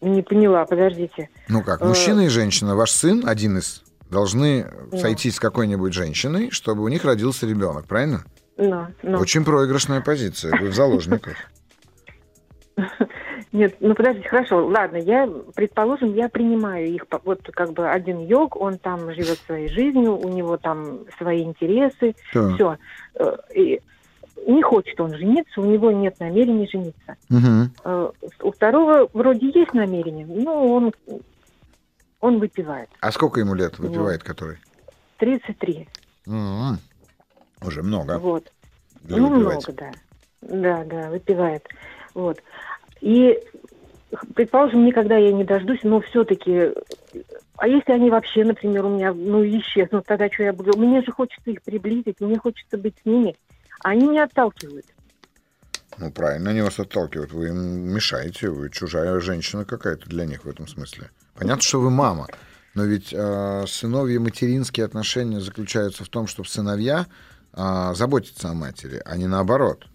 Не 0.00 0.22
поняла, 0.22 0.64
подождите. 0.66 1.30
Ну 1.48 1.62
как, 1.62 1.80
мужчина 1.80 2.26
и 2.26 2.28
женщина, 2.28 2.76
ваш 2.76 2.90
сын, 2.90 3.22
один 3.26 3.58
из, 3.58 3.82
должны 4.10 4.70
Да. 4.92 4.98
сойтись 4.98 5.36
с 5.36 5.40
какой-нибудь 5.40 5.92
женщиной, 5.94 6.50
чтобы 6.50 6.82
у 6.82 6.88
них 6.88 7.04
родился 7.04 7.46
ребенок, 7.46 7.86
правильно? 7.86 8.24
Ну, 8.56 8.86
ну. 9.02 9.18
Очень 9.18 9.44
проигрышная 9.44 10.00
позиция, 10.00 10.60
вы 10.60 10.68
в 10.68 10.74
заложниках. 10.74 11.36
Нет, 13.54 13.76
ну 13.78 13.94
подождите, 13.94 14.28
хорошо, 14.28 14.66
ладно, 14.66 14.96
я, 14.96 15.28
предположим, 15.54 16.12
я 16.14 16.28
принимаю 16.28 16.88
их, 16.88 17.06
вот 17.22 17.40
как 17.52 17.72
бы 17.72 17.88
один 17.88 18.18
йог, 18.26 18.56
он 18.60 18.78
там 18.78 19.14
живет 19.14 19.38
своей 19.46 19.68
жизнью, 19.68 20.18
у 20.18 20.28
него 20.28 20.56
там 20.56 20.98
свои 21.16 21.44
интересы, 21.44 22.16
Так. 22.32 22.54
все. 22.56 22.76
И 23.54 23.80
не 24.48 24.60
хочет 24.60 25.00
он 25.00 25.14
жениться, 25.14 25.60
у 25.60 25.64
него 25.66 25.92
нет 25.92 26.18
намерения 26.18 26.66
жениться. 26.66 27.16
Э, 27.84 28.10
У 28.42 28.50
второго 28.50 29.08
вроде 29.12 29.46
есть 29.54 29.72
намерение, 29.72 30.26
но 30.26 30.74
он, 30.74 30.92
он 32.20 32.40
выпивает. 32.40 32.88
А 33.00 33.12
сколько 33.12 33.38
ему 33.38 33.54
лет 33.54 33.78
выпивает 33.78 34.24
который? 34.24 34.58
33, 35.18 35.88
М, 36.26 36.76
Уже 37.64 37.84
много. 37.84 38.18
вот. 38.18 38.50
для 39.02 39.18
ну, 39.18 39.28
выпивать. 39.30 39.68
много, 39.68 39.72
да. 39.80 39.92
Да, 40.42 40.84
да, 40.84 41.10
выпивает. 41.10 41.64
Вот. 42.14 42.40
И, 43.04 43.38
предположим, 44.34 44.86
никогда 44.86 45.18
я 45.18 45.30
не 45.30 45.44
дождусь, 45.44 45.80
но 45.82 46.00
все-таки... 46.00 46.70
А 47.58 47.68
если 47.68 47.92
они 47.92 48.10
вообще, 48.10 48.44
например, 48.44 48.86
у 48.86 48.88
меня, 48.88 49.12
ну, 49.12 49.44
исчезнут, 49.44 50.06
тогда 50.06 50.30
что 50.30 50.44
я 50.44 50.54
буду? 50.54 50.76
Мне 50.78 51.02
же 51.02 51.12
хочется 51.12 51.50
их 51.50 51.62
приблизить, 51.62 52.18
мне 52.20 52.38
хочется 52.38 52.78
быть 52.78 52.94
с 53.02 53.04
ними. 53.04 53.36
А 53.84 53.90
они 53.90 54.08
меня 54.08 54.24
отталкивают. 54.24 54.86
Ну, 55.98 56.10
правильно, 56.10 56.50
они 56.50 56.62
вас 56.62 56.80
отталкивают. 56.80 57.30
Вы 57.32 57.48
им 57.48 57.94
мешаете, 57.94 58.48
вы 58.48 58.70
чужая 58.70 59.20
женщина 59.20 59.66
какая-то 59.66 60.08
для 60.08 60.24
них 60.24 60.46
в 60.46 60.48
этом 60.48 60.66
смысле. 60.66 61.10
Понятно, 61.34 61.62
что 61.62 61.80
вы 61.80 61.90
мама, 61.90 62.26
но 62.72 62.84
ведь 62.84 63.12
э, 63.12 63.64
сыновья 63.68 64.18
материнские 64.18 64.86
отношения 64.86 65.40
заключаются 65.40 66.04
в 66.04 66.08
том, 66.08 66.26
чтобы 66.26 66.48
сыновья 66.48 67.06
э, 67.52 67.92
заботятся 67.94 68.48
о 68.48 68.54
матери, 68.54 69.02
а 69.04 69.18
не 69.18 69.26
наоборот. 69.26 69.86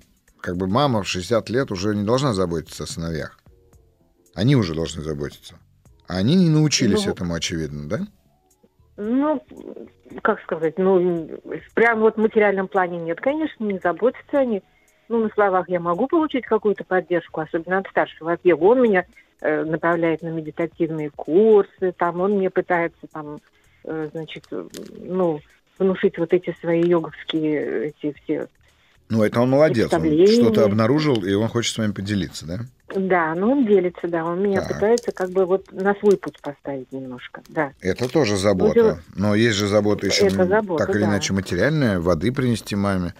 Как 0.41 0.55
бы 0.55 0.67
мама 0.67 1.03
в 1.03 1.07
60 1.07 1.49
лет 1.49 1.71
уже 1.71 1.95
не 1.95 2.03
должна 2.03 2.33
заботиться 2.33 2.83
о 2.83 2.87
сыновьях. 2.87 3.37
Они 4.35 4.55
уже 4.55 4.73
должны 4.73 5.03
заботиться. 5.03 5.55
А 6.07 6.17
они 6.17 6.35
не 6.35 6.49
научились 6.49 7.05
Ну, 7.05 7.11
этому, 7.11 7.33
очевидно, 7.33 7.89
да? 7.89 7.99
Ну, 8.97 9.43
как 10.23 10.41
сказать, 10.41 10.77
ну, 10.77 11.29
прям 11.73 11.99
вот 11.99 12.15
в 12.15 12.19
материальном 12.19 12.67
плане 12.67 12.97
нет, 12.99 13.21
конечно, 13.21 13.63
не 13.63 13.79
заботятся 13.79 14.39
они. 14.39 14.61
Ну, 15.07 15.23
на 15.23 15.29
словах 15.29 15.69
я 15.69 15.79
могу 15.79 16.07
получить 16.07 16.45
какую-то 16.45 16.83
поддержку, 16.83 17.41
особенно 17.41 17.79
от 17.79 17.87
старшего 17.87 18.33
опека. 18.33 18.59
Он 18.59 18.81
меня 18.81 19.05
э, 19.41 19.63
направляет 19.63 20.21
на 20.21 20.29
медитативные 20.29 21.09
курсы, 21.11 21.93
там 21.97 22.21
он 22.21 22.33
мне 22.33 22.49
пытается 22.49 23.07
там, 23.11 23.39
э, 23.83 24.09
значит, 24.11 24.45
э, 24.51 24.67
ну, 24.99 25.39
внушить 25.79 26.17
вот 26.17 26.33
эти 26.33 26.55
свои 26.59 26.81
йоговские 26.83 27.87
эти 27.87 28.13
все. 28.21 28.47
Ну, 29.09 29.23
это 29.23 29.41
он 29.41 29.49
молодец. 29.49 29.91
Он 29.91 30.27
что-то 30.27 30.65
обнаружил, 30.65 31.23
и 31.25 31.33
он 31.33 31.47
хочет 31.47 31.73
с 31.73 31.77
вами 31.79 31.91
поделиться, 31.91 32.45
да? 32.45 32.59
Да, 32.95 33.35
но 33.35 33.51
он 33.51 33.65
делится, 33.67 34.07
да, 34.07 34.23
он 34.25 34.41
меня 34.41 34.61
Так. 34.61 34.73
пытается 34.73 35.11
как 35.11 35.29
бы 35.31 35.45
вот 35.45 35.71
на 35.71 35.93
свой 35.95 36.17
путь 36.17 36.39
поставить 36.41 36.91
немножко, 36.91 37.41
да. 37.49 37.71
Это 37.81 38.07
тоже 38.07 38.35
забота. 38.37 38.73
дело- 38.73 38.99
Но 39.15 39.35
есть 39.35 39.57
же 39.57 39.67
забота 39.67 40.07
еще, 40.07 40.25
Это 40.27 40.45
забота, 40.47 40.85
так 40.85 40.95
или 40.95 41.03
да. 41.03 41.09
иначе, 41.09 41.33
материальная. 41.33 41.99
Воды 41.99 42.31
принести 42.31 42.75
маме, 42.75 43.13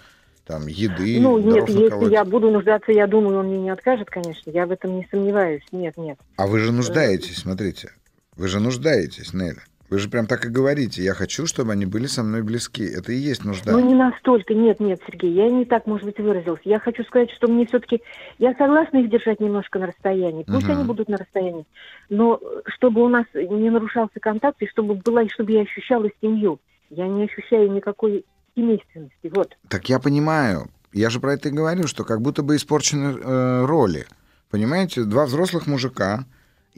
там, 0.46 0.66
еды, 0.66 1.18
ну, 1.20 1.38
нет, 1.38 1.68
если 1.68 1.84
наколоть. 1.84 2.12
я 2.12 2.24
буду 2.24 2.50
нуждаться, 2.50 2.90
я 2.90 3.06
думаю, 3.06 3.38
он 3.38 3.46
мне 3.46 3.60
не 3.60 3.70
откажет, 3.70 4.10
конечно, 4.10 4.50
я 4.50 4.66
в 4.66 4.72
этом 4.72 4.96
не 4.96 5.06
сомневаюсь. 5.10 5.62
Нет, 5.70 5.96
нет. 5.96 6.18
А 6.36 6.46
вы 6.48 6.58
же 6.60 6.72
нуждаетесь, 6.72 7.38
смотрите. 7.38 7.92
Вы 8.36 8.48
же 8.48 8.58
нуждаетесь, 8.58 9.32
Неля. 9.34 9.62
Вы 9.90 9.98
же 9.98 10.08
прям 10.08 10.26
так 10.26 10.46
и 10.46 10.48
говорите. 10.48 11.02
Я 11.02 11.14
хочу, 11.14 11.46
чтобы 11.46 11.72
они 11.72 11.84
были 11.84 12.06
со 12.06 12.22
мной 12.22 12.42
близки. 12.42 12.84
Это 12.84 13.10
и 13.12 13.16
есть 13.16 13.44
нужда. 13.44 13.72
Ну, 13.72 13.80
не 13.80 13.94
настолько, 13.94 14.54
нет, 14.54 14.78
нет, 14.78 15.00
Сергей, 15.04 15.32
я 15.32 15.50
не 15.50 15.64
так, 15.64 15.86
может 15.86 16.06
быть, 16.06 16.18
выразился. 16.20 16.62
Я 16.64 16.78
хочу 16.78 17.02
сказать, 17.02 17.30
что 17.32 17.48
мне 17.48 17.66
все-таки, 17.66 18.00
я 18.38 18.54
согласна 18.54 18.98
их 18.98 19.10
держать 19.10 19.40
немножко 19.40 19.80
на 19.80 19.88
расстоянии, 19.88 20.44
пусть 20.44 20.62
Мгм. 20.66 20.72
они 20.76 20.84
будут 20.84 21.08
на 21.08 21.16
расстоянии, 21.16 21.66
но 22.08 22.40
чтобы 22.66 23.02
у 23.02 23.08
нас 23.08 23.24
не 23.34 23.68
нарушался 23.68 24.20
контакт, 24.20 24.62
и 24.62 24.68
чтобы 24.68 24.94
была, 24.94 25.22
и 25.24 25.28
чтобы 25.28 25.52
я 25.52 25.62
ощущала 25.62 26.08
семью. 26.22 26.60
Я 26.88 27.08
не 27.08 27.24
ощущаю 27.24 27.72
никакой 27.72 28.24
семейственности, 28.54 29.30
вот. 29.34 29.56
Так 29.68 29.88
я 29.88 29.98
понимаю. 29.98 30.68
Я 30.92 31.10
же 31.10 31.18
про 31.18 31.34
это 31.34 31.48
и 31.48 31.52
говорю, 31.52 31.88
что 31.88 32.04
как 32.04 32.20
будто 32.20 32.42
бы 32.42 32.54
испорчены 32.56 33.18
э, 33.18 33.64
роли. 33.64 34.06
Понимаете, 34.50 35.04
два 35.04 35.26
взрослых 35.26 35.66
мужика, 35.66 36.24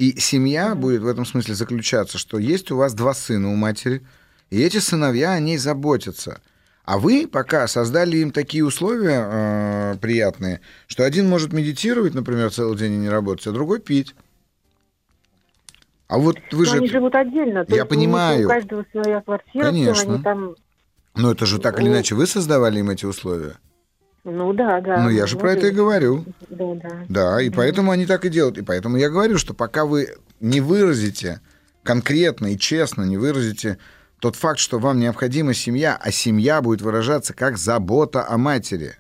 и 0.02 0.18
семья 0.18 0.74
будет 0.74 1.02
в 1.02 1.06
этом 1.06 1.24
смысле 1.24 1.54
заключаться, 1.54 2.18
что 2.18 2.38
есть 2.38 2.72
у 2.72 2.76
вас 2.76 2.92
два 2.92 3.14
сына 3.14 3.52
у 3.52 3.54
матери, 3.54 4.02
и 4.50 4.60
эти 4.60 4.78
сыновья 4.78 5.30
о 5.34 5.38
ней 5.38 5.58
заботятся. 5.58 6.40
А 6.84 6.98
вы 6.98 7.28
пока 7.28 7.68
создали 7.68 8.16
им 8.16 8.32
такие 8.32 8.64
условия 8.64 9.24
э, 9.24 9.96
приятные, 10.00 10.60
что 10.88 11.04
один 11.04 11.28
может 11.28 11.52
медитировать, 11.52 12.14
например, 12.14 12.50
целый 12.50 12.76
день 12.76 12.94
и 12.94 12.96
не 12.96 13.08
работать, 13.08 13.46
а 13.46 13.52
другой 13.52 13.78
пить. 13.78 14.16
А 16.08 16.18
вот 16.18 16.36
вы 16.50 16.64
Но 16.64 16.72
же... 16.72 16.76
они 16.78 16.88
живут 16.88 17.14
отдельно. 17.14 17.64
то 17.64 17.72
Я 17.72 17.82
есть 17.82 17.88
понимаю. 17.88 18.46
У 18.46 18.48
каждого 18.48 18.84
своя 18.90 19.20
квартира, 19.20 19.66
Конечно. 19.66 20.14
они 20.14 20.22
там, 20.24 20.56
Ну 21.14 21.30
это 21.30 21.46
же 21.46 21.60
так 21.60 21.80
или 21.80 21.88
иначе 21.88 22.16
вы 22.16 22.26
создавали 22.26 22.80
им 22.80 22.90
эти 22.90 23.04
условия. 23.04 23.54
Ну 24.24 24.52
да, 24.52 24.80
да. 24.80 25.02
ну 25.02 25.11
я 25.11 25.26
же 25.26 25.37
про 25.37 25.52
это 25.52 25.66
и 25.68 25.70
говорю. 25.70 26.24
Да, 26.48 26.74
да. 26.74 27.04
Да, 27.08 27.42
и 27.42 27.50
поэтому 27.50 27.90
они 27.90 28.06
так 28.06 28.24
и 28.24 28.28
делают. 28.28 28.56
И 28.56 28.62
поэтому 28.62 28.96
я 28.96 29.11
говорю, 29.11 29.37
что 29.37 29.52
пока 29.52 29.85
вы 29.85 30.14
не 30.40 30.61
выразите 30.61 31.40
конкретно 31.82 32.52
и 32.52 32.58
честно, 32.58 33.02
не 33.02 33.16
выразите 33.16 33.78
тот 34.20 34.37
факт, 34.37 34.61
что 34.61 34.78
вам 34.78 35.00
необходима 35.00 35.54
семья, 35.54 35.98
а 36.00 36.12
семья 36.12 36.62
будет 36.62 36.82
выражаться 36.82 37.35
как 37.35 37.58
забота 37.58 38.24
о 38.28 38.38
матери. 38.38 38.94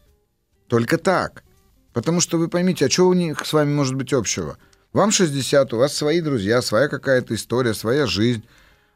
Только 0.66 0.98
так. 0.98 1.44
Потому 1.92 2.20
что 2.20 2.38
вы 2.38 2.48
поймите, 2.48 2.86
а 2.86 2.90
что 2.90 3.06
у 3.06 3.12
них 3.12 3.46
с 3.46 3.52
вами 3.52 3.72
может 3.72 3.94
быть 3.94 4.12
общего? 4.12 4.56
Вам 4.92 5.12
60, 5.12 5.72
у 5.72 5.78
вас 5.78 5.94
свои 5.94 6.20
друзья, 6.20 6.60
своя 6.62 6.88
какая-то 6.88 7.34
история, 7.34 7.74
своя 7.74 8.06
жизнь. 8.06 8.42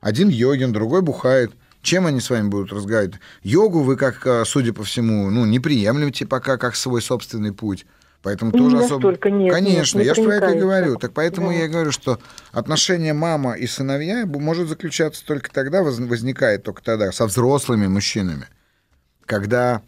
Один 0.00 0.28
йогин, 0.28 0.72
другой 0.72 1.02
бухает. 1.02 1.52
Чем 1.86 2.04
они 2.06 2.18
с 2.18 2.30
вами 2.30 2.48
будут 2.48 2.72
разговаривать? 2.72 3.20
Йогу 3.44 3.82
вы, 3.84 3.94
как, 3.96 4.26
э, 4.26 4.44
судя 4.44 4.72
по 4.72 4.82
всему, 4.82 5.30
ну, 5.30 5.44
не 5.46 5.60
приемлете 5.60 6.26
пока 6.26 6.56
как 6.56 6.74
свой 6.74 7.00
собственный 7.00 7.52
путь. 7.52 7.86
Поэтому 8.24 8.50
Не 8.50 8.58
тоже 8.58 8.78
особо... 8.78 9.10
нет, 9.12 9.52
Конечно, 9.52 9.98
нет, 9.98 10.04
не 10.04 10.04
я 10.08 10.14
же 10.16 10.22
про 10.24 10.34
это 10.34 10.50
и 10.50 10.58
говорю. 10.58 10.96
Так 10.96 11.12
поэтому 11.12 11.46
Да. 11.50 11.54
я 11.54 11.66
и 11.66 11.68
говорю, 11.68 11.92
что 11.92 12.18
отношения 12.50 13.12
мама 13.14 13.52
и 13.52 13.68
сыновья 13.68 14.26
может 14.26 14.68
заключаться 14.68 15.24
только 15.24 15.48
тогда, 15.52 15.84
воз- 15.84 16.00
возникает 16.00 16.64
только 16.64 16.82
тогда, 16.82 17.12
со 17.12 17.24
взрослыми 17.26 17.86
мужчинами, 17.86 18.48
когда 19.24 19.80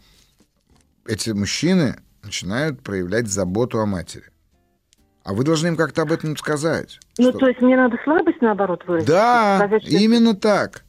эти 1.05 1.31
мужчины 1.31 1.97
начинают 2.23 2.81
проявлять 2.81 3.27
заботу 3.27 3.81
о 3.81 3.85
матери. 3.85 4.23
А 5.25 5.33
вы 5.33 5.43
должны 5.43 5.67
им 5.67 5.75
как-то 5.75 6.03
об 6.03 6.13
этом 6.13 6.37
сказать. 6.37 6.97
Ну, 7.17 7.31
что- 7.31 7.39
то 7.39 7.47
есть 7.49 7.59
мне 7.59 7.75
надо 7.75 7.97
слабость, 8.05 8.39
наоборот, 8.39 8.83
выразить? 8.87 9.09
Да, 9.09 9.57
Сказать, 9.57 9.83
что 9.83 9.91
именно 9.97 10.33
так. 10.33 10.85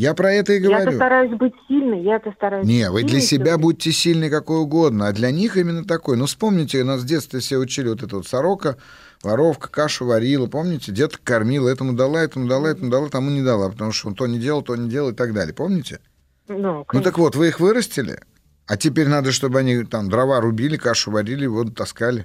Я 0.00 0.14
про 0.14 0.32
это 0.32 0.54
и 0.54 0.62
Я-то 0.62 0.84
говорю. 0.84 0.96
стараюсь 0.96 1.38
быть 1.38 1.52
сильной, 1.68 2.02
я-то 2.02 2.32
стараюсь 2.32 2.66
Не, 2.66 2.90
быть 2.90 3.02
вы 3.04 3.08
для 3.10 3.20
себя 3.20 3.44
всё-таки. 3.44 3.62
будьте 3.62 3.92
сильны 3.92 4.30
какой 4.30 4.60
угодно, 4.60 5.08
а 5.08 5.12
для 5.12 5.30
них 5.30 5.58
именно 5.58 5.84
такой. 5.84 6.16
Ну, 6.16 6.24
вспомните, 6.24 6.82
нас 6.84 7.02
в 7.02 7.04
детстве 7.04 7.40
все 7.40 7.58
учили 7.58 7.90
вот 7.90 8.02
это 8.02 8.16
вот 8.16 8.26
сорока, 8.26 8.78
воровка, 9.22 9.68
кашу 9.68 10.06
варила, 10.06 10.46
помните? 10.46 10.90
Деток 10.90 11.20
кормила, 11.22 11.68
этому 11.68 11.92
дала, 11.92 12.22
этому 12.22 12.48
дала, 12.48 12.70
этому 12.70 12.90
дала, 12.90 13.10
тому 13.10 13.28
не 13.28 13.42
дала, 13.42 13.68
потому 13.68 13.92
что 13.92 14.08
он 14.08 14.14
то 14.14 14.26
не 14.26 14.38
делал, 14.38 14.62
то 14.62 14.74
не 14.74 14.88
делал 14.88 15.10
и 15.10 15.14
так 15.14 15.34
далее, 15.34 15.52
помните? 15.52 16.00
Ну, 16.48 16.86
Ну, 16.90 17.02
так 17.02 17.18
вот, 17.18 17.36
вы 17.36 17.48
их 17.48 17.60
вырастили, 17.60 18.20
а 18.66 18.78
теперь 18.78 19.06
надо, 19.06 19.32
чтобы 19.32 19.58
они 19.58 19.84
там 19.84 20.08
дрова 20.08 20.40
рубили, 20.40 20.78
кашу 20.78 21.10
варили, 21.10 21.44
воду 21.44 21.72
таскали. 21.72 22.24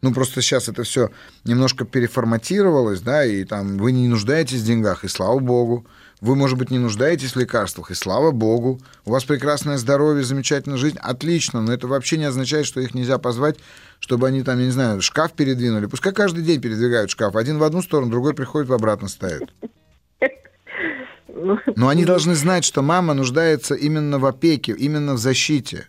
Ну, 0.00 0.14
просто 0.14 0.42
сейчас 0.42 0.68
это 0.68 0.84
все 0.84 1.10
немножко 1.42 1.84
переформатировалось, 1.84 3.00
да, 3.00 3.24
и 3.24 3.42
там 3.42 3.78
вы 3.78 3.90
не 3.90 4.06
нуждаетесь 4.06 4.60
в 4.60 4.66
деньгах, 4.66 5.02
и 5.02 5.08
слава 5.08 5.40
богу. 5.40 5.86
Вы, 6.20 6.36
может 6.36 6.56
быть, 6.58 6.70
не 6.70 6.78
нуждаетесь 6.78 7.34
в 7.34 7.38
лекарствах, 7.38 7.90
и 7.90 7.94
слава 7.94 8.30
богу. 8.30 8.80
У 9.04 9.10
вас 9.10 9.24
прекрасное 9.24 9.76
здоровье, 9.76 10.24
замечательная 10.24 10.78
жизнь, 10.78 10.98
отлично, 11.00 11.60
но 11.60 11.72
это 11.72 11.86
вообще 11.86 12.16
не 12.16 12.24
означает, 12.24 12.66
что 12.66 12.80
их 12.80 12.94
нельзя 12.94 13.18
позвать, 13.18 13.56
чтобы 14.00 14.28
они 14.28 14.42
там, 14.42 14.58
я 14.58 14.66
не 14.66 14.70
знаю, 14.70 15.00
шкаф 15.02 15.32
передвинули. 15.32 15.86
Пускай 15.86 16.12
каждый 16.12 16.44
день 16.44 16.60
передвигают 16.60 17.10
шкаф. 17.10 17.36
Один 17.36 17.58
в 17.58 17.62
одну 17.62 17.82
сторону, 17.82 18.10
другой 18.10 18.34
приходит 18.34 18.68
в 18.68 18.72
обратно 18.72 19.08
ставит. 19.08 19.52
Но 21.76 21.88
они 21.88 22.04
должны 22.04 22.34
знать, 22.34 22.64
что 22.64 22.82
мама 22.82 23.12
нуждается 23.14 23.74
именно 23.74 24.18
в 24.18 24.24
опеке, 24.24 24.72
именно 24.72 25.14
в 25.14 25.18
защите. 25.18 25.86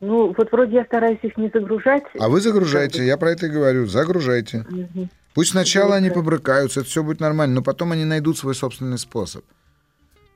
Ну, 0.00 0.34
вот 0.36 0.52
вроде 0.52 0.76
я 0.76 0.84
стараюсь 0.84 1.18
их 1.22 1.36
не 1.38 1.50
загружать. 1.52 2.02
А 2.18 2.28
вы 2.28 2.40
загружаете, 2.40 3.06
я 3.06 3.16
про 3.16 3.30
это 3.30 3.46
и 3.46 3.48
говорю, 3.48 3.86
загружайте. 3.86 4.66
Угу. 4.68 5.08
Пусть 5.36 5.50
сначала 5.50 5.96
они 5.96 6.08
побрыкаются, 6.08 6.80
это 6.80 6.88
все 6.88 7.02
будет 7.02 7.20
нормально, 7.20 7.56
но 7.56 7.62
потом 7.62 7.92
они 7.92 8.06
найдут 8.06 8.38
свой 8.38 8.54
собственный 8.54 8.96
способ. 8.96 9.44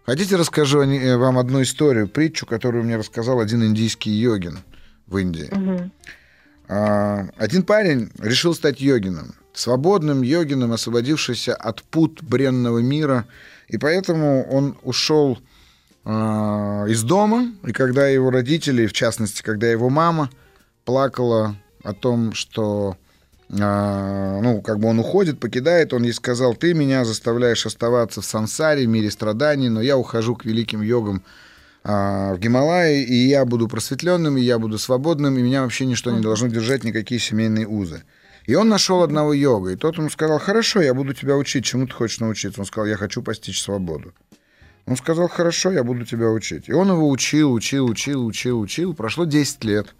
Хотите, 0.04 0.36
расскажу 0.36 0.82
э, 0.82 1.16
вам 1.16 1.38
одну 1.38 1.62
историю, 1.62 2.06
притчу, 2.06 2.44
которую 2.44 2.84
мне 2.84 2.98
рассказал 2.98 3.40
один 3.40 3.64
индийский 3.64 4.10
йогин 4.10 4.58
в 5.06 5.16
Индии. 5.16 5.48
Угу. 5.50 5.90
Один 6.68 7.62
парень 7.62 8.10
решил 8.18 8.54
стать 8.54 8.82
йогином, 8.82 9.36
свободным 9.54 10.20
йогином, 10.20 10.72
освободившийся 10.72 11.54
от 11.54 11.82
пут 11.82 12.22
бренного 12.22 12.80
мира, 12.80 13.24
и 13.68 13.78
поэтому 13.78 14.46
он 14.50 14.76
ушел 14.82 15.38
а, 16.04 16.84
из 16.88 17.02
дома, 17.04 17.54
и 17.66 17.72
когда 17.72 18.06
его 18.06 18.30
родители, 18.30 18.86
в 18.86 18.92
частности, 18.92 19.40
когда 19.40 19.66
его 19.66 19.88
мама 19.88 20.28
плакала 20.84 21.56
о 21.82 21.94
том, 21.94 22.34
что 22.34 22.98
ну, 23.52 24.62
как 24.62 24.78
бы 24.78 24.88
он 24.88 25.00
уходит, 25.00 25.40
покидает, 25.40 25.92
он 25.92 26.04
ей 26.04 26.12
сказал, 26.12 26.54
ты 26.54 26.72
меня 26.72 27.04
заставляешь 27.04 27.66
оставаться 27.66 28.20
в 28.20 28.24
сансаре, 28.24 28.86
в 28.86 28.88
мире 28.88 29.10
страданий, 29.10 29.68
но 29.68 29.80
я 29.80 29.96
ухожу 29.96 30.36
к 30.36 30.44
великим 30.44 30.82
йогам 30.82 31.24
а, 31.82 32.34
в 32.34 32.38
Гималайи, 32.38 33.02
и 33.02 33.28
я 33.28 33.44
буду 33.44 33.66
просветленным, 33.66 34.36
и 34.36 34.40
я 34.40 34.60
буду 34.60 34.78
свободным, 34.78 35.36
и 35.36 35.42
меня 35.42 35.62
вообще 35.62 35.84
ничто 35.84 36.12
не 36.12 36.20
должно 36.20 36.46
держать, 36.46 36.84
никакие 36.84 37.20
семейные 37.20 37.66
узы. 37.66 38.04
И 38.46 38.54
он 38.54 38.68
нашел 38.68 39.02
одного 39.02 39.32
йога, 39.32 39.70
и 39.70 39.76
тот 39.76 39.98
ему 39.98 40.10
сказал, 40.10 40.38
хорошо, 40.38 40.80
я 40.80 40.94
буду 40.94 41.12
тебя 41.12 41.36
учить, 41.36 41.64
чему 41.64 41.86
ты 41.86 41.92
хочешь 41.92 42.20
научиться? 42.20 42.60
Он 42.60 42.66
сказал, 42.66 42.86
я 42.86 42.96
хочу 42.96 43.20
постичь 43.20 43.60
свободу. 43.60 44.14
Он 44.86 44.96
сказал, 44.96 45.28
хорошо, 45.28 45.72
я 45.72 45.84
буду 45.84 46.04
тебя 46.04 46.30
учить. 46.30 46.68
И 46.68 46.72
он 46.72 46.88
его 46.88 47.08
учил, 47.08 47.52
учил, 47.52 47.86
учил, 47.86 48.26
учил, 48.26 48.60
учил. 48.60 48.94
Прошло 48.94 49.24
10 49.24 49.64
лет. 49.64 49.94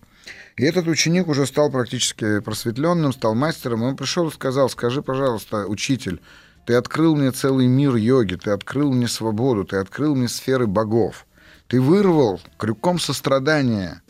И 0.60 0.62
этот 0.62 0.88
ученик 0.88 1.26
уже 1.26 1.46
стал 1.46 1.70
практически 1.70 2.40
просветленным, 2.40 3.14
стал 3.14 3.34
мастером. 3.34 3.82
Он 3.82 3.96
пришел 3.96 4.28
и 4.28 4.30
сказал, 4.30 4.68
скажи, 4.68 5.00
пожалуйста, 5.00 5.66
учитель, 5.66 6.20
ты 6.66 6.74
открыл 6.74 7.16
мне 7.16 7.30
целый 7.32 7.66
мир 7.66 7.96
йоги, 7.96 8.34
ты 8.34 8.50
открыл 8.50 8.92
мне 8.92 9.08
свободу, 9.08 9.64
ты 9.64 9.78
открыл 9.78 10.14
мне 10.14 10.28
сферы 10.28 10.66
богов. 10.66 11.26
Ты 11.66 11.80
вырвал 11.80 12.42
крюком 12.58 12.98
сострадания 12.98 14.02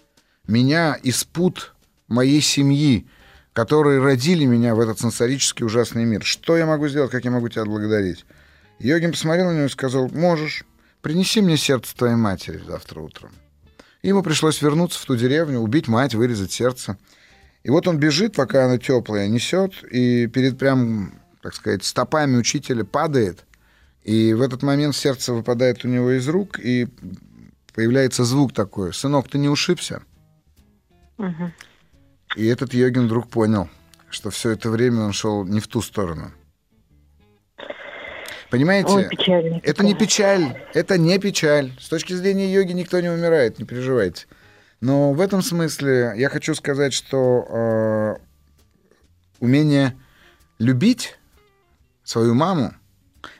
меня 0.48 0.94
из 0.94 1.22
пут 1.22 1.72
моей 2.08 2.40
семьи, 2.40 3.06
которые 3.52 4.02
родили 4.02 4.44
меня 4.44 4.74
в 4.74 4.80
этот 4.80 4.98
сенсорический 4.98 5.64
ужасный 5.64 6.04
мир. 6.04 6.24
Что 6.24 6.56
я 6.56 6.66
могу 6.66 6.88
сделать, 6.88 7.12
как 7.12 7.24
я 7.24 7.30
могу 7.30 7.48
тебя 7.48 7.62
отблагодарить? 7.62 8.26
Йогин 8.80 9.12
посмотрел 9.12 9.50
на 9.50 9.54
него 9.54 9.66
и 9.66 9.68
сказал, 9.68 10.08
можешь, 10.08 10.64
принеси 11.00 11.42
мне 11.42 11.56
сердце 11.56 11.96
твоей 11.96 12.16
матери 12.16 12.60
завтра 12.66 13.02
утром. 13.02 13.30
Ему 14.02 14.22
пришлось 14.22 14.62
вернуться 14.62 14.98
в 14.98 15.04
ту 15.04 15.16
деревню, 15.16 15.58
убить 15.58 15.88
мать, 15.88 16.14
вырезать 16.14 16.52
сердце. 16.52 16.96
И 17.62 17.70
вот 17.70 17.86
он 17.86 17.98
бежит, 17.98 18.34
пока 18.34 18.64
она 18.64 18.78
теплая, 18.78 19.28
несет, 19.28 19.84
и 19.84 20.26
перед 20.26 20.58
прям, 20.58 21.14
так 21.42 21.54
сказать, 21.54 21.84
стопами 21.84 22.36
учителя 22.36 22.84
падает, 22.84 23.44
и 24.02 24.32
в 24.32 24.40
этот 24.40 24.62
момент 24.62 24.96
сердце 24.96 25.34
выпадает 25.34 25.84
у 25.84 25.88
него 25.88 26.12
из 26.12 26.26
рук, 26.26 26.58
и 26.58 26.88
появляется 27.74 28.24
звук 28.24 28.54
такой, 28.54 28.94
«Сынок, 28.94 29.28
ты 29.28 29.36
не 29.36 29.48
ушибся?» 29.48 30.02
угу. 31.18 31.52
И 32.36 32.46
этот 32.46 32.72
йогин 32.72 33.06
вдруг 33.06 33.28
понял, 33.28 33.68
что 34.08 34.30
все 34.30 34.50
это 34.50 34.70
время 34.70 35.02
он 35.02 35.12
шел 35.12 35.44
не 35.44 35.60
в 35.60 35.66
ту 35.66 35.82
сторону. 35.82 36.32
Понимаете? 38.50 38.90
Ой, 38.90 39.08
печально, 39.08 39.60
это 39.62 39.84
не 39.84 39.94
печаль, 39.94 40.60
это 40.74 40.98
не 40.98 41.18
печаль. 41.18 41.72
С 41.78 41.88
точки 41.88 42.14
зрения 42.14 42.52
йоги 42.52 42.72
никто 42.72 43.00
не 43.00 43.08
умирает, 43.08 43.58
не 43.58 43.64
переживайте. 43.64 44.26
Но 44.80 45.12
в 45.12 45.20
этом 45.20 45.40
смысле 45.42 46.14
я 46.16 46.28
хочу 46.28 46.54
сказать, 46.54 46.92
что 46.92 47.44
э, 47.48 48.16
умение 49.38 49.96
любить 50.58 51.18
свою 52.02 52.34
маму 52.34 52.72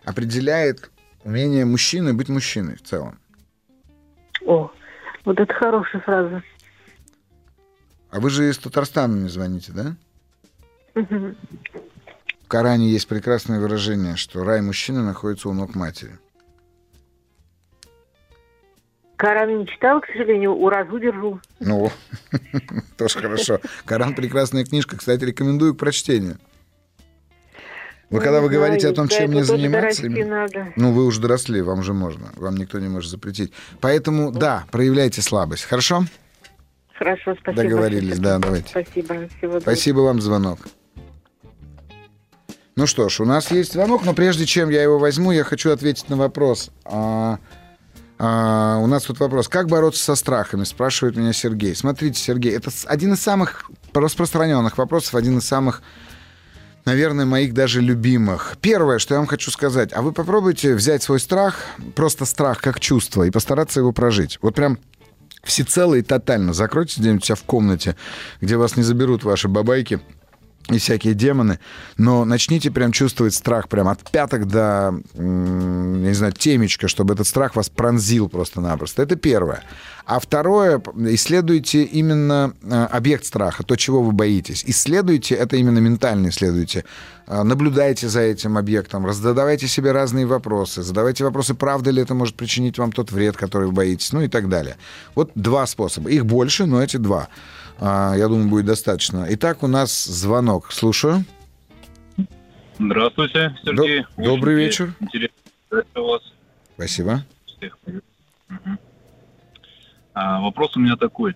определяет 0.04 0.90
умение 1.24 1.64
мужчины 1.64 2.14
быть 2.14 2.28
мужчиной 2.28 2.76
в 2.76 2.82
целом. 2.82 3.18
О, 4.46 4.70
вот 5.24 5.40
это 5.40 5.52
хорошая 5.52 6.00
фраза. 6.02 6.42
А 8.10 8.20
вы 8.20 8.30
же 8.30 8.48
из 8.48 8.58
Татарстана 8.58 9.14
мне 9.14 9.28
звоните, 9.28 9.72
да? 9.72 9.96
Угу. 10.94 11.34
Коране 12.50 12.88
есть 12.88 13.06
прекрасное 13.06 13.60
выражение, 13.60 14.16
что 14.16 14.42
рай 14.42 14.60
мужчины 14.60 15.02
находится 15.02 15.48
у 15.48 15.52
ног 15.52 15.76
матери. 15.76 16.18
Коран 19.14 19.58
не 19.60 19.66
читал, 19.68 20.00
к 20.00 20.06
сожалению, 20.06 20.54
уразу 20.54 20.98
держу. 20.98 21.40
Ну, 21.60 21.92
тоже 22.98 23.20
хорошо. 23.20 23.60
Коран 23.84 24.16
прекрасная 24.16 24.64
книжка, 24.64 24.96
кстати, 24.96 25.22
рекомендую 25.22 25.76
к 25.76 25.78
прочтению. 25.78 26.38
Вы 28.10 28.18
когда 28.18 28.40
вы 28.40 28.48
говорите 28.48 28.88
о 28.88 28.94
том, 28.94 29.06
чем 29.06 29.30
мне 29.30 29.44
заниматься, 29.44 30.08
ну 30.74 30.92
вы 30.92 31.06
уже 31.06 31.20
доросли, 31.20 31.62
вам 31.62 31.84
же 31.84 31.94
можно, 31.94 32.32
вам 32.34 32.56
никто 32.56 32.80
не 32.80 32.88
может 32.88 33.12
запретить. 33.12 33.52
Поэтому 33.80 34.32
да, 34.32 34.64
проявляйте 34.72 35.22
слабость, 35.22 35.62
хорошо? 35.62 36.02
Хорошо, 36.94 37.36
спасибо. 37.40 37.62
Договорились, 37.62 38.18
да, 38.18 38.38
давайте. 38.38 38.70
Спасибо. 38.70 39.28
Всего 39.38 39.60
спасибо 39.60 40.00
вам 40.00 40.20
звонок. 40.20 40.58
Ну 42.80 42.86
что 42.86 43.10
ж, 43.10 43.20
у 43.20 43.26
нас 43.26 43.50
есть 43.50 43.74
звонок, 43.74 44.06
но 44.06 44.14
прежде 44.14 44.46
чем 44.46 44.70
я 44.70 44.82
его 44.82 44.98
возьму, 44.98 45.32
я 45.32 45.44
хочу 45.44 45.70
ответить 45.70 46.08
на 46.08 46.16
вопрос. 46.16 46.70
А, 46.86 47.38
а, 48.18 48.78
у 48.78 48.86
нас 48.86 49.02
тут 49.02 49.20
вопрос. 49.20 49.48
Как 49.48 49.68
бороться 49.68 50.02
со 50.02 50.14
страхами? 50.14 50.64
Спрашивает 50.64 51.14
меня 51.14 51.34
Сергей. 51.34 51.76
Смотрите, 51.76 52.18
Сергей, 52.18 52.56
это 52.56 52.70
один 52.86 53.12
из 53.12 53.20
самых 53.20 53.70
распространенных 53.92 54.78
вопросов, 54.78 55.14
один 55.14 55.36
из 55.36 55.44
самых 55.44 55.82
наверное, 56.86 57.26
моих 57.26 57.52
даже 57.52 57.82
любимых. 57.82 58.56
Первое, 58.62 58.98
что 58.98 59.12
я 59.12 59.18
вам 59.18 59.26
хочу 59.26 59.50
сказать, 59.50 59.90
а 59.92 60.00
вы 60.00 60.12
попробуйте 60.12 60.74
взять 60.74 61.02
свой 61.02 61.20
страх, 61.20 61.56
просто 61.94 62.24
страх 62.24 62.62
как 62.62 62.80
чувство, 62.80 63.24
и 63.24 63.30
постараться 63.30 63.80
его 63.80 63.92
прожить. 63.92 64.38
Вот 64.40 64.54
прям 64.54 64.78
всецело 65.44 65.96
и 65.96 66.02
тотально 66.02 66.54
закройтесь 66.54 66.96
где-нибудь 66.96 67.26
себя 67.26 67.36
в 67.36 67.42
комнате, 67.42 67.96
где 68.40 68.56
вас 68.56 68.76
не 68.76 68.82
заберут 68.82 69.22
ваши 69.22 69.48
бабайки, 69.48 70.00
и 70.76 70.78
всякие 70.78 71.14
демоны, 71.14 71.58
но 71.96 72.24
начните 72.24 72.70
прям 72.70 72.92
чувствовать 72.92 73.34
страх 73.34 73.68
прям 73.68 73.88
от 73.88 74.10
пяток 74.10 74.46
до, 74.46 74.94
не 75.14 76.14
знаю, 76.14 76.32
темечка, 76.32 76.88
чтобы 76.88 77.14
этот 77.14 77.26
страх 77.26 77.56
вас 77.56 77.68
пронзил 77.68 78.28
просто-напросто. 78.28 79.02
Это 79.02 79.16
первое. 79.16 79.62
А 80.10 80.18
второе, 80.18 80.82
исследуйте 81.14 81.84
именно 81.84 82.52
э, 82.64 82.84
объект 82.86 83.24
страха, 83.24 83.62
то, 83.62 83.76
чего 83.76 84.02
вы 84.02 84.10
боитесь. 84.10 84.64
Исследуйте, 84.66 85.36
это 85.36 85.56
именно 85.56 85.78
ментально 85.78 86.30
исследуйте. 86.30 86.84
Э, 87.28 87.44
наблюдайте 87.44 88.08
за 88.08 88.22
этим 88.22 88.58
объектом, 88.58 89.08
задавайте 89.12 89.68
себе 89.68 89.92
разные 89.92 90.26
вопросы, 90.26 90.82
задавайте 90.82 91.22
вопросы, 91.22 91.54
правда 91.54 91.92
ли 91.92 92.02
это 92.02 92.14
может 92.14 92.34
причинить 92.34 92.76
вам 92.76 92.90
тот 92.90 93.12
вред, 93.12 93.36
который 93.36 93.68
вы 93.68 93.72
боитесь, 93.72 94.12
ну 94.12 94.20
и 94.20 94.26
так 94.26 94.48
далее. 94.48 94.78
Вот 95.14 95.30
два 95.36 95.64
способа. 95.66 96.10
Их 96.10 96.26
больше, 96.26 96.66
но 96.66 96.82
эти 96.82 96.96
два. 96.96 97.28
А, 97.78 98.16
я 98.16 98.26
думаю, 98.26 98.48
будет 98.48 98.66
достаточно. 98.66 99.28
Итак, 99.28 99.62
у 99.62 99.68
нас 99.68 100.06
звонок. 100.06 100.72
Слушаю. 100.72 101.24
Здравствуйте, 102.80 103.56
Сергей. 103.62 104.04
До- 104.16 104.24
добрый 104.24 104.56
вечер. 104.56 104.92
Интересно 104.98 105.84
вас. 105.94 106.22
Спасибо. 106.74 107.24
Угу. 108.48 108.78
А, 110.14 110.40
вопрос 110.40 110.76
у 110.76 110.80
меня 110.80 110.96
такой. 110.96 111.34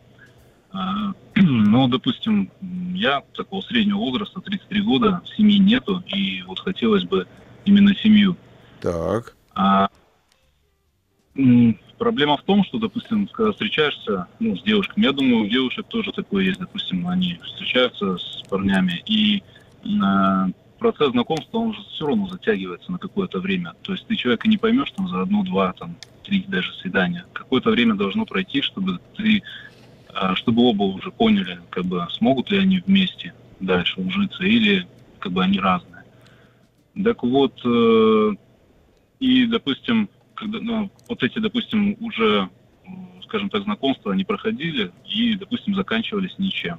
А, 0.72 1.12
ну, 1.34 1.88
допустим, 1.88 2.50
я 2.94 3.22
такого 3.34 3.60
среднего 3.62 3.98
возраста, 3.98 4.40
33 4.40 4.82
года, 4.82 5.22
семьи 5.36 5.58
нету, 5.58 6.02
и 6.06 6.42
вот 6.42 6.60
хотелось 6.60 7.04
бы 7.04 7.26
именно 7.64 7.94
семью. 7.94 8.36
Так. 8.80 9.34
А, 9.54 9.88
Проблема 11.98 12.36
в 12.36 12.42
том, 12.42 12.64
что, 12.64 12.78
допустим, 12.78 13.26
когда 13.28 13.52
встречаешься 13.52 14.26
ну, 14.40 14.56
с 14.56 14.62
девушками, 14.62 15.04
я 15.04 15.12
думаю, 15.12 15.44
у 15.44 15.46
девушек 15.46 15.86
тоже 15.86 16.12
такое 16.12 16.44
есть, 16.44 16.58
допустим, 16.58 17.06
они 17.08 17.38
встречаются 17.44 18.18
с 18.18 18.42
парнями, 18.48 19.02
и 19.06 19.42
э, 19.84 19.88
процесс 20.84 21.12
знакомства, 21.12 21.56
он 21.60 21.72
же 21.72 21.80
все 21.94 22.06
равно 22.06 22.28
затягивается 22.28 22.92
на 22.92 22.98
какое-то 22.98 23.40
время. 23.40 23.72
То 23.80 23.92
есть 23.92 24.06
ты 24.06 24.16
человека 24.16 24.46
не 24.48 24.58
поймешь 24.58 24.90
там 24.90 25.08
за 25.08 25.22
одно, 25.22 25.42
два, 25.42 25.72
там, 25.72 25.96
три 26.22 26.44
даже 26.46 26.74
свидания. 26.74 27.24
Какое-то 27.32 27.70
время 27.70 27.94
должно 27.94 28.26
пройти, 28.26 28.60
чтобы 28.60 29.00
ты, 29.16 29.42
э, 30.12 30.34
чтобы 30.34 30.62
оба 30.62 30.82
уже 30.82 31.10
поняли, 31.10 31.58
как 31.70 31.86
бы, 31.86 32.06
смогут 32.10 32.50
ли 32.50 32.58
они 32.58 32.82
вместе 32.86 33.32
дальше 33.60 33.98
ужиться, 33.98 34.44
или 34.44 34.86
как 35.20 35.32
бы 35.32 35.42
они 35.42 35.58
разные. 35.58 36.04
Так 37.02 37.22
вот, 37.22 37.58
э, 37.64 38.32
и, 39.20 39.46
допустим, 39.46 40.10
когда, 40.34 40.58
ну, 40.60 40.90
вот 41.08 41.22
эти, 41.22 41.38
допустим, 41.38 41.96
уже, 42.00 42.50
скажем 43.22 43.48
так, 43.48 43.62
знакомства, 43.62 44.12
они 44.12 44.24
проходили 44.24 44.92
и, 45.06 45.34
допустим, 45.36 45.76
заканчивались 45.76 46.34
ничем. 46.36 46.78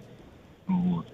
Вот. 0.67 1.07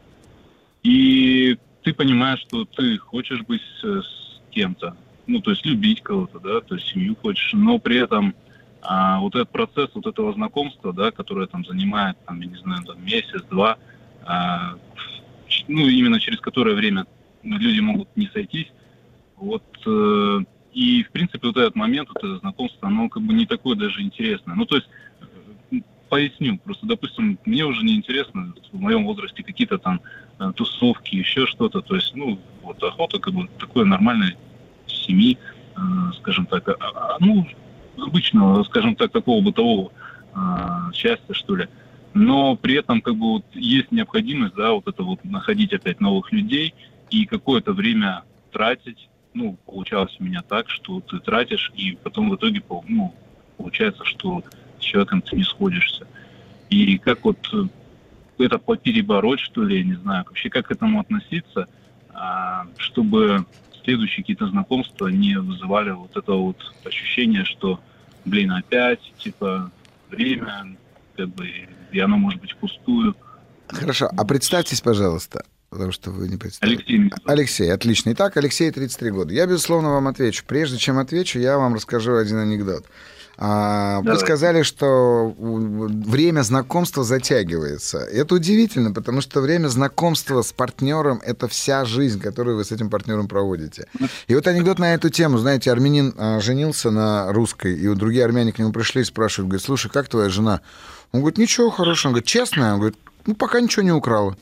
И 0.83 1.57
ты 1.83 1.93
понимаешь, 1.93 2.39
что 2.39 2.65
ты 2.65 2.97
хочешь 2.97 3.41
быть 3.41 3.61
с, 3.81 4.03
с 4.03 4.41
кем-то, 4.51 4.95
ну, 5.27 5.41
то 5.41 5.51
есть 5.51 5.65
любить 5.65 6.01
кого-то, 6.01 6.39
да, 6.39 6.61
то 6.61 6.75
есть 6.75 6.87
семью 6.87 7.15
хочешь, 7.21 7.53
но 7.53 7.79
при 7.79 7.97
этом 7.97 8.33
А 8.81 9.19
вот 9.19 9.35
этот 9.35 9.49
процесс 9.51 9.89
вот 9.93 10.07
этого 10.07 10.33
знакомства, 10.33 10.91
да, 10.91 11.11
которое 11.11 11.47
там 11.47 11.63
занимает, 11.65 12.17
там, 12.25 12.41
я 12.41 12.47
не 12.47 12.57
знаю, 12.57 12.83
там, 12.83 13.03
месяц-два, 13.05 13.77
а, 14.23 14.75
ну, 15.67 15.87
именно 15.87 16.19
через 16.19 16.39
которое 16.39 16.75
время 16.75 17.05
люди 17.43 17.79
могут 17.79 18.07
не 18.15 18.27
сойтись, 18.27 18.71
вот, 19.37 19.63
э, 19.85 20.39
и, 20.73 21.03
в 21.03 21.11
принципе, 21.11 21.47
вот 21.47 21.57
этот 21.57 21.75
момент, 21.75 22.09
вот 22.09 22.23
это 22.23 22.37
знакомство, 22.37 22.87
оно 22.87 23.09
как 23.09 23.23
бы 23.23 23.33
не 23.33 23.45
такое 23.45 23.75
даже 23.75 24.01
интересное. 24.01 24.55
Ну, 24.55 24.65
то 24.65 24.75
есть, 24.77 24.87
э, 24.87 24.91
поясню, 26.11 26.57
просто, 26.57 26.85
допустим, 26.85 27.39
мне 27.45 27.63
уже 27.63 27.85
не 27.85 27.95
интересно 27.95 28.53
в 28.73 28.81
моем 28.81 29.05
возрасте 29.05 29.43
какие-то 29.43 29.77
там 29.77 30.01
э, 30.39 30.51
тусовки, 30.57 31.15
еще 31.15 31.47
что-то, 31.47 31.79
то 31.79 31.95
есть, 31.95 32.13
ну, 32.15 32.37
вот 32.63 32.83
охота 32.83 33.17
как 33.17 33.33
бы 33.33 33.47
такой 33.57 33.85
нормальной 33.85 34.35
семьи, 34.87 35.37
э, 35.37 35.79
скажем 36.17 36.47
так, 36.47 36.67
а, 36.67 36.75
а, 36.81 37.17
ну, 37.21 37.47
обычного, 37.97 38.61
скажем 38.63 38.97
так, 38.97 39.13
такого 39.13 39.41
бытового 39.41 39.93
э, 40.35 40.37
счастья, 40.93 41.33
что 41.33 41.55
ли. 41.55 41.69
Но 42.13 42.57
при 42.57 42.75
этом 42.75 42.99
как 42.99 43.15
бы 43.15 43.27
вот 43.35 43.45
есть 43.53 43.93
необходимость, 43.93 44.55
да, 44.55 44.73
вот 44.73 44.89
это 44.89 45.03
вот 45.03 45.23
находить 45.23 45.71
опять 45.71 46.01
новых 46.01 46.33
людей 46.33 46.73
и 47.09 47.25
какое-то 47.25 47.71
время 47.71 48.23
тратить. 48.51 49.07
Ну, 49.33 49.57
получалось 49.65 50.17
у 50.19 50.25
меня 50.25 50.41
так, 50.41 50.69
что 50.69 50.99
ты 50.99 51.19
тратишь, 51.19 51.71
и 51.73 51.97
потом 52.03 52.29
в 52.29 52.35
итоге, 52.35 52.61
ну, 52.89 53.15
получается, 53.55 54.03
что 54.03 54.43
с 54.81 54.83
человеком 54.83 55.21
ты 55.21 55.35
не 55.35 55.43
сходишься. 55.43 56.07
И 56.69 56.97
как 56.97 57.23
вот 57.23 57.37
это 58.37 58.57
перебороть, 58.77 59.39
что 59.39 59.63
ли, 59.63 59.79
я 59.79 59.83
не 59.83 59.95
знаю, 59.95 60.25
вообще 60.25 60.49
как 60.49 60.67
к 60.67 60.71
этому 60.71 60.99
относиться, 60.99 61.67
а, 62.13 62.65
чтобы 62.77 63.45
следующие 63.83 64.23
какие-то 64.23 64.47
знакомства 64.47 65.07
не 65.07 65.39
вызывали 65.39 65.91
вот 65.91 66.15
это 66.15 66.33
вот 66.33 66.57
ощущение, 66.85 67.45
что, 67.45 67.79
блин, 68.25 68.51
опять, 68.51 68.99
типа, 69.17 69.71
время, 70.09 70.75
как 71.15 71.29
бы, 71.29 71.47
и 71.91 71.99
оно 71.99 72.17
может 72.17 72.41
быть 72.41 72.51
впустую. 72.51 73.15
Хорошо, 73.67 74.09
а 74.15 74.25
представьтесь, 74.25 74.81
пожалуйста, 74.81 75.45
потому 75.69 75.91
что 75.91 76.11
вы 76.11 76.27
не 76.27 76.37
представили. 76.37 76.75
Алексей. 76.75 77.11
Алексей, 77.25 77.73
отлично. 77.73 78.11
Итак, 78.13 78.37
Алексей, 78.37 78.69
33 78.71 79.11
года. 79.11 79.33
Я, 79.33 79.47
безусловно, 79.47 79.91
вам 79.91 80.07
отвечу. 80.07 80.43
Прежде 80.45 80.77
чем 80.77 80.97
отвечу, 80.99 81.39
я 81.39 81.57
вам 81.57 81.73
расскажу 81.73 82.15
один 82.15 82.37
анекдот. 82.37 82.85
А, 83.43 84.01
вы 84.01 84.19
сказали, 84.19 84.61
что 84.61 85.33
время 85.35 86.43
знакомства 86.43 87.03
затягивается. 87.03 87.97
Это 87.97 88.35
удивительно, 88.35 88.91
потому 88.91 89.21
что 89.21 89.41
время 89.41 89.67
знакомства 89.67 90.43
с 90.43 90.53
партнером— 90.53 91.19
это 91.25 91.47
вся 91.47 91.83
жизнь, 91.85 92.21
которую 92.21 92.57
вы 92.57 92.65
с 92.65 92.71
этим 92.71 92.91
партнером 92.91 93.27
проводите. 93.27 93.87
И 94.27 94.35
вот 94.35 94.45
анекдот 94.45 94.77
на 94.77 94.93
эту 94.93 95.09
тему. 95.09 95.39
Знаете, 95.39 95.71
армянин 95.71 96.13
а, 96.19 96.39
женился 96.39 96.91
на 96.91 97.33
русской, 97.33 97.73
и 97.73 97.87
вот 97.87 97.97
другие 97.97 98.25
армяне 98.25 98.51
к 98.51 98.59
нему 98.59 98.71
пришли 98.71 99.01
и 99.01 99.05
спрашивают, 99.05 99.49
говорят, 99.49 99.65
слушай, 99.65 99.89
как 99.89 100.07
твоя 100.07 100.29
жена? 100.29 100.61
Он 101.11 101.21
говорит, 101.21 101.39
ничего 101.39 101.71
хорошего. 101.71 102.09
Он 102.09 102.13
говорит, 102.13 102.27
честная? 102.27 102.73
Он 102.73 102.79
говорит, 102.79 102.99
ну, 103.25 103.33
пока 103.33 103.59
ничего 103.59 103.81
не 103.81 103.91
украла. 103.91 104.37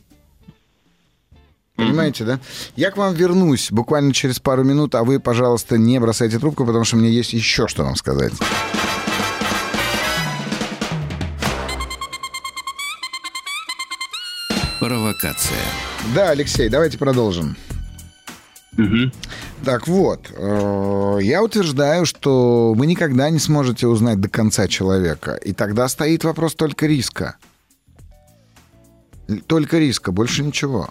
Понимаете, 1.78 2.26
да? 2.26 2.42
Я 2.76 2.92
к 2.92 2.98
вам 2.98 3.14
вернусь 3.14 3.72
буквально 3.72 4.12
через 4.12 4.42
пару 4.42 4.66
минут, 4.66 4.94
а 4.96 5.06
вы, 5.06 5.22
пожалуйста, 5.22 5.78
не 5.78 5.98
бросайте 6.02 6.38
трубку, 6.38 6.66
потому 6.66 6.84
что 6.84 6.98
мне 6.98 7.10
есть 7.10 7.32
еще 7.32 7.70
что 7.70 7.86
вам 7.86 7.96
сказать. 7.96 8.34
Провокация. 15.19 15.58
Да, 16.15 16.29
Алексей, 16.29 16.69
давайте 16.69 16.97
продолжим. 16.97 17.58
Угу. 18.77 19.12
Так 19.65 19.88
вот, 19.88 20.32
э, 20.34 21.19
я 21.21 21.43
утверждаю, 21.43 22.05
что 22.05 22.73
вы 22.73 22.86
никогда 22.86 23.29
не 23.29 23.39
сможете 23.39 23.88
узнать 23.88 24.21
до 24.21 24.29
конца 24.29 24.67
человека. 24.67 25.36
И 25.36 25.51
тогда 25.51 25.89
стоит 25.89 26.23
вопрос 26.23 26.55
только 26.55 26.86
риска. 26.86 27.36
Только 29.47 29.79
риска, 29.79 30.12
больше 30.12 30.43
ничего. 30.43 30.89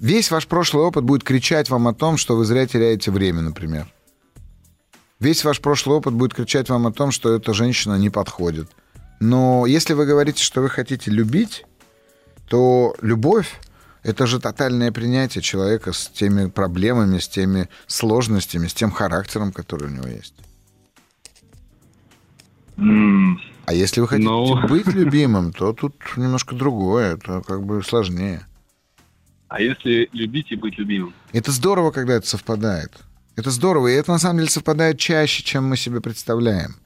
Весь 0.00 0.30
ваш 0.30 0.46
прошлый 0.46 0.84
опыт 0.84 1.04
будет 1.04 1.24
кричать 1.24 1.70
вам 1.70 1.88
о 1.88 1.94
том, 1.94 2.18
что 2.18 2.36
вы 2.36 2.44
зря 2.44 2.66
теряете 2.66 3.10
время, 3.10 3.40
например. 3.40 3.86
Весь 5.18 5.44
ваш 5.44 5.60
прошлый 5.62 5.96
опыт 5.96 6.12
будет 6.12 6.34
кричать 6.34 6.68
вам 6.68 6.86
о 6.86 6.92
том, 6.92 7.10
что 7.10 7.34
эта 7.34 7.54
женщина 7.54 7.94
не 7.94 8.10
подходит. 8.10 8.68
Но 9.18 9.64
если 9.64 9.94
вы 9.94 10.04
говорите, 10.04 10.42
что 10.42 10.60
вы 10.60 10.68
хотите 10.68 11.10
любить, 11.10 11.64
то 12.48 12.94
любовь— 13.00 13.60
это 14.02 14.26
же 14.26 14.40
тотальное 14.40 14.92
принятие 14.92 15.42
человека 15.42 15.92
с 15.92 16.08
теми 16.08 16.48
проблемами, 16.48 17.18
с 17.18 17.28
теми 17.28 17.68
сложностями, 17.86 18.68
с 18.68 18.74
тем 18.74 18.90
характером, 18.90 19.52
который 19.52 19.88
у 19.88 19.90
него 19.90 20.06
есть. 20.06 20.34
Mm. 22.76 23.36
А 23.64 23.72
если 23.72 24.00
вы 24.00 24.08
хотите 24.08 24.28
no. 24.28 24.60
Ну. 24.60 24.68
быть 24.68 24.86
любимым, 24.86 25.52
то 25.52 25.72
тут 25.72 25.94
немножко 26.16 26.54
другое, 26.54 27.14
это 27.14 27.42
как 27.46 27.64
бы 27.64 27.82
сложнее. 27.82 28.46
А 29.48 29.60
если 29.60 30.08
любить 30.12 30.52
и 30.52 30.56
быть 30.56 30.78
любимым? 30.78 31.12
Это 31.32 31.50
здорово, 31.50 31.90
когда 31.90 32.14
это 32.14 32.26
совпадает. 32.26 32.92
Это 33.36 33.50
здорово, 33.50 33.88
и 33.88 33.94
это 33.94 34.12
на 34.12 34.18
самом 34.18 34.38
деле 34.38 34.50
совпадает 34.50 34.98
чаще, 34.98 35.42
чем 35.42 35.64
мы 35.64 35.76
себе 35.76 36.00
представляем. 36.00 36.76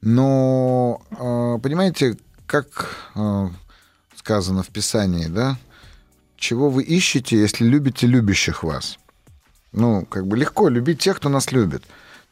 Но, 0.00 1.02
а, 1.10 1.58
понимаете, 1.58 2.16
как 2.46 2.94
а, 3.14 3.48
сказано 4.28 4.62
в 4.62 4.68
Писании, 4.68 5.24
да? 5.24 5.56
Чего 6.36 6.68
вы 6.68 6.82
ищете, 6.82 7.38
если 7.38 7.64
любите 7.64 8.06
любящих 8.06 8.62
вас? 8.62 8.98
Ну, 9.72 10.04
как 10.04 10.26
бы 10.26 10.36
легко 10.36 10.68
любить 10.68 10.98
тех, 10.98 11.16
кто 11.16 11.30
нас 11.30 11.50
любит. 11.50 11.82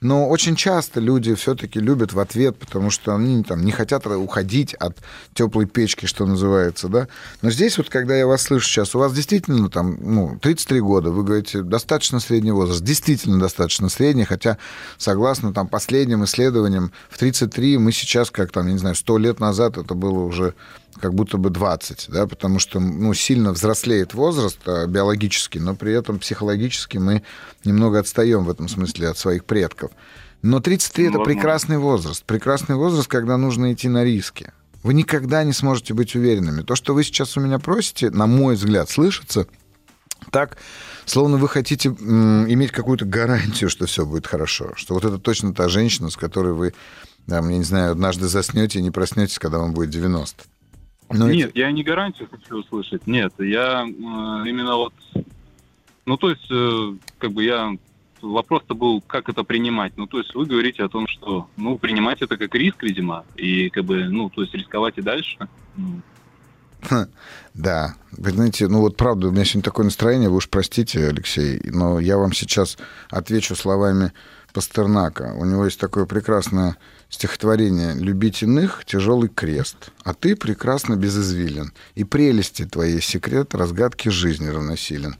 Но 0.02 0.28
очень 0.28 0.56
часто 0.56 1.00
люди 1.00 1.34
все-таки 1.34 1.80
любят 1.80 2.12
в 2.12 2.20
ответ, 2.20 2.58
потому 2.58 2.90
что 2.90 3.14
они 3.14 3.42
там, 3.42 3.64
не 3.64 3.72
хотят 3.72 4.06
уходить 4.06 4.74
от 4.74 4.98
теплой 5.32 5.64
печки, 5.64 6.04
что 6.04 6.26
называется, 6.26 6.88
да. 6.88 7.08
Но 7.40 7.50
здесь 7.50 7.78
вот, 7.78 7.88
когда 7.88 8.14
я 8.14 8.26
вас 8.26 8.42
слышу 8.42 8.68
сейчас, 8.68 8.94
у 8.94 8.98
вас 8.98 9.14
действительно 9.14 9.70
там, 9.70 9.96
ну, 9.98 10.38
33 10.42 10.80
года, 10.80 11.10
вы 11.10 11.24
говорите, 11.24 11.62
достаточно 11.62 12.20
средний 12.20 12.52
возраст, 12.52 12.82
действительно 12.84 13.40
достаточно 13.40 13.88
средний, 13.88 14.24
хотя, 14.24 14.58
согласно 14.98 15.54
там 15.54 15.66
последним 15.66 16.24
исследованиям, 16.24 16.92
в 17.08 17.16
33 17.16 17.78
мы 17.78 17.90
сейчас, 17.90 18.30
как 18.30 18.52
там, 18.52 18.66
я 18.66 18.74
не 18.74 18.78
знаю, 18.78 18.96
100 18.96 19.16
лет 19.16 19.40
назад 19.40 19.78
это 19.78 19.94
было 19.94 20.18
уже 20.18 20.52
как 21.00 21.14
будто 21.14 21.38
бы 21.38 21.50
20, 21.50 22.06
да, 22.08 22.26
потому 22.26 22.58
что 22.58 22.80
ну, 22.80 23.12
сильно 23.14 23.52
взрослеет 23.52 24.14
возраст 24.14 24.58
а, 24.66 24.86
биологически, 24.86 25.58
но 25.58 25.74
при 25.74 25.92
этом 25.92 26.18
психологически 26.18 26.98
мы 26.98 27.22
немного 27.64 27.98
отстаем 27.98 28.44
в 28.44 28.50
этом 28.50 28.68
смысле 28.68 29.08
от 29.08 29.18
своих 29.18 29.44
предков. 29.44 29.90
Но 30.42 30.60
33 30.60 31.08
это 31.08 31.18
прекрасный 31.20 31.78
возраст. 31.78 32.24
Прекрасный 32.24 32.76
возраст, 32.76 33.08
когда 33.08 33.36
нужно 33.36 33.72
идти 33.72 33.88
на 33.88 34.04
риски. 34.04 34.52
Вы 34.82 34.94
никогда 34.94 35.42
не 35.42 35.52
сможете 35.52 35.94
быть 35.94 36.14
уверенными. 36.14 36.62
То, 36.62 36.76
что 36.76 36.94
вы 36.94 37.02
сейчас 37.02 37.36
у 37.36 37.40
меня 37.40 37.58
просите, 37.58 38.10
на 38.10 38.26
мой 38.26 38.54
взгляд, 38.54 38.88
слышится 38.88 39.46
так, 40.30 40.56
словно 41.04 41.36
вы 41.36 41.48
хотите 41.48 41.88
иметь 41.88 42.70
какую-то 42.70 43.04
гарантию, 43.04 43.70
что 43.70 43.86
все 43.86 44.06
будет 44.06 44.26
хорошо. 44.26 44.72
Что 44.76 44.94
вот 44.94 45.04
это 45.04 45.18
точно 45.18 45.54
та 45.54 45.68
женщина, 45.68 46.10
с 46.10 46.16
которой 46.16 46.52
вы, 46.52 46.74
там, 47.26 47.48
я 47.48 47.58
не 47.58 47.64
знаю, 47.64 47.92
однажды 47.92 48.28
заснете 48.28 48.78
и 48.78 48.82
не 48.82 48.90
проснетесь, 48.90 49.38
когда 49.38 49.58
вам 49.58 49.72
будет 49.72 49.90
90. 49.90 50.44
Но 51.10 51.30
Нет, 51.30 51.50
это... 51.50 51.58
я 51.58 51.70
не 51.70 51.82
гарантию 51.82 52.28
хочу 52.30 52.58
услышать. 52.58 53.06
Нет, 53.06 53.32
я 53.38 53.84
э, 53.84 53.88
именно 54.48 54.76
вот... 54.76 54.94
Ну, 56.04 56.16
то 56.16 56.30
есть, 56.30 56.46
э, 56.50 56.94
как 57.18 57.32
бы 57.32 57.44
я... 57.44 57.76
Вопрос-то 58.22 58.74
был, 58.74 59.02
как 59.02 59.28
это 59.28 59.44
принимать. 59.44 59.92
Ну, 59.96 60.06
то 60.06 60.18
есть 60.18 60.34
вы 60.34 60.46
говорите 60.46 60.82
о 60.82 60.88
том, 60.88 61.06
что, 61.06 61.48
ну, 61.56 61.78
принимать 61.78 62.22
это 62.22 62.36
как 62.38 62.54
риск, 62.54 62.82
видимо, 62.82 63.24
и 63.36 63.68
как 63.68 63.84
бы, 63.84 64.04
ну, 64.08 64.30
то 64.30 64.40
есть 64.40 64.54
рисковать 64.54 64.96
и 64.96 65.02
дальше. 65.02 65.36
Ну. 65.76 66.00
Да, 67.54 67.94
вы 68.12 68.30
знаете, 68.30 68.68
ну 68.68 68.80
вот 68.80 68.96
правда, 68.96 69.28
у 69.28 69.30
меня 69.30 69.44
сегодня 69.44 69.62
такое 69.62 69.84
настроение, 69.84 70.28
вы 70.28 70.36
уж 70.36 70.48
простите, 70.48 71.08
Алексей, 71.08 71.60
но 71.64 71.98
я 71.98 72.16
вам 72.16 72.32
сейчас 72.32 72.76
отвечу 73.10 73.56
словами 73.56 74.12
Пастернака. 74.52 75.34
У 75.36 75.44
него 75.44 75.64
есть 75.64 75.80
такое 75.80 76.06
прекрасное 76.06 76.76
стихотворение 77.08 77.94
«Любить 77.94 78.42
иных– 78.42 78.84
тяжелый 78.86 79.28
крест, 79.28 79.90
а 80.04 80.14
ты 80.14 80.36
прекрасно 80.36 80.96
безызвилен, 80.96 81.72
и 81.94 82.04
прелести 82.04 82.64
твоей 82.64 83.00
секрет 83.00 83.54
разгадки 83.54 84.08
жизни 84.08 84.48
равносилен». 84.48 85.16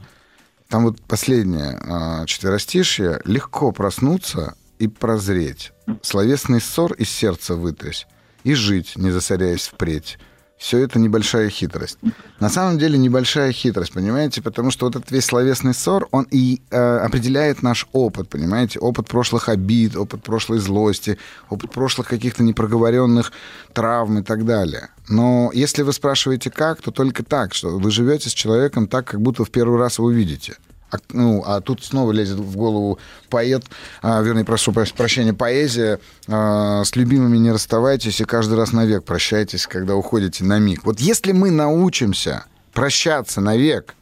Там 0.69 0.85
вот 0.85 1.01
последнее 1.01 1.79
а, 1.81 2.27
четверостишье 2.27 3.21
«Легко 3.25 3.71
проснуться 3.71 4.57
и 4.79 4.89
прозреть, 4.89 5.73
словесный 6.03 6.61
ссор 6.61 6.93
из 6.95 7.09
сердца 7.09 7.55
вытрясь, 7.55 8.07
и 8.43 8.55
жить, 8.55 8.95
не 8.97 9.11
засоряясь 9.11 9.69
впредь, 9.69 10.19
все 10.59 10.79
это 10.79 10.99
небольшая 10.99 11.51
хитрость. 11.51 11.99
На 12.41 12.49
самом 12.49 12.79
деле 12.79 12.99
небольшая 12.99 13.53
хитрость, 13.53 13.93
понимаете? 13.93 14.41
Потому 14.41 14.71
что 14.71 14.87
вот 14.87 14.97
этот 14.97 15.11
весь 15.11 15.25
словесный 15.25 15.75
ссор, 15.75 16.09
он 16.13 16.27
и 16.31 16.63
э, 16.71 16.77
определяет 16.77 17.63
наш 17.63 17.87
опыт, 17.93 18.29
понимаете? 18.29 18.79
Опыт 18.79 19.07
прошлых 19.07 19.49
обид, 19.49 19.97
опыт 19.97 20.23
прошлой 20.23 20.59
злости, 20.59 21.19
опыт 21.51 21.71
прошлых 21.71 22.09
каких-то 22.09 22.43
непроговоренных 22.43 23.33
травм 23.75 24.19
и 24.19 24.23
так 24.23 24.45
далее. 24.47 24.89
Но 25.09 25.51
если 25.53 25.83
вы 25.83 25.93
спрашиваете 25.93 26.51
как, 26.51 26.81
то 26.81 26.91
только 26.91 27.23
так, 27.23 27.55
что 27.55 27.79
вы 27.79 27.91
живете 27.91 28.31
с 28.31 28.33
человеком 28.33 28.89
так, 28.89 29.07
как 29.07 29.21
будто 29.21 29.45
в 29.45 29.51
первый 29.51 29.79
раз 29.79 29.99
его 29.99 30.11
видите. 30.11 30.57
А, 30.91 30.99
ну, 31.13 31.43
а 31.45 31.61
тут 31.61 31.83
снова 31.83 32.13
лезет 32.13 32.39
в 32.39 32.57
голову 32.57 32.99
поэт, 33.29 33.65
а, 34.03 34.23
вернее, 34.23 34.45
прошу 34.45 34.73
прощения, 34.73 35.35
поэзия. 35.35 35.99
А, 36.29 36.85
с 36.85 36.95
любимыми 36.95 37.39
не 37.39 37.51
расставайтесь 37.51 38.21
и 38.21 38.25
каждый 38.25 38.57
раз 38.57 38.73
навек 38.73 39.05
прощайтесь, 39.05 39.67
когда 39.67 39.97
уходите 39.97 40.45
на 40.45 40.59
миг. 40.59 40.85
Вот 40.85 41.01
если 41.01 41.33
мы 41.33 41.51
научимся 41.51 42.45
прощаться 42.73 43.41
навек, 43.41 43.95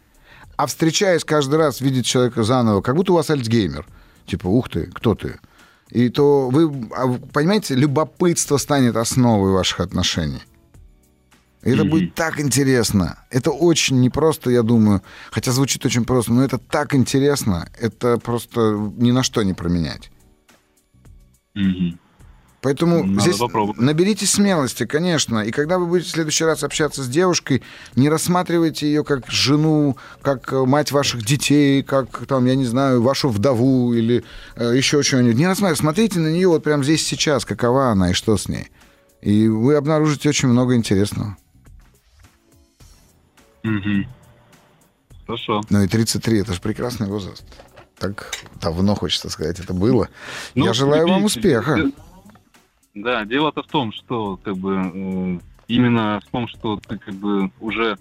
а 0.57 0.67
встречаясь 0.67 1.25
каждый 1.25 1.57
раз, 1.57 1.81
видеть 1.81 2.07
человека 2.07 2.43
заново, 2.45 2.83
как 2.83 2.97
будто 2.97 3.13
у 3.13 3.17
вас 3.17 3.31
альцгеймер. 3.31 3.87
Типа, 4.27 4.47
ух 4.47 4.69
ты, 4.69 4.87
кто 4.87 5.15
ты? 5.15 5.39
И 5.91 6.09
то 6.09 6.49
вы, 6.49 6.89
а, 6.97 7.19
понимаете, 7.33 7.75
любопытство 7.75 8.57
станет 8.57 8.97
основой 8.97 9.53
ваших 9.53 9.81
отношений. 9.81 10.43
Это 11.65 11.83
mm-hmm. 11.83 11.89
будет 11.89 12.15
так 12.15 12.39
интересно. 12.41 13.19
Это 13.31 13.51
очень 13.51 14.01
непросто, 14.01 14.51
я 14.51 14.63
думаю. 14.63 15.03
Хотя 15.31 15.51
звучит 15.51 15.85
очень 15.87 16.05
просто, 16.05 16.33
но 16.33 16.45
это 16.45 16.59
так 16.59 16.95
интересно. 16.95 17.69
Это 17.81 18.19
просто 18.19 18.93
ни 18.99 19.11
на 19.13 19.23
что 19.23 19.43
не 19.43 19.55
променять. 19.55 20.11
Mm-hmm. 21.57 21.99
Поэтому 22.61 23.05
Надо 23.05 23.21
здесь 23.21 23.37
попробовать. 23.39 23.81
наберите 23.81 24.27
смелости, 24.27 24.85
конечно. 24.85 25.41
И 25.41 25.51
когда 25.51 25.79
вы 25.79 25.87
будете 25.87 26.11
в 26.11 26.13
следующий 26.13 26.45
раз 26.45 26.65
общаться 26.65 27.03
с 27.03 27.09
девушкой, 27.09 27.63
не 27.95 28.11
рассматривайте 28.11 28.87
ее 28.87 29.03
как 29.03 29.31
жену, 29.31 29.97
как 30.21 30.53
мать 30.53 30.93
ваших 30.93 31.25
детей, 31.25 31.83
как 31.83 32.27
там, 32.27 32.45
я 32.45 32.57
не 32.57 32.65
знаю, 32.65 33.03
вашу 33.03 33.31
вдову 33.31 33.93
или 33.95 34.25
э, 34.57 34.73
еще 34.77 35.03
что-нибудь. 35.03 35.37
Не 35.37 35.47
рассматривайте, 35.47 35.81
смотрите 35.81 36.21
на 36.21 36.29
нее 36.29 36.49
вот 36.49 36.63
прямо 36.63 36.85
здесь 36.85 37.07
сейчас, 37.07 37.45
какова 37.45 37.89
она 37.89 38.11
и 38.11 38.15
что 38.15 38.37
с 38.37 38.49
ней. 38.49 38.71
И 39.21 39.47
вы 39.49 39.75
обнаружите 39.75 40.29
очень 40.29 40.49
много 40.49 40.75
интересного. 40.75 41.37
Угу. 43.65 44.07
Хорошо. 45.27 45.63
Ну 45.71 45.83
и 45.83 45.89
33 45.89 46.41
это 46.41 46.53
же 46.53 46.61
прекрасный 46.61 47.09
возраст. 47.09 47.45
Так 47.99 48.35
давно, 48.61 48.95
хочется 48.95 49.31
сказать, 49.31 49.59
это 49.59 49.73
было. 49.73 50.09
Ну, 50.55 50.67
Я 50.67 50.75
желаю 50.75 51.09
вам 51.09 51.25
успеха. 51.25 51.91
Да, 52.95 53.25
дело-то 53.25 53.63
в 53.63 53.67
том, 53.67 53.93
что 53.93 54.39
как 54.45 54.57
бы 54.57 54.93
э, 54.95 55.39
именно 55.67 56.21
в 56.25 56.31
том, 56.31 56.47
что 56.47 56.79
ты 56.87 56.99
как 56.99 57.15
бы 57.15 57.51
уже 57.61 57.99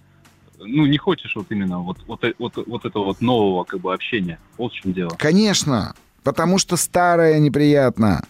ну, 0.60 0.86
не 0.86 0.98
хочешь 0.98 1.36
вот 1.36 1.48
именно 1.50 1.80
вот, 1.80 1.98
вот, 2.06 2.24
вот, 2.38 2.58
вот 2.68 2.86
этого 2.86 3.06
вот 3.06 3.22
нового 3.22 3.64
как 3.64 3.80
бы 3.80 3.94
общения. 3.94 4.40
Вот 4.58 4.72
в 4.72 4.76
чем 4.76 4.94
дело. 4.94 5.12
Конечно, 5.18 5.96
потому 6.24 6.58
что 6.58 6.78
старое 6.78 7.40
неприятно. 7.40 8.24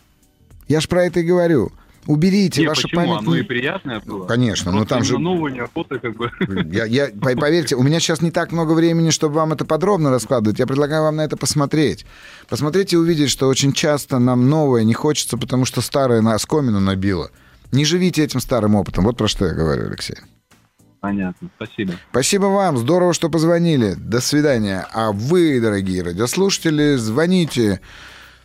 Я 0.68 0.80
ж 0.80 0.88
про 0.88 1.06
это 1.06 1.20
и 1.20 1.24
говорю. 1.24 1.72
Уберите 2.06 2.62
не, 2.62 2.68
ваши 2.68 2.84
почему? 2.84 3.02
памятные... 3.02 3.20
Оно 3.20 3.36
и 3.38 3.42
приятное 3.44 4.00
было. 4.02 4.26
Конечно, 4.26 4.72
но 4.72 4.86
там 4.86 5.04
же... 5.04 5.18
нового 5.18 5.48
неохота 5.48 6.00
как 6.00 6.16
бы... 6.16 6.32
Я, 6.72 6.86
я, 6.86 7.10
поверьте, 7.14 7.76
у 7.76 7.84
меня 7.84 8.00
сейчас 8.00 8.22
не 8.22 8.32
так 8.32 8.52
много 8.52 8.74
времени, 8.74 9.10
чтобы 9.10 9.36
вам 9.36 9.54
это 9.54 9.66
подробно 9.66 10.10
раскладывать. 10.12 10.60
Я 10.60 10.68
предлагаю 10.68 11.04
вам 11.04 11.16
на 11.16 11.22
это 11.22 11.38
посмотреть. 11.38 12.06
Посмотреть 12.50 12.94
и 12.94 12.98
увидеть, 12.98 13.30
что 13.30 13.48
очень 13.48 13.74
часто 13.74 14.20
нам 14.20 14.50
новое 14.50 14.84
не 14.84 14.94
хочется, 14.94 15.38
потому 15.38 15.66
что 15.66 15.82
старое 15.82 16.22
на 16.22 16.34
оскомину 16.34 16.80
набило. 16.80 17.32
Не 17.72 17.86
живите 17.86 18.24
этим 18.24 18.40
старым 18.40 18.76
опытом. 18.76 19.06
Вот 19.06 19.18
про 19.18 19.28
что 19.28 19.46
я 19.46 19.54
говорю, 19.54 19.88
Алексей. 19.88 20.18
Понятно. 21.00 21.50
Спасибо. 21.58 21.94
Спасибо 22.12 22.46
вам. 22.46 22.78
Здорово, 22.78 23.14
что 23.14 23.30
позвонили. 23.30 23.94
До 23.98 24.22
свидания. 24.22 24.88
А 24.94 25.12
вы, 25.12 25.60
дорогие 25.60 26.02
радиослушатели, 26.02 26.96
звоните 26.96 27.82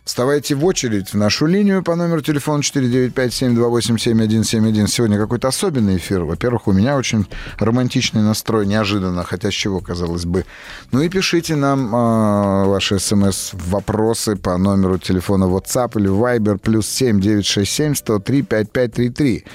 Вставайте 0.03 0.55
в 0.55 0.65
очередь 0.65 1.13
в 1.13 1.17
нашу 1.17 1.45
линию 1.45 1.83
по 1.83 1.95
номеру 1.95 2.21
телефона 2.21 2.61
495-728-7171. 2.61 4.87
Сегодня 4.87 5.17
какой-то 5.17 5.49
особенный 5.49 5.97
эфир. 5.97 6.23
Во-первых, 6.23 6.67
у 6.67 6.71
меня 6.71 6.97
очень 6.97 7.27
романтичный 7.57 8.21
настрой, 8.21 8.65
неожиданно, 8.65 9.23
хотя 9.23 9.51
с 9.51 9.53
чего, 9.53 9.81
казалось 9.81 10.25
бы. 10.25 10.45
Ну 10.91 11.01
и 11.01 11.09
пишите 11.09 11.55
нам 11.55 11.93
э, 11.93 12.65
ваши 12.65 12.97
смс-вопросы 12.99 14.35
по 14.35 14.57
номеру 14.57 14.97
телефона 14.97 15.45
WhatsApp 15.45 15.99
или 15.99 16.09
Viber 16.09 16.57
плюс 16.57 16.87
7 16.87 17.19
967 17.19 17.95
103 17.95 18.41
5533. 18.41 19.45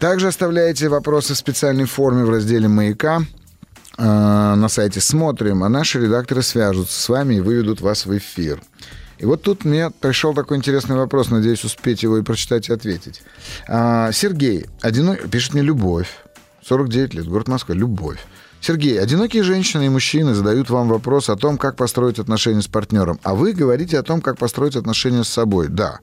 Также 0.00 0.28
оставляйте 0.28 0.88
вопросы 0.88 1.34
в 1.34 1.38
специальной 1.38 1.84
форме 1.84 2.24
в 2.24 2.30
разделе 2.30 2.68
«Маяка» 2.68 3.20
на 3.98 4.68
сайте 4.68 5.00
«Смотрим», 5.00 5.64
а 5.64 5.68
наши 5.68 6.00
редакторы 6.00 6.42
свяжутся 6.42 7.00
с 7.00 7.08
вами 7.08 7.34
и 7.34 7.40
выведут 7.40 7.80
вас 7.80 8.06
в 8.06 8.16
эфир. 8.16 8.60
И 9.18 9.26
вот 9.26 9.42
тут 9.42 9.64
мне 9.64 9.90
пришел 9.90 10.32
такой 10.32 10.56
интересный 10.56 10.96
вопрос, 10.96 11.30
надеюсь 11.30 11.64
успеть 11.64 12.02
его 12.02 12.18
и 12.18 12.22
прочитать 12.22 12.68
и 12.68 12.72
ответить. 12.72 13.22
А, 13.68 14.12
Сергей, 14.12 14.66
одинок... 14.80 15.28
пишет 15.28 15.54
мне 15.54 15.62
«Любовь». 15.62 16.08
49 16.66 17.14
лет, 17.14 17.26
город 17.26 17.48
Москва, 17.48 17.74
«Любовь». 17.74 18.18
Сергей, 18.60 19.00
одинокие 19.00 19.42
женщины 19.42 19.86
и 19.86 19.88
мужчины 19.88 20.34
задают 20.34 20.70
вам 20.70 20.88
вопрос 20.88 21.30
о 21.30 21.36
том, 21.36 21.58
как 21.58 21.76
построить 21.76 22.18
отношения 22.18 22.62
с 22.62 22.66
партнером, 22.66 23.20
а 23.22 23.34
вы 23.34 23.52
говорите 23.52 23.98
о 23.98 24.02
том, 24.02 24.20
как 24.20 24.38
построить 24.38 24.76
отношения 24.76 25.24
с 25.24 25.28
собой. 25.28 25.68
Да. 25.68 26.00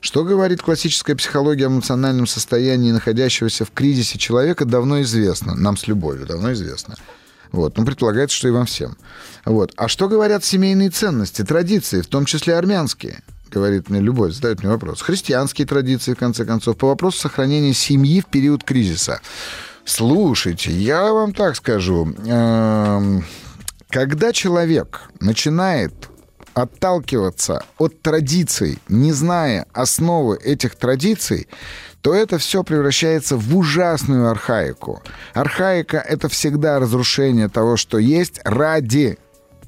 Что 0.00 0.24
говорит 0.24 0.62
классическая 0.62 1.14
психология 1.14 1.66
о 1.66 1.68
эмоциональном 1.68 2.26
состоянии 2.26 2.90
находящегося 2.90 3.64
в 3.64 3.70
кризисе 3.70 4.18
человека, 4.18 4.64
давно 4.64 5.00
известно. 5.02 5.54
Нам 5.54 5.76
с 5.76 5.86
любовью 5.86 6.26
давно 6.26 6.52
известно. 6.52 6.96
Вот. 7.52 7.76
Ну, 7.76 7.84
предполагается, 7.84 8.36
что 8.36 8.48
и 8.48 8.50
вам 8.50 8.66
всем. 8.66 8.96
Вот. 9.44 9.72
А 9.76 9.88
что 9.88 10.08
говорят 10.08 10.44
семейные 10.44 10.90
ценности, 10.90 11.42
традиции, 11.42 12.00
в 12.00 12.06
том 12.06 12.24
числе 12.24 12.56
армянские? 12.56 13.22
говорит 13.52 13.90
мне 13.90 14.00
Любовь, 14.00 14.32
задает 14.32 14.62
мне 14.62 14.72
вопрос. 14.72 15.02
Христианские 15.02 15.66
традиции, 15.66 16.14
в 16.14 16.18
конце 16.18 16.44
концов, 16.44 16.76
по 16.78 16.88
вопросу 16.88 17.18
сохранения 17.18 17.74
семьи 17.74 18.22
в 18.22 18.26
период 18.26 18.64
кризиса. 18.64 19.20
Слушайте, 19.84 20.72
я 20.72 21.12
вам 21.12 21.34
так 21.34 21.56
скажу. 21.56 22.14
Эм, 22.26 23.24
когда 23.90 24.32
человек 24.32 25.02
начинает 25.20 25.92
отталкиваться 26.54 27.64
от 27.78 28.00
традиций, 28.00 28.78
не 28.88 29.12
зная 29.12 29.66
основы 29.72 30.36
этих 30.36 30.76
традиций, 30.76 31.48
то 32.02 32.12
это 32.14 32.38
все 32.38 32.64
превращается 32.64 33.36
в 33.36 33.56
ужасную 33.56 34.28
архаику. 34.28 35.02
Архаика— 35.34 35.98
это 36.08 36.28
всегда 36.28 36.80
разрушение 36.80 37.48
того, 37.48 37.76
что 37.76 37.98
есть, 37.98 38.40
ради, 38.44 39.18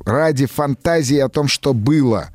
ради 0.05 0.47
фантазии 0.47 1.19
о 1.19 1.29
том, 1.29 1.47
что 1.47 1.73
было. 1.73 2.31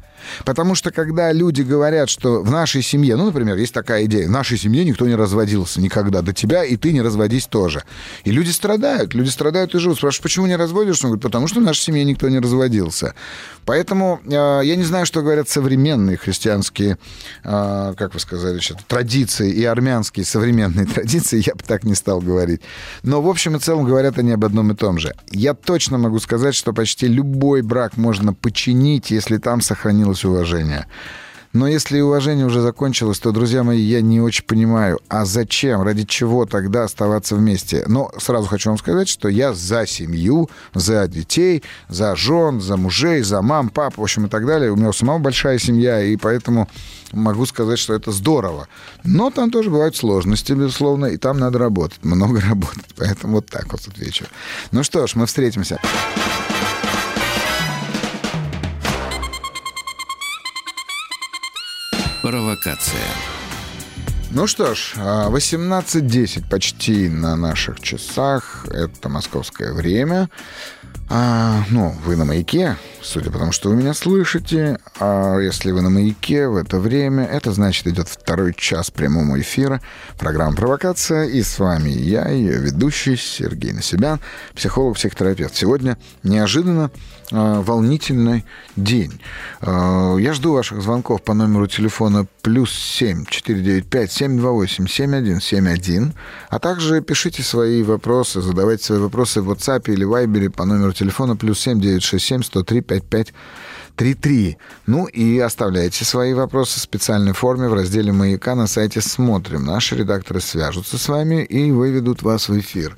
Потому 0.46 0.76
что 0.76 0.92
когда 0.92 1.32
люди 1.32 1.62
говорят, 1.62 2.10
что 2.10 2.42
в 2.42 2.52
нашей 2.52 2.82
семье, 2.82 3.16
ну, 3.16 3.26
например, 3.26 3.58
есть 3.58 3.74
такая 3.74 4.06
идея, 4.06 4.28
в 4.28 4.32
нашей 4.32 4.58
семье 4.58 4.86
никто 4.86 5.08
не 5.08 5.16
разводился 5.16 5.82
никогда 5.82 6.22
до 6.22 6.34
тебя, 6.34 6.64
и 6.64 6.78
ты 6.78 6.92
не 6.92 7.02
разводись 7.02 7.48
тоже. 7.48 7.84
И 8.24 8.32
люди 8.32 8.50
страдают, 8.50 9.14
люди 9.14 9.30
страдают 9.30 9.76
и 9.76 9.80
живут. 9.80 9.98
Спрашивают, 9.98 10.24
почему 10.24 10.48
не 10.48 10.56
разводишься? 10.56 11.06
Он 11.06 11.12
говорит, 11.12 11.24
потому 11.24 11.48
что 11.48 11.60
в 11.60 11.64
нашей 11.64 11.82
семье 11.82 12.04
никто 12.04 12.28
не 12.30 12.40
разводился. 12.40 13.14
Поэтому 13.66 14.20
э, 14.26 14.32
я 14.64 14.76
не 14.76 14.84
знаю, 14.84 15.06
что 15.06 15.22
говорят 15.22 15.48
современные 15.48 16.18
христианские, 16.18 16.98
э, 17.44 17.94
как 17.96 18.16
вы 18.16 18.20
сказали, 18.20 18.58
что 18.58 18.76
традиции 18.88 19.52
и 19.52 19.64
армянские 19.64 20.26
современные 20.26 20.86
традиции, 20.96 21.44
я 21.46 21.54
бы 21.54 21.64
так 21.64 21.84
не 21.84 21.94
стал 21.94 22.20
говорить. 22.20 22.62
Но 23.04 23.22
в 23.22 23.30
общем 23.30 23.56
и 23.56 23.60
целом 23.60 23.86
говорят 23.86 24.18
они 24.18 24.32
об 24.32 24.44
одном 24.44 24.72
и 24.72 24.76
том 24.76 24.98
же. 24.98 25.14
Я 25.30 25.54
точно 25.54 26.00
могу 26.00 26.20
сказать, 26.20 26.56
что 26.56 26.74
почти 26.74 27.08
любой 27.08 27.62
брак 27.62 27.96
можно 27.96 28.34
починить, 28.34 29.12
если 29.12 29.38
там 29.38 29.62
сохранилось 29.62 30.09
сохранилось 30.14 30.26
уважение. 30.26 30.86
Но 31.52 31.68
если 31.68 32.00
уважение 32.00 32.46
уже 32.46 32.62
закончилось, 32.62 33.18
то, 33.18 33.32
друзья 33.32 33.64
мои, 33.64 33.82
я 33.82 34.02
не 34.02 34.22
очень 34.22 34.46
понимаю, 34.46 35.00
а 35.08 35.26
зачем, 35.26 35.82
ради 35.82 36.04
чего 36.06 36.46
тогда 36.46 36.84
оставаться 36.84 37.36
вместе? 37.36 37.86
Но 37.88 38.12
сразу 38.20 38.48
хочу 38.48 38.70
вам 38.70 38.78
сказать, 38.78 39.10
что 39.10 39.30
я 39.30 39.54
за 39.54 39.88
семью, 39.88 40.48
за 40.76 41.08
детей, 41.08 41.64
за 41.88 42.16
жен, 42.16 42.62
за 42.62 42.78
мужей, 42.78 43.24
за 43.24 43.42
мам, 43.42 43.70
пап, 43.70 43.98
в 43.98 44.02
общем, 44.04 44.28
и 44.28 44.30
так 44.30 44.46
далее. 44.46 44.72
У 44.72 44.76
меня 44.76 44.90
у 44.90 44.94
самого 44.94 45.18
большая 45.18 45.58
семья, 45.58 46.04
и 46.04 46.18
поэтому 46.18 46.70
могу 47.14 47.48
сказать, 47.48 47.80
что 47.80 47.96
это 47.96 48.12
здорово. 48.12 48.68
Но 49.04 49.32
там 49.32 49.50
тоже 49.50 49.72
бывают 49.72 49.96
сложности, 49.96 50.54
безусловно, 50.54 51.08
и 51.08 51.18
там 51.18 51.40
надо 51.40 51.58
работать, 51.58 52.04
много 52.04 52.42
работать. 52.48 52.94
Поэтому 52.96 53.38
вот 53.38 53.48
так 53.48 53.72
вот 53.72 53.82
отвечу. 53.88 54.26
Ну 54.72 54.84
что 54.84 55.08
ж, 55.08 55.16
мы 55.16 55.26
встретимся. 55.26 55.80
Провокация. 62.60 63.00
Ну 64.32 64.46
что 64.48 64.76
ж, 64.76 64.94
18.10 64.98 66.44
а, 66.46 66.50
почти 66.50 67.10
на 67.10 67.36
наших 67.36 67.80
часах. 67.80 68.66
Это 68.70 69.10
московское 69.10 69.74
время. 69.74 70.30
А, 71.12 71.64
ну, 71.72 71.96
вы 72.06 72.16
на 72.16 72.24
маяке, 72.24 72.78
судя 73.02 73.32
по 73.32 73.40
тому, 73.40 73.52
что 73.52 73.70
вы 73.70 73.76
меня 73.76 73.96
слышите. 73.96 74.78
А 75.00 75.40
если 75.40 75.72
вы 75.72 75.82
на 75.82 75.90
маяке 75.90 76.48
в 76.48 76.56
это 76.56 76.80
время, 76.80 77.26
это 77.26 77.52
значит 77.52 77.88
идет 77.88 78.08
второй 78.08 78.54
час 78.54 78.92
прямого 78.92 79.42
эфира. 79.42 79.82
Программа 80.20 80.56
«Провокация». 80.56 81.26
И 81.26 81.42
с 81.42 81.58
вами 81.58 81.90
я, 81.90 82.30
ее 82.30 82.60
ведущий 82.60 83.16
Сергей 83.16 83.74
Насибян, 83.74 84.20
психолог-психотерапевт. 84.54 85.56
Сегодня 85.56 85.98
неожиданно 86.22 86.92
э, 87.32 87.62
волнительный 87.66 88.46
день. 88.76 89.20
Э, 89.62 90.16
я 90.20 90.34
жду 90.34 90.54
ваших 90.54 90.84
звонков 90.84 91.24
по 91.24 91.34
номеру 91.34 91.66
телефона 91.66 92.28
плюс 92.44 92.72
7 92.72 93.26
495 93.26 94.12
728 94.12 94.88
7171, 94.88 96.14
а 96.50 96.60
также 96.60 97.02
пишите 97.02 97.42
свои 97.42 97.82
вопросы, 97.82 98.42
задавайте 98.42 98.84
свои 98.84 99.00
вопросы 99.00 99.42
в 99.42 99.52
WhatsApp 99.52 99.92
или 99.92 100.06
Viber 100.06 100.50
по 100.50 100.66
номеру 100.66 100.94
телефона 101.00 101.36
плюс 101.36 101.60
7 101.60 101.80
967 101.80 102.44
103 102.44 102.82
55 102.82 103.34
33. 104.00 104.58
Ну 104.88 105.08
и 105.08 105.40
оставляйте 105.40 106.06
свои 106.06 106.34
вопросы 106.34 106.80
в 106.80 106.84
специальной 106.84 107.34
форме 107.34 107.68
в 107.68 107.74
разделе 107.74 108.14
«Маяка» 108.14 108.56
на 108.56 108.66
сайте 108.66 109.02
«Смотрим». 109.02 109.66
Наши 109.66 109.96
редакторы 109.98 110.40
свяжутся 110.40 110.98
с 110.98 111.10
вами 111.10 111.44
и 111.44 111.72
выведут 111.72 112.22
вас 112.22 112.48
в 112.48 112.58
эфир. 112.58 112.96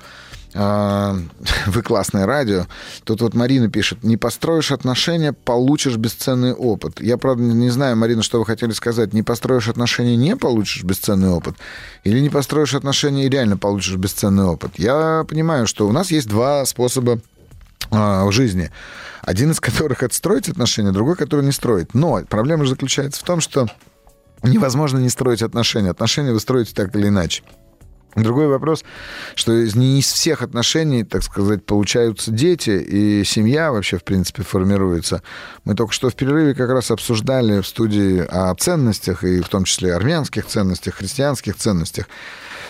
А, 0.54 1.18
вы 1.68 1.82
классное 1.82 2.26
радио. 2.26 2.68
Тут 3.04 3.22
вот 3.22 3.34
Марина 3.34 3.70
пишет, 3.70 4.04
не 4.04 4.18
построишь 4.18 4.72
отношения, 4.72 5.34
получишь 5.34 5.96
бесценный 5.96 6.54
опыт. 6.54 7.02
Я, 7.02 7.18
правда, 7.18 7.44
не 7.44 7.70
знаю, 7.70 7.98
Марина, 7.98 8.22
что 8.22 8.40
вы 8.40 8.46
хотели 8.46 8.72
сказать. 8.72 9.14
Не 9.14 9.24
построишь 9.24 9.70
отношения, 9.70 10.16
не 10.16 10.36
получишь 10.36 10.84
бесценный 10.84 11.30
опыт? 11.30 11.56
Или 12.04 12.20
не 12.20 12.30
построишь 12.30 12.76
отношения 12.76 13.26
и 13.26 13.30
реально 13.30 13.58
получишь 13.58 13.96
бесценный 13.96 14.44
опыт? 14.44 14.74
Я 14.78 15.26
понимаю, 15.28 15.68
что 15.68 15.88
у 15.88 15.92
нас 15.92 16.12
есть 16.12 16.28
два 16.28 16.66
способа 16.66 17.20
в 17.92 18.32
жизни. 18.32 18.72
Один 19.22 19.52
из 19.52 19.60
которых 19.60 20.02
это 20.02 20.16
отношения, 20.50 20.92
другой, 20.92 21.16
который 21.16 21.46
не 21.46 21.52
строить. 21.52 21.94
Но 21.94 22.24
проблема 22.28 22.64
же 22.66 22.72
заключается 22.72 23.22
в 23.22 23.24
том, 23.24 23.42
что 23.42 23.68
невозможно 24.42 24.98
не 24.98 25.10
строить 25.10 25.44
отношения. 25.44 25.92
Отношения 25.92 26.32
вы 26.32 26.40
строите 26.40 26.74
так 26.74 26.96
или 26.96 27.10
иначе. 27.10 27.44
Другой 28.16 28.48
вопрос, 28.48 28.84
что 29.36 29.54
не 29.54 30.00
из 30.00 30.12
всех 30.12 30.42
отношений, 30.42 31.06
так 31.06 31.24
сказать, 31.24 31.66
получаются 31.66 32.30
дети, 32.30 32.72
и 32.72 33.24
семья 33.24 33.72
вообще, 33.72 33.98
в 33.98 34.04
принципе, 34.04 34.44
формируется. 34.44 35.24
Мы 35.64 35.76
только 35.76 35.94
что 35.94 36.10
в 36.10 36.16
перерыве 36.16 36.54
как 36.54 36.70
раз 36.72 36.92
обсуждали 36.92 37.62
в 37.62 37.68
студии 37.68 38.20
о 38.20 38.54
ценностях, 38.56 39.24
и 39.24 39.40
в 39.40 39.48
том 39.48 39.64
числе 39.64 39.94
армянских 39.94 40.46
ценностях, 40.46 40.96
христианских 40.96 41.56
ценностях. 41.56 42.10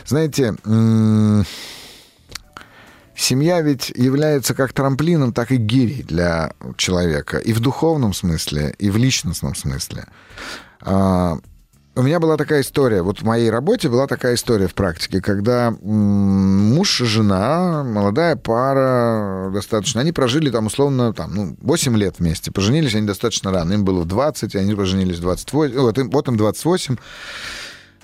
Знаете, 0.05 0.55
Семья 3.21 3.61
ведь 3.61 3.89
является 3.95 4.55
как 4.55 4.73
трамплином, 4.73 5.31
так 5.31 5.51
и 5.51 5.57
гирей 5.57 6.01
для 6.01 6.53
человека. 6.75 7.37
И 7.37 7.53
в 7.53 7.59
духовном 7.59 8.13
смысле, 8.15 8.73
и 8.79 8.89
в 8.89 8.97
личностном 8.97 9.53
смысле. 9.53 10.07
А, 10.81 11.37
у 11.95 12.01
меня 12.01 12.19
была 12.19 12.35
такая 12.35 12.61
история, 12.61 13.03
вот 13.03 13.19
в 13.19 13.23
моей 13.23 13.51
работе 13.51 13.89
была 13.89 14.07
такая 14.07 14.33
история 14.33 14.65
в 14.67 14.73
практике, 14.73 15.21
когда 15.21 15.71
муж 15.83 17.01
и 17.01 17.05
жена, 17.05 17.83
молодая 17.83 18.37
пара 18.37 19.51
достаточно, 19.53 20.01
они 20.01 20.11
прожили 20.11 20.49
там 20.49 20.65
условно 20.65 21.13
там, 21.13 21.35
ну, 21.35 21.55
8 21.61 21.95
лет 21.97 22.15
вместе, 22.17 22.51
поженились 22.51 22.95
они 22.95 23.05
достаточно 23.05 23.51
рано, 23.51 23.73
им 23.73 23.85
было 23.85 24.01
в 24.01 24.07
20, 24.07 24.55
они 24.55 24.73
поженились 24.73 25.17
в 25.17 25.21
28, 25.21 25.79
вот 25.79 25.97
им, 25.99 26.09
вот 26.09 26.27
им 26.27 26.37
28, 26.37 26.95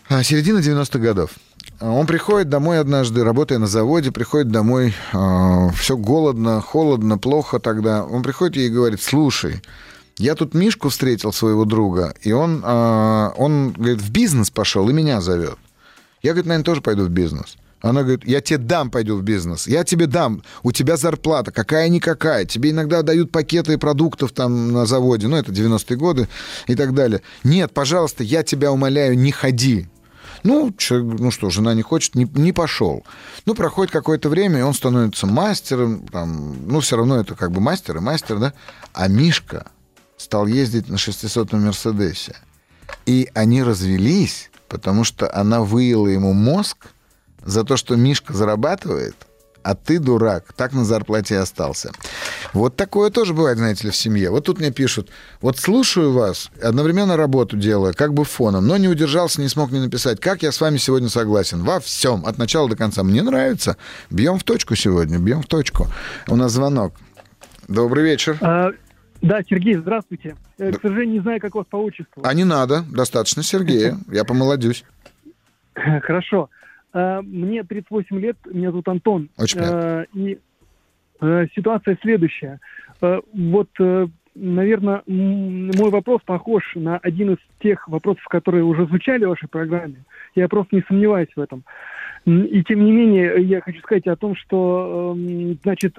а, 0.09 0.22
середина 0.22 0.59
90-х 0.59 0.99
годов. 0.99 1.32
Он 1.80 2.07
приходит 2.07 2.49
домой 2.49 2.80
однажды, 2.80 3.23
работая 3.23 3.59
на 3.59 3.67
заводе, 3.67 4.11
приходит 4.11 4.49
домой, 4.49 4.95
э, 5.13 5.69
все 5.78 5.95
голодно, 5.95 6.59
холодно, 6.59 7.19
плохо 7.19 7.59
тогда. 7.59 8.03
Он 8.03 8.23
приходит 8.23 8.55
ей 8.55 8.67
и 8.67 8.71
говорит, 8.71 9.01
слушай, 9.01 9.61
я 10.17 10.34
тут 10.34 10.55
Мишку 10.55 10.89
встретил, 10.89 11.32
своего 11.32 11.65
друга, 11.65 12.15
и 12.23 12.32
он, 12.32 12.63
э, 12.65 13.30
он 13.38 13.73
говорит, 13.73 14.01
в 14.01 14.11
бизнес 14.11 14.49
пошел 14.49 14.89
и 14.89 14.93
меня 14.93 15.21
зовет. 15.21 15.57
Я, 16.23 16.32
говорит, 16.32 16.47
наверное, 16.47 16.65
тоже 16.65 16.82
пойду 16.82 17.05
в 17.05 17.09
бизнес. 17.09 17.57
Она 17.82 18.01
говорит, 18.01 18.25
я 18.25 18.41
тебе 18.41 18.57
дам, 18.57 18.89
пойду 18.89 19.15
в 19.15 19.21
бизнес. 19.21 19.67
Я 19.67 19.84
тебе 19.84 20.07
дам. 20.07 20.41
У 20.63 20.71
тебя 20.71 20.97
зарплата, 20.97 21.51
какая-никакая. 21.51 22.45
Тебе 22.45 22.71
иногда 22.71 23.03
дают 23.03 23.32
пакеты 23.32 23.78
продуктов 23.78 24.32
там 24.32 24.71
на 24.71 24.88
заводе. 24.88 25.28
Ну, 25.28 25.38
это 25.38 25.51
90-е 25.51 25.95
годы 25.95 26.28
и 26.65 26.75
так 26.75 26.95
далее. 26.95 27.21
Нет, 27.43 27.71
пожалуйста, 27.71 28.23
я 28.23 28.41
тебя 28.41 28.71
умоляю, 28.71 29.15
не 29.15 29.32
ходи. 29.32 29.88
Ну, 30.48 30.72
человек, 30.78 31.20
ну 31.20 31.30
что, 31.30 31.50
жена 31.50 31.74
не 31.74 31.82
хочет, 31.82 32.16
не, 32.16 32.24
не 32.24 32.54
пошел. 32.54 33.06
Ну, 33.45 33.54
проходит 33.54 33.91
какое-то 33.91 34.30
время, 34.30 34.60
и 34.60 34.62
он 34.62 34.74
становится 34.74 35.28
мастером, 35.28 36.08
там, 36.08 36.56
ну, 36.66 36.80
все 36.80 36.95
равно 36.95 37.20
это 37.20 37.36
как 37.36 37.52
бы 37.52 37.60
мастер 37.60 37.98
и 37.98 38.00
мастер, 38.00 38.39
да. 38.39 38.54
А 38.93 39.10
Мишка 39.10 39.68
стал 40.16 40.48
ездить 40.48 40.88
на 40.88 40.95
600-м 40.95 41.66
Мерседесе. 41.66 42.38
И 43.06 43.30
они 43.34 43.62
развелись, 43.62 44.50
потому 44.70 45.04
что 45.04 45.30
она 45.36 45.64
выела 45.64 46.08
ему 46.08 46.32
мозг 46.32 46.78
за 47.43 47.66
то, 47.66 47.76
что 47.76 47.98
Мишка 47.98 48.34
зарабатывает, 48.34 49.26
а 49.68 49.76
ты, 49.76 49.99
дурак, 49.99 50.53
так 50.55 50.72
на 50.72 50.86
зарплате 50.86 51.38
остался. 51.38 51.91
Вот 52.53 52.78
такое 52.78 53.09
тоже 53.09 53.34
бывает, 53.34 53.57
знаете 53.57 53.84
ли, 53.84 53.91
в 53.91 53.97
семье. 53.97 54.30
Вот 54.30 54.45
тут 54.45 54.59
мне 54.59 54.72
пишут, 54.72 55.09
вот 55.41 55.57
слушаю 55.57 56.13
вас, 56.13 56.49
одновременно 56.63 57.18
работу 57.18 57.57
делаю, 57.57 57.93
как 57.93 58.13
бы 58.13 58.24
фоном, 58.24 58.65
но 58.65 58.78
не 58.78 58.88
удержался, 58.88 59.41
не 59.41 59.49
смог 59.49 59.72
не 59.72 59.82
написать, 59.82 60.22
как 60.22 60.41
я 60.41 60.53
с 60.53 60.61
вами 60.61 60.78
сегодня 60.78 61.09
согласен. 61.09 61.63
Во 61.63 61.82
всем, 61.82 62.26
от 62.26 62.38
начала 62.38 62.70
до 62.70 62.78
конца. 62.78 63.03
Мне 63.03 63.22
нравится. 63.24 63.76
Бьем 64.09 64.39
в 64.39 64.45
точку 64.45 64.76
сегодня, 64.76 65.20
бьем 65.20 65.41
в 65.41 65.47
точку. 65.47 65.88
У 66.30 66.38
нас 66.38 66.53
звонок. 66.53 66.93
Добрый 67.68 68.05
вечер. 68.05 68.38
А, 68.39 68.70
да, 69.22 69.41
Сергей, 69.49 69.76
здравствуйте. 69.76 70.38
Э, 70.59 70.72
да. 70.72 70.78
К 70.78 70.82
сожалению, 70.82 71.15
не 71.15 71.20
знаю, 71.20 71.41
как 71.41 71.55
у 71.55 71.57
вас 71.57 71.68
по 71.70 71.76
отчеству. 71.76 72.24
А 72.24 72.34
не 72.34 72.45
надо, 72.45 72.86
достаточно 72.89 73.43
Сергея. 73.43 73.97
Я 74.09 74.24
помолодюсь. 74.24 74.86
Хорошо. 75.76 76.49
Э, 76.98 77.22
мне 77.22 77.64
38 77.64 78.20
лет, 78.20 78.38
меня 78.52 78.72
зовут 78.72 78.88
Антон. 78.88 79.30
Очень 79.38 79.58
приятно. 79.58 79.78
Э, 79.78 80.06
и 80.16 80.39
э, 81.22 81.48
ситуация 81.56 81.98
следующая. 82.02 82.60
Вот, 83.00 83.70
наверное, 84.34 85.04
мой 85.06 85.91
вопрос 85.91 86.22
похож 86.26 86.64
на 86.74 86.98
один 86.98 87.34
из 87.34 87.38
тех 87.60 87.88
вопросов, 87.88 88.24
которые 88.28 88.64
уже 88.64 88.88
звучали 88.88 89.26
в 89.26 89.30
вашей 89.30 89.48
программе. 89.48 90.04
Я 90.34 90.48
просто 90.48 90.76
не 90.76 90.84
сомневаюсь 90.88 91.30
в 91.36 91.39
этом. 91.39 91.64
И 92.26 92.64
тем 92.64 92.84
не 92.84 92.91
менее, 92.91 93.36
я 93.43 93.62
хочу 93.62 93.80
сказать 93.82 94.08
о 94.08 94.16
том, 94.16 94.36
что, 94.36 95.16
эм, 95.16 95.60
значит, 95.62 95.95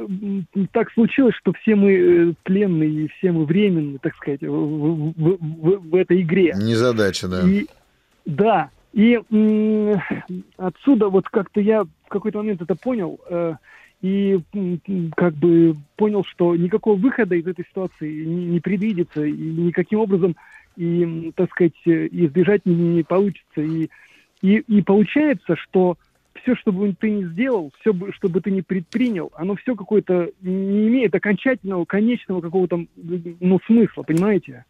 так 0.73 0.91
случилось, 0.93 1.37
что 1.37 1.53
все 1.53 1.77
мы 1.77 2.35
пленные, 2.43 2.91
и 2.91 3.09
все 3.09 3.31
мы 3.31 3.45
временные, 3.45 3.99
так 4.01 4.17
сказать, 4.17 4.41
в, 4.43 4.47
в, 4.47 5.15
в, 5.17 5.91
в 5.91 5.95
этой 5.95 6.21
игре. 6.23 6.53
Не 6.57 6.75
задача, 6.75 7.29
да. 7.29 7.49
И, 7.49 7.67
да, 8.27 8.71
и 8.99 9.17
отсюда 10.57 11.09
вот 11.09 11.29
как-то 11.29 11.61
я 11.61 11.85
в 11.85 12.09
какой-то 12.09 12.39
момент 12.39 12.61
это 12.63 12.75
понял 12.75 13.21
э, 13.31 13.55
и 14.03 14.41
как 15.17 15.35
бы 15.35 15.77
понял, 15.95 16.25
что 16.25 16.57
никакого 16.57 16.97
выхода 16.97 17.37
из 17.37 17.47
этой 17.47 17.65
ситуации 17.65 18.25
не, 18.25 18.47
не 18.47 18.59
предвидится 18.59 19.25
и 19.25 19.33
никаким 19.33 20.01
образом 20.01 20.35
и, 20.77 21.33
так 21.37 21.49
сказать, 21.53 21.77
избежать 21.87 22.67
не, 22.67 22.75
не 22.75 23.03
получится. 23.05 23.61
И, 23.61 23.89
и, 24.43 24.57
и 24.57 24.83
получается, 24.83 25.55
что 25.55 25.97
все, 26.43 26.57
что 26.57 26.73
бы 26.73 26.93
ты 26.99 27.09
не 27.09 27.25
сделал, 27.27 27.71
все, 27.79 27.95
что 28.15 28.29
бы 28.29 28.41
ты 28.41 28.51
не 28.51 28.63
предпринял, 28.63 29.31
оно 29.37 29.55
все 29.55 29.77
какое-то 29.77 30.33
не 30.43 30.89
имеет 30.89 31.15
окончательного, 31.15 31.85
конечного 31.85 32.41
какого-то 32.41 32.85
ну, 32.97 33.61
смысла, 33.65 34.03
понимаете? 34.03 34.65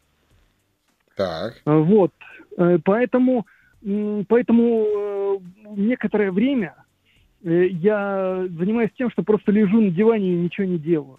Так. 1.16 1.62
Вот. 1.64 2.12
Э, 2.58 2.76
поэтому 2.84 3.46
Поэтому 3.82 4.86
э, 4.86 5.38
некоторое 5.76 6.32
время 6.32 6.74
э, 7.44 7.66
я 7.68 8.46
занимаюсь 8.58 8.90
тем, 8.98 9.10
что 9.10 9.22
просто 9.22 9.52
лежу 9.52 9.80
на 9.80 9.90
диване 9.90 10.32
и 10.32 10.36
ничего 10.36 10.66
не 10.66 10.78
делаю. 10.78 11.18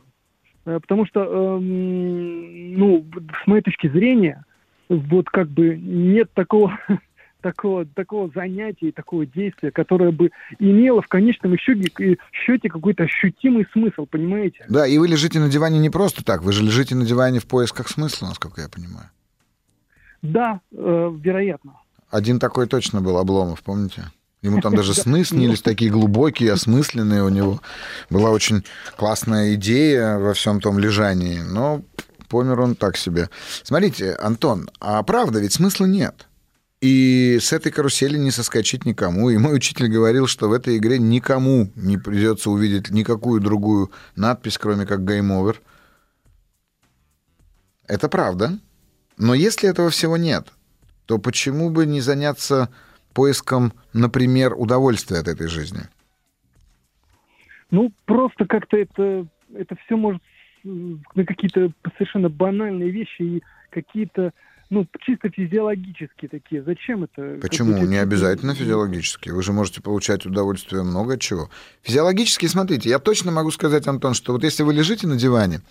Э, 0.66 0.80
потому 0.80 1.06
что, 1.06 1.24
эм, 1.24 2.74
ну, 2.74 3.06
с 3.44 3.48
моей 3.48 3.62
точки 3.62 3.88
зрения, 3.88 4.44
вот 4.90 5.30
как 5.30 5.48
бы 5.48 5.78
нет 5.78 6.32
такого, 6.34 6.78
такого, 7.42 7.86
такого 7.86 8.30
занятия, 8.36 8.92
такого 8.92 9.26
действия, 9.26 9.72
которое 9.72 10.12
бы 10.12 10.32
имело 10.60 11.02
в 11.02 11.08
конечном 11.08 11.58
счете, 11.58 12.18
счете 12.32 12.70
какой-то 12.70 13.04
ощутимый 13.04 13.66
смысл, 13.72 14.06
понимаете? 14.06 14.66
Да, 14.68 14.86
и 14.86 14.98
вы 14.98 15.08
лежите 15.08 15.40
на 15.40 15.50
диване 15.50 15.80
не 15.80 15.90
просто 15.90 16.24
так, 16.24 16.44
вы 16.44 16.52
же 16.52 16.64
лежите 16.64 16.96
на 16.96 17.06
диване 17.06 17.40
в 17.40 17.48
поисках 17.48 17.88
смысла, 17.88 18.28
насколько 18.28 18.62
я 18.62 18.68
понимаю. 18.68 19.10
Да, 20.22 20.60
э, 20.72 21.12
вероятно. 21.22 21.76
Один 22.10 22.40
такой 22.40 22.68
точно 22.68 23.02
был 23.02 23.18
Обломов, 23.18 23.62
помните? 23.62 24.12
Ему 24.42 24.62
там 24.62 24.76
даже 24.76 24.94
сны 24.96 25.24
снились 25.24 25.62
такие 25.62 25.92
глубокие, 25.92 26.54
осмысленные 26.54 27.24
у 27.24 27.30
него. 27.30 27.62
Была 28.10 28.32
очень 28.32 28.64
классная 28.98 29.56
идея 29.56 30.18
во 30.18 30.34
всем 30.34 30.62
том 30.62 30.80
лежании, 30.80 31.40
но 31.40 31.84
помер 32.30 32.60
он 32.62 32.76
так 32.76 32.98
себе. 32.98 33.30
Смотрите, 33.64 34.14
Антон, 34.14 34.70
а 34.80 35.04
правда, 35.04 35.40
ведь 35.40 35.54
смысла 35.54 35.86
нет. 35.86 36.26
И 36.82 37.40
с 37.42 37.52
этой 37.52 37.74
карусели 37.74 38.18
не 38.18 38.32
соскочить 38.32 38.86
никому. 38.86 39.30
И 39.30 39.38
мой 39.38 39.56
учитель 39.56 39.90
говорил, 39.90 40.28
что 40.28 40.48
в 40.48 40.54
этой 40.54 40.78
игре 40.78 40.98
никому 40.98 41.70
не 41.76 41.98
придется 41.98 42.50
увидеть 42.50 42.90
никакую 42.90 43.42
другую 43.42 43.92
надпись, 44.16 44.58
кроме 44.58 44.86
как 44.86 45.02
«Game 45.02 45.28
Over». 45.28 45.58
Это 47.86 48.08
правда. 48.08 48.58
Но 49.18 49.34
если 49.34 49.68
этого 49.68 49.90
всего 49.90 50.16
нет, 50.16 50.48
то 51.10 51.18
почему 51.18 51.72
бы 51.72 51.88
не 51.88 52.02
заняться 52.02 52.70
поиском, 53.16 53.74
например, 53.94 54.54
удовольствия 54.56 55.18
от 55.18 55.28
этой 55.28 55.48
жизни? 55.48 55.82
Ну, 57.72 57.92
просто 58.06 58.46
как-то 58.46 58.78
это, 58.78 59.26
это 59.56 59.76
все 59.84 59.98
может 59.98 60.22
на 60.64 61.26
какие-то 61.26 61.72
совершенно 61.98 62.30
банальные 62.30 62.92
вещи 62.92 63.24
и 63.24 63.44
какие-то 63.72 64.34
ну, 64.70 64.86
чисто 65.00 65.32
физиологические 65.32 66.30
такие. 66.30 66.62
Зачем 66.62 67.06
это? 67.06 67.40
Почему? 67.42 67.76
Не 67.88 67.98
обязательно 67.98 68.54
физиологические. 68.54 69.34
Вы 69.34 69.42
же 69.42 69.52
можете 69.52 69.82
получать 69.82 70.28
удовольствие 70.28 70.84
много 70.84 71.16
от 71.16 71.22
чего. 71.22 71.50
Физиологически, 71.82 72.46
смотрите, 72.46 72.88
я 72.88 73.00
точно 73.00 73.32
могу 73.32 73.50
сказать, 73.50 73.88
Антон, 73.88 74.14
что 74.14 74.34
вот 74.34 74.44
если 74.44 74.62
вы 74.62 74.76
лежите 74.76 75.08
на 75.08 75.16
диване, 75.16 75.62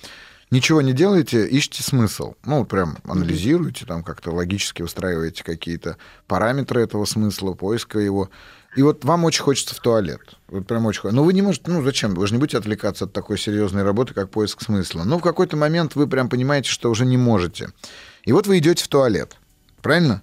ничего 0.50 0.82
не 0.82 0.92
делаете, 0.92 1.46
ищите 1.50 1.82
смысл. 1.82 2.34
Ну, 2.44 2.64
прям 2.64 2.98
анализируете, 3.04 3.86
там 3.86 4.02
как-то 4.02 4.30
логически 4.30 4.82
устраиваете 4.82 5.44
какие-то 5.44 5.96
параметры 6.26 6.82
этого 6.82 7.04
смысла, 7.04 7.54
поиска 7.54 7.98
его. 7.98 8.30
И 8.76 8.82
вот 8.82 9.04
вам 9.04 9.24
очень 9.24 9.42
хочется 9.42 9.74
в 9.74 9.80
туалет. 9.80 10.20
Вот 10.48 10.66
прям 10.66 10.86
очень 10.86 11.00
хочется. 11.00 11.16
Но 11.16 11.24
вы 11.24 11.32
не 11.32 11.42
можете, 11.42 11.70
ну 11.70 11.82
зачем? 11.82 12.14
Вы 12.14 12.26
же 12.26 12.34
не 12.34 12.38
будете 12.38 12.58
отвлекаться 12.58 13.06
от 13.06 13.12
такой 13.12 13.38
серьезной 13.38 13.82
работы, 13.82 14.14
как 14.14 14.30
поиск 14.30 14.60
смысла. 14.62 15.04
Но 15.04 15.18
в 15.18 15.22
какой-то 15.22 15.56
момент 15.56 15.94
вы 15.94 16.06
прям 16.06 16.28
понимаете, 16.28 16.70
что 16.70 16.90
уже 16.90 17.06
не 17.06 17.16
можете. 17.16 17.70
И 18.24 18.32
вот 18.32 18.46
вы 18.46 18.58
идете 18.58 18.84
в 18.84 18.88
туалет. 18.88 19.36
Правильно? 19.80 20.22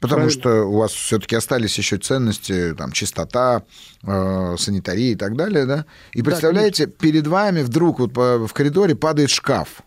Потому 0.00 0.22
Правильно. 0.22 0.40
что 0.40 0.64
у 0.64 0.78
вас 0.78 0.92
все-таки 0.92 1.36
остались 1.36 1.76
еще 1.76 1.98
ценности, 1.98 2.74
там, 2.74 2.90
чистота, 2.90 3.64
э, 4.02 4.56
санитария 4.58 5.12
и 5.12 5.14
так 5.14 5.36
далее, 5.36 5.66
да? 5.66 5.84
И 6.12 6.22
представляете, 6.22 6.86
да, 6.86 6.92
перед 6.98 7.26
вами 7.26 7.60
вдруг 7.60 8.00
вот 8.00 8.16
в 8.16 8.52
коридоре 8.54 8.96
падает 8.96 9.28
шкаф. 9.28 9.82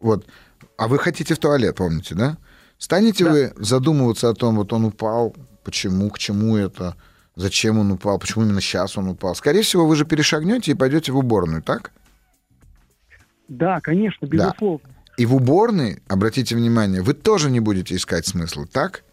Вот. 0.00 0.26
А 0.76 0.88
вы 0.88 0.98
хотите 0.98 1.34
в 1.34 1.38
туалет, 1.38 1.76
помните, 1.76 2.16
да? 2.16 2.38
Станете 2.76 3.24
да. 3.24 3.30
вы 3.30 3.52
задумываться 3.56 4.28
о 4.28 4.34
том, 4.34 4.56
вот 4.56 4.72
он 4.72 4.86
упал, 4.86 5.36
почему, 5.62 6.10
к 6.10 6.18
чему 6.18 6.56
это, 6.56 6.96
зачем 7.36 7.78
он 7.78 7.92
упал, 7.92 8.18
почему 8.18 8.44
именно 8.44 8.60
сейчас 8.60 8.98
он 8.98 9.06
упал? 9.06 9.36
Скорее 9.36 9.62
всего, 9.62 9.86
вы 9.86 9.94
же 9.94 10.04
перешагнете 10.04 10.72
и 10.72 10.74
пойдете 10.74 11.12
в 11.12 11.18
уборную, 11.18 11.62
так? 11.62 11.92
Да, 13.46 13.80
конечно, 13.80 14.26
безусловно. 14.26 14.80
И 15.16 15.26
в 15.26 15.34
уборной, 15.34 16.02
обратите 16.08 16.56
внимание, 16.56 17.02
вы 17.02 17.14
тоже 17.14 17.50
не 17.50 17.60
будете 17.60 17.96
искать 17.96 18.26
смысла, 18.26 18.66
так? 18.66 19.04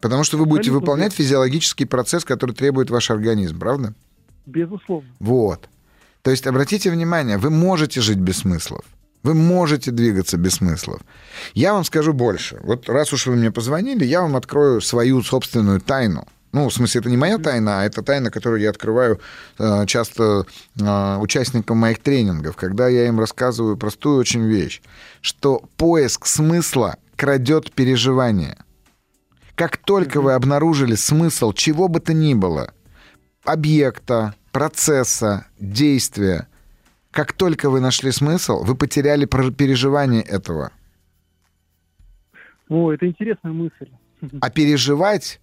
Потому 0.00 0.22
что 0.22 0.36
вы 0.36 0.44
будете 0.44 0.70
Абсолютно 0.70 0.80
выполнять 0.80 1.12
физиологический 1.14 1.86
процесс, 1.86 2.24
который 2.24 2.54
требует 2.54 2.90
ваш 2.90 3.10
организм, 3.10 3.58
правда? 3.58 3.94
Безусловно. 4.46 5.08
Вот. 5.18 5.68
То 6.22 6.30
есть, 6.30 6.46
обратите 6.46 6.90
внимание, 6.90 7.38
вы 7.38 7.50
можете 7.50 8.00
жить 8.00 8.18
без 8.18 8.38
смыслов. 8.38 8.84
Вы 9.22 9.32
можете 9.32 9.90
двигаться 9.90 10.36
без 10.36 10.56
смыслов. 10.56 11.00
Я 11.54 11.72
вам 11.72 11.84
скажу 11.84 12.12
больше. 12.12 12.60
Вот 12.62 12.88
раз 12.90 13.12
уж 13.14 13.26
вы 13.26 13.36
мне 13.36 13.50
позвонили, 13.50 14.04
я 14.04 14.20
вам 14.20 14.36
открою 14.36 14.82
свою 14.82 15.22
собственную 15.22 15.80
тайну. 15.80 16.28
Ну, 16.54 16.68
в 16.68 16.72
смысле, 16.72 17.00
это 17.00 17.10
не 17.10 17.16
моя 17.16 17.38
тайна, 17.38 17.80
а 17.80 17.84
это 17.84 18.00
тайна, 18.00 18.30
которую 18.30 18.62
я 18.62 18.70
открываю 18.70 19.20
э, 19.58 19.86
часто 19.86 20.46
э, 20.80 21.16
участникам 21.16 21.78
моих 21.78 21.98
тренингов, 21.98 22.54
когда 22.54 22.86
я 22.86 23.08
им 23.08 23.18
рассказываю 23.18 23.76
простую 23.76 24.18
очень 24.18 24.44
вещь, 24.44 24.80
что 25.20 25.64
поиск 25.76 26.26
смысла 26.26 26.94
крадет 27.16 27.72
переживание. 27.72 28.56
Как 29.56 29.78
только 29.78 30.20
вы 30.20 30.34
обнаружили 30.34 30.94
смысл 30.94 31.52
чего 31.52 31.88
бы 31.88 31.98
то 31.98 32.12
ни 32.12 32.34
было, 32.34 32.72
объекта, 33.44 34.36
процесса, 34.52 35.46
действия, 35.58 36.46
как 37.10 37.32
только 37.32 37.68
вы 37.68 37.80
нашли 37.80 38.12
смысл, 38.12 38.62
вы 38.62 38.76
потеряли 38.76 39.24
переживание 39.24 40.22
этого. 40.22 40.70
О, 42.68 42.92
это 42.92 43.08
интересная 43.08 43.52
мысль. 43.52 43.90
А 44.40 44.50
переживать 44.50 45.40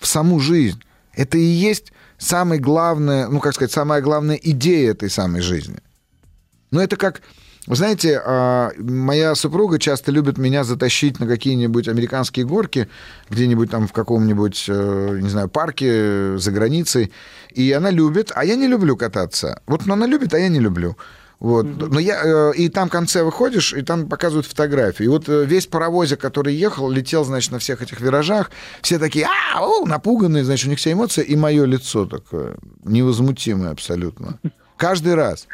в 0.00 0.06
саму 0.06 0.40
жизнь. 0.40 0.82
Это 1.14 1.38
и 1.38 1.42
есть 1.42 1.92
самая 2.18 2.58
главная, 2.58 3.28
ну, 3.28 3.38
как 3.38 3.54
сказать, 3.54 3.70
самая 3.70 4.00
главная 4.00 4.36
идея 4.36 4.92
этой 4.92 5.10
самой 5.10 5.42
жизни. 5.42 5.78
Но 6.70 6.82
это 6.82 6.96
как, 6.96 7.20
знаете, 7.66 8.20
а, 8.24 8.70
моя 8.78 9.34
супруга 9.34 9.78
часто 9.78 10.10
любит 10.10 10.38
меня 10.38 10.64
затащить 10.64 11.20
на 11.20 11.26
какие-нибудь 11.26 11.88
американские 11.88 12.46
горки, 12.46 12.88
где-нибудь 13.28 13.70
там 13.70 13.86
в 13.86 13.92
каком-нибудь, 13.92 14.66
э, 14.68 15.18
не 15.20 15.28
знаю, 15.28 15.48
парке 15.48 16.38
за 16.38 16.50
границей. 16.52 17.12
И 17.50 17.70
она 17.72 17.90
любит, 17.90 18.32
а 18.34 18.44
я 18.44 18.56
не 18.56 18.68
люблю 18.68 18.96
кататься. 18.96 19.60
Вот 19.66 19.86
она 19.88 20.06
любит, 20.06 20.32
а 20.32 20.38
я 20.38 20.48
не 20.48 20.60
люблю. 20.60 20.96
Вот. 21.40 21.64
Mm-hmm. 21.64 21.88
Но 21.90 21.98
я, 21.98 22.22
э, 22.22 22.52
и 22.54 22.68
там 22.68 22.88
в 22.88 22.92
конце 22.92 23.24
выходишь, 23.24 23.72
и 23.72 23.80
там 23.80 24.08
показывают 24.08 24.46
фотографии. 24.46 25.04
И 25.04 25.08
вот 25.08 25.26
э, 25.28 25.46
весь 25.46 25.66
паровозик, 25.66 26.20
который 26.20 26.54
ехал, 26.54 26.90
летел, 26.90 27.24
значит, 27.24 27.50
на 27.50 27.58
всех 27.58 27.80
этих 27.80 28.00
виражах. 28.00 28.50
Все 28.82 28.98
такие, 28.98 29.26
а, 29.26 29.62
о, 29.64 29.86
напуганные, 29.86 30.44
значит, 30.44 30.66
у 30.66 30.70
них 30.70 30.78
все 30.78 30.92
эмоции. 30.92 31.24
И 31.24 31.36
мое 31.36 31.64
лицо 31.64 32.04
такое 32.04 32.56
невозмутимое 32.84 33.70
абсолютно. 33.70 34.38
Каждый 34.76 35.14
раз. 35.14 35.48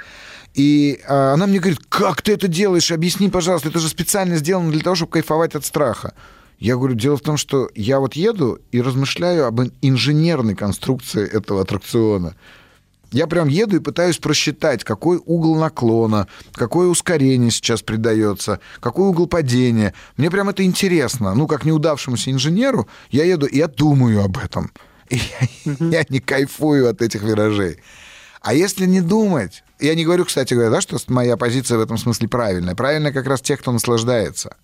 И 0.54 1.00
а, 1.06 1.34
она 1.34 1.46
мне 1.46 1.60
говорит, 1.60 1.78
как 1.88 2.20
ты 2.20 2.32
это 2.32 2.48
делаешь? 2.48 2.90
Объясни, 2.90 3.30
пожалуйста, 3.30 3.68
это 3.68 3.78
же 3.78 3.88
специально 3.88 4.36
сделано 4.36 4.72
для 4.72 4.80
того, 4.80 4.96
чтобы 4.96 5.12
кайфовать 5.12 5.54
от 5.54 5.64
страха. 5.64 6.14
Я 6.58 6.74
говорю, 6.74 6.94
дело 6.94 7.16
в 7.16 7.20
том, 7.20 7.36
что 7.36 7.70
я 7.76 8.00
вот 8.00 8.14
еду 8.14 8.58
и 8.72 8.80
размышляю 8.80 9.46
об 9.46 9.60
инженерной 9.82 10.56
конструкции 10.56 11.28
этого 11.28 11.60
аттракциона. 11.60 12.34
Я 13.12 13.26
прям 13.26 13.48
еду 13.48 13.76
и 13.76 13.80
пытаюсь 13.80 14.18
просчитать, 14.18 14.84
какой 14.84 15.20
угол 15.24 15.56
наклона, 15.56 16.26
какое 16.52 16.88
ускорение 16.88 17.50
сейчас 17.50 17.82
придается, 17.82 18.60
какой 18.80 19.06
угол 19.08 19.26
падения. 19.26 19.94
Мне 20.16 20.30
прям 20.30 20.48
это 20.48 20.64
интересно. 20.64 21.34
Ну, 21.34 21.46
как 21.46 21.64
неудавшемуся 21.64 22.30
инженеру, 22.30 22.88
я 23.10 23.24
еду 23.24 23.46
и 23.46 23.58
я 23.58 23.68
думаю 23.68 24.24
об 24.24 24.38
этом. 24.38 24.72
И 25.08 25.20
я, 25.64 25.98
я 26.00 26.04
не 26.08 26.18
кайфую 26.18 26.90
от 26.90 27.00
этих 27.00 27.22
виражей. 27.22 27.78
А 28.40 28.54
если 28.54 28.86
не 28.86 29.00
думать, 29.00 29.62
я 29.78 29.94
не 29.94 30.04
говорю, 30.04 30.24
кстати 30.24 30.52
говоря, 30.52 30.70
да, 30.70 30.80
что 30.80 30.98
моя 31.06 31.36
позиция 31.36 31.78
в 31.78 31.80
этом 31.80 31.96
смысле 31.96 32.26
правильная. 32.26 32.74
Правильная 32.74 33.12
как 33.12 33.26
раз 33.26 33.40
тех, 33.40 33.60
кто 33.60 33.70
наслаждается 33.70 34.56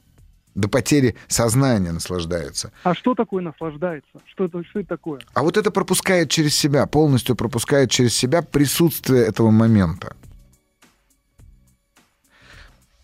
до 0.54 0.68
потери 0.68 1.16
сознания 1.28 1.92
наслаждается. 1.92 2.72
А 2.84 2.94
что 2.94 3.14
такое 3.14 3.42
наслаждается? 3.42 4.10
Что 4.26 4.44
это, 4.44 4.62
что 4.64 4.80
это 4.80 4.88
такое? 4.88 5.20
А 5.34 5.42
вот 5.42 5.56
это 5.56 5.70
пропускает 5.70 6.30
через 6.30 6.54
себя, 6.54 6.86
полностью 6.86 7.36
пропускает 7.36 7.90
через 7.90 8.14
себя 8.14 8.42
присутствие 8.42 9.24
этого 9.24 9.50
момента. 9.50 10.16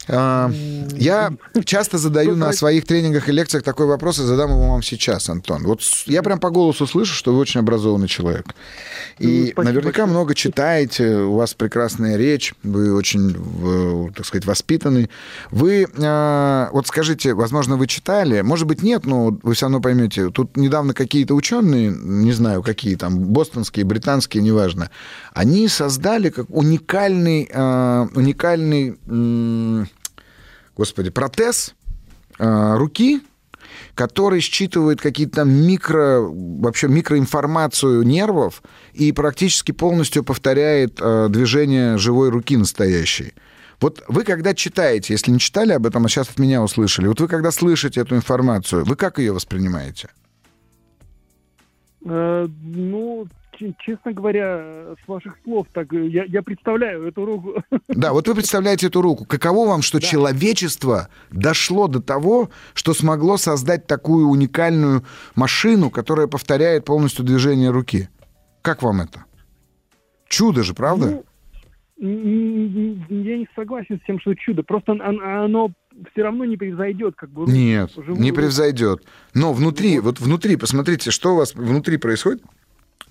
А, 0.09 0.51
я 0.93 1.33
часто 1.65 1.99
задаю 1.99 2.35
на 2.35 2.53
своих 2.53 2.87
тренингах 2.87 3.29
и 3.29 3.33
лекциях 3.33 3.63
такой 3.63 3.87
вопрос 3.87 4.19
и 4.19 4.23
задам 4.23 4.51
его 4.51 4.71
вам 4.71 4.83
сейчас, 4.83 5.29
Антон. 5.29 5.65
Вот 5.65 5.81
я 6.07 6.23
прям 6.23 6.39
по 6.39 6.51
голосу 6.51 6.87
слышу, 6.87 7.15
что 7.15 7.33
вы 7.33 7.41
очень 7.41 7.61
образованный 7.61 8.09
человек. 8.09 8.47
И 9.19 9.53
ну, 9.57 9.63
наверняка 9.65 10.03
большое. 10.03 10.07
много 10.07 10.35
читаете, 10.35 11.17
у 11.17 11.35
вас 11.35 11.55
прекрасная 11.55 12.17
речь, 12.17 12.55
вы 12.63 12.95
очень, 12.95 14.13
так 14.15 14.25
сказать, 14.25 14.47
воспитанный. 14.47 15.11
Вы, 15.51 15.87
а, 15.99 16.71
вот 16.73 16.87
скажите, 16.87 17.35
возможно, 17.35 17.77
вы 17.77 17.87
читали, 17.87 18.41
может 18.41 18.67
быть, 18.67 18.83
нет, 18.83 19.05
но 19.05 19.37
вы 19.43 19.55
все 19.55 19.67
равно 19.67 19.81
поймете. 19.81 20.31
Тут 20.31 20.57
недавно 20.57 20.95
какие-то 20.95 21.35
ученые, 21.35 21.91
не 21.91 22.33
знаю, 22.33 22.63
какие 22.63 22.97
там, 22.97 23.19
бостонские, 23.19 23.85
британские, 23.85 24.43
неважно, 24.43 24.91
они 25.35 25.69
создали 25.69 26.31
как 26.31 26.47
уникальный, 26.49 27.49
а, 27.53 28.09
уникальный 28.15 28.97
господи, 30.79 31.11
протез 31.11 31.75
э, 32.39 32.77
руки, 32.77 33.21
который 33.95 34.41
считывает 34.41 35.01
какие-то 35.01 35.45
микро, 35.45 36.21
вообще 36.21 36.89
микроинформацию 36.89 38.03
нервов 38.05 38.63
и 38.95 39.13
практически 39.13 39.73
полностью 39.73 40.25
повторяет 40.25 40.99
э, 41.01 41.27
движение 41.29 41.99
живой 41.99 42.31
руки 42.31 42.57
настоящей. 42.57 43.35
Вот 43.81 44.03
вы 44.09 44.25
когда 44.25 44.55
читаете, 44.55 45.13
если 45.13 45.31
не 45.31 45.39
читали 45.39 45.73
об 45.73 45.87
этом, 45.87 46.07
а 46.07 46.09
сейчас 46.09 46.31
от 46.31 46.39
меня 46.39 46.63
услышали, 46.63 47.07
вот 47.09 47.21
вы 47.21 47.29
когда 47.29 47.51
слышите 47.51 48.01
эту 48.01 48.17
информацию, 48.17 48.85
вы 48.85 48.97
как 48.97 49.19
ее 49.19 49.33
воспринимаете? 49.33 50.09
Э, 52.05 52.49
ну, 52.63 53.27
честно 53.79 54.13
говоря, 54.13 54.95
с 55.05 55.09
ваших 55.09 55.35
слов, 55.45 55.67
так 55.73 55.93
я, 55.93 56.25
я 56.25 56.43
представляю 56.43 57.07
эту 57.07 57.25
руку. 57.25 57.63
Да, 57.89 58.13
вот 58.13 58.29
вы 58.29 58.35
представляете 58.35 58.87
эту 58.87 59.03
руку. 59.03 59.25
Каково 59.25 59.67
вам, 59.67 59.83
что 59.83 59.99
да. 59.99 60.07
человечество 60.07 61.09
дошло 61.31 61.89
до 61.89 62.01
того, 62.01 62.51
что 62.75 62.95
смогло 62.95 63.37
создать 63.39 63.87
такую 63.87 64.29
уникальную 64.29 65.03
машину, 65.35 65.91
которая 65.91 66.29
повторяет 66.29 66.85
полностью 66.85 67.25
движение 67.25 67.71
руки? 67.71 68.09
Как 68.63 68.83
вам 68.83 69.01
это? 69.01 69.25
Чудо 70.29 70.63
же, 70.63 70.75
правда? 70.75 71.07
Ну, 71.07 71.25
я 71.99 73.39
не 73.39 73.49
согласен 73.57 73.99
с 74.01 74.07
тем, 74.07 74.21
что 74.21 74.35
чудо. 74.35 74.63
Просто 74.63 74.93
оно 74.93 75.73
все 76.13 76.23
равно 76.23 76.45
не 76.45 76.57
превзойдет, 76.57 77.17
как 77.17 77.31
бы. 77.31 77.51
Нет, 77.51 77.91
не 78.07 78.33
превзойдет. 78.33 79.05
Но 79.35 79.53
внутри, 79.53 79.99
вот 79.99 80.21
внутри, 80.21 80.57
посмотрите, 80.57 81.11
что 81.11 81.35
у 81.35 81.37
вас 81.39 81.55
внутри 81.55 81.97
происходит 81.97 82.43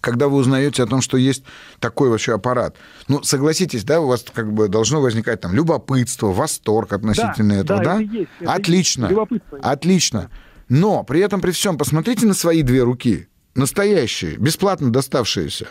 когда 0.02 0.28
вы 0.28 0.38
узнаете 0.38 0.84
о 0.84 0.88
том, 0.88 1.02
что 1.02 1.18
есть 1.18 1.43
такой 1.80 2.10
вообще 2.10 2.34
аппарат. 2.34 2.76
Ну, 3.08 3.24
согласитесь, 3.24 3.84
да, 3.84 4.02
у 4.02 4.08
вас 4.08 4.26
как 4.34 4.54
бы 4.54 4.68
должно 4.68 5.02
возникать 5.02 5.41
там 5.41 5.54
любопытство, 5.54 6.28
восторг 6.28 6.93
относительно 6.93 7.56
да, 7.56 7.60
этого, 7.62 7.80
да? 7.80 7.84
да? 7.84 8.04
Это 8.04 8.14
есть, 8.14 8.30
это 8.39 8.54
Отлично. 8.54 9.06
Есть. 9.30 9.41
Отлично. 9.62 10.30
Но 10.70 11.04
при 11.04 11.22
этом, 11.22 11.41
при 11.41 11.52
всем, 11.52 11.78
посмотрите 11.78 12.26
на 12.26 12.34
свои 12.34 12.62
две 12.62 12.84
руки, 12.84 13.28
настоящие, 13.56 14.38
бесплатно 14.38 14.91
доставшиеся. 14.91 15.68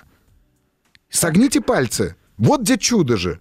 Согните 1.10 1.60
пальцы. 1.60 2.16
Вот 2.36 2.62
где 2.62 2.78
чудо 2.78 3.16
же. 3.16 3.40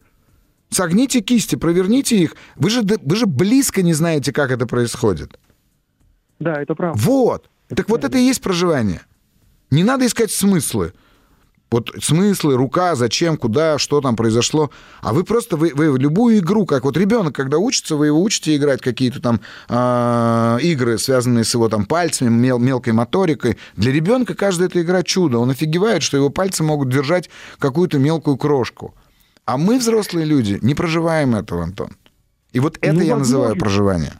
Согните 0.69 1.21
кисти, 1.21 1.55
проверните 1.55 2.17
их. 2.17 2.35
Вы 2.55 2.69
же, 2.69 2.81
вы 2.81 3.15
же 3.15 3.25
близко 3.25 3.81
не 3.81 3.93
знаете, 3.93 4.33
как 4.33 4.51
это 4.51 4.65
происходит. 4.65 5.39
Да, 6.39 6.61
это 6.61 6.75
правда. 6.75 6.99
Вот. 7.01 7.49
Это 7.67 7.77
так 7.77 7.87
правда. 7.87 8.07
вот 8.07 8.11
это 8.11 8.17
и 8.17 8.25
есть 8.25 8.41
проживание. 8.41 9.01
Не 9.71 9.83
надо 9.83 10.05
искать 10.05 10.31
смыслы. 10.31 10.93
Вот 11.71 11.91
смыслы, 11.99 12.55
рука, 12.55 12.95
зачем, 12.95 13.37
куда, 13.37 13.77
что 13.79 13.99
там 13.99 14.15
произошло. 14.15 14.69
А 15.01 15.13
вы 15.13 15.23
просто, 15.23 15.57
вы, 15.57 15.73
вы 15.73 15.97
любую 15.97 16.37
игру, 16.37 16.65
как 16.65 16.85
вот 16.85 16.95
ребенок, 16.95 17.35
когда 17.35 17.57
учится, 17.57 17.95
вы 17.95 18.07
его 18.07 18.21
учите 18.21 18.55
играть 18.55 18.81
какие-то 18.81 19.19
там 19.19 19.41
э, 19.67 20.57
игры, 20.61 20.97
связанные 20.97 21.43
с 21.43 21.53
его 21.53 21.67
там 21.67 21.85
пальцами, 21.85 22.29
мел, 22.29 22.59
мелкой 22.59 22.93
моторикой. 22.93 23.57
Для 23.75 23.91
ребенка 23.91 24.35
каждая 24.35 24.69
эта 24.69 24.81
игра 24.81 25.03
чудо. 25.03 25.39
Он 25.39 25.49
офигевает, 25.49 26.03
что 26.03 26.17
его 26.17 26.29
пальцы 26.29 26.63
могут 26.63 26.89
держать 26.89 27.29
какую-то 27.57 27.97
мелкую 27.97 28.37
крошку. 28.37 28.93
А 29.45 29.57
мы, 29.57 29.79
взрослые 29.79 30.25
люди, 30.25 30.59
не 30.61 30.75
проживаем 30.75 31.35
этого, 31.35 31.63
Антон. 31.63 31.89
И 32.53 32.59
вот 32.59 32.77
это 32.79 32.93
ну, 32.93 33.01
я 33.01 33.15
возможно. 33.15 33.17
называю 33.17 33.55
проживание. 33.57 34.13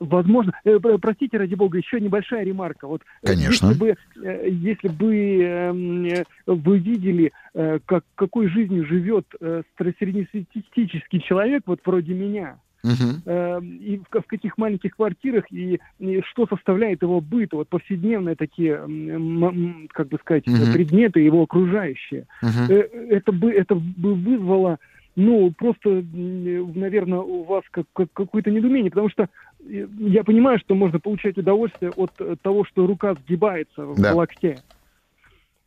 Возможно, 0.00 0.52
э, 0.64 0.78
простите, 1.00 1.38
ради 1.38 1.54
бога, 1.54 1.78
еще 1.78 2.00
небольшая 2.00 2.44
ремарка. 2.44 2.86
Вот, 2.86 3.02
э, 3.22 3.26
Конечно. 3.26 3.68
Если 3.68 3.78
бы, 3.78 3.96
э, 4.22 4.48
если 4.48 4.88
бы 4.88 5.42
э, 5.42 6.24
вы 6.46 6.78
видели, 6.78 7.32
э, 7.54 7.78
как, 7.84 8.04
какой 8.14 8.48
жизнью 8.48 8.86
живет 8.86 9.26
э, 9.40 9.62
среднестатистический 9.76 11.20
человек, 11.20 11.64
вот 11.66 11.80
вроде 11.84 12.14
меня, 12.14 12.58
Uh-huh. 12.84 13.60
и 13.60 14.00
в, 14.08 14.20
в 14.20 14.26
каких 14.28 14.56
маленьких 14.56 14.94
квартирах, 14.94 15.50
и, 15.50 15.80
и 15.98 16.20
что 16.30 16.46
составляет 16.46 17.02
его 17.02 17.20
быт, 17.20 17.52
вот 17.52 17.68
повседневные 17.68 18.36
такие, 18.36 18.74
м, 18.74 19.88
как 19.92 20.06
бы 20.06 20.18
сказать, 20.18 20.46
uh-huh. 20.46 20.72
предметы, 20.72 21.18
его 21.18 21.42
окружающие. 21.42 22.28
Uh-huh. 22.40 22.72
Это, 23.10 23.32
бы, 23.32 23.50
это 23.50 23.74
бы 23.74 24.14
вызвало 24.14 24.78
ну, 25.18 25.52
просто, 25.58 26.04
наверное, 26.12 27.18
у 27.18 27.42
вас 27.42 27.64
как, 27.72 27.86
как, 27.92 28.06
какое-то 28.12 28.52
недоумение, 28.52 28.88
потому 28.88 29.10
что 29.10 29.28
я 29.68 30.24
понимаю, 30.24 30.58
что 30.58 30.74
можно 30.74 30.98
получать 30.98 31.36
удовольствие 31.36 31.92
от 31.96 32.12
того, 32.42 32.64
что 32.64 32.86
рука 32.86 33.14
сгибается 33.14 33.86
да. 33.96 34.12
в 34.12 34.16
локте. 34.16 34.60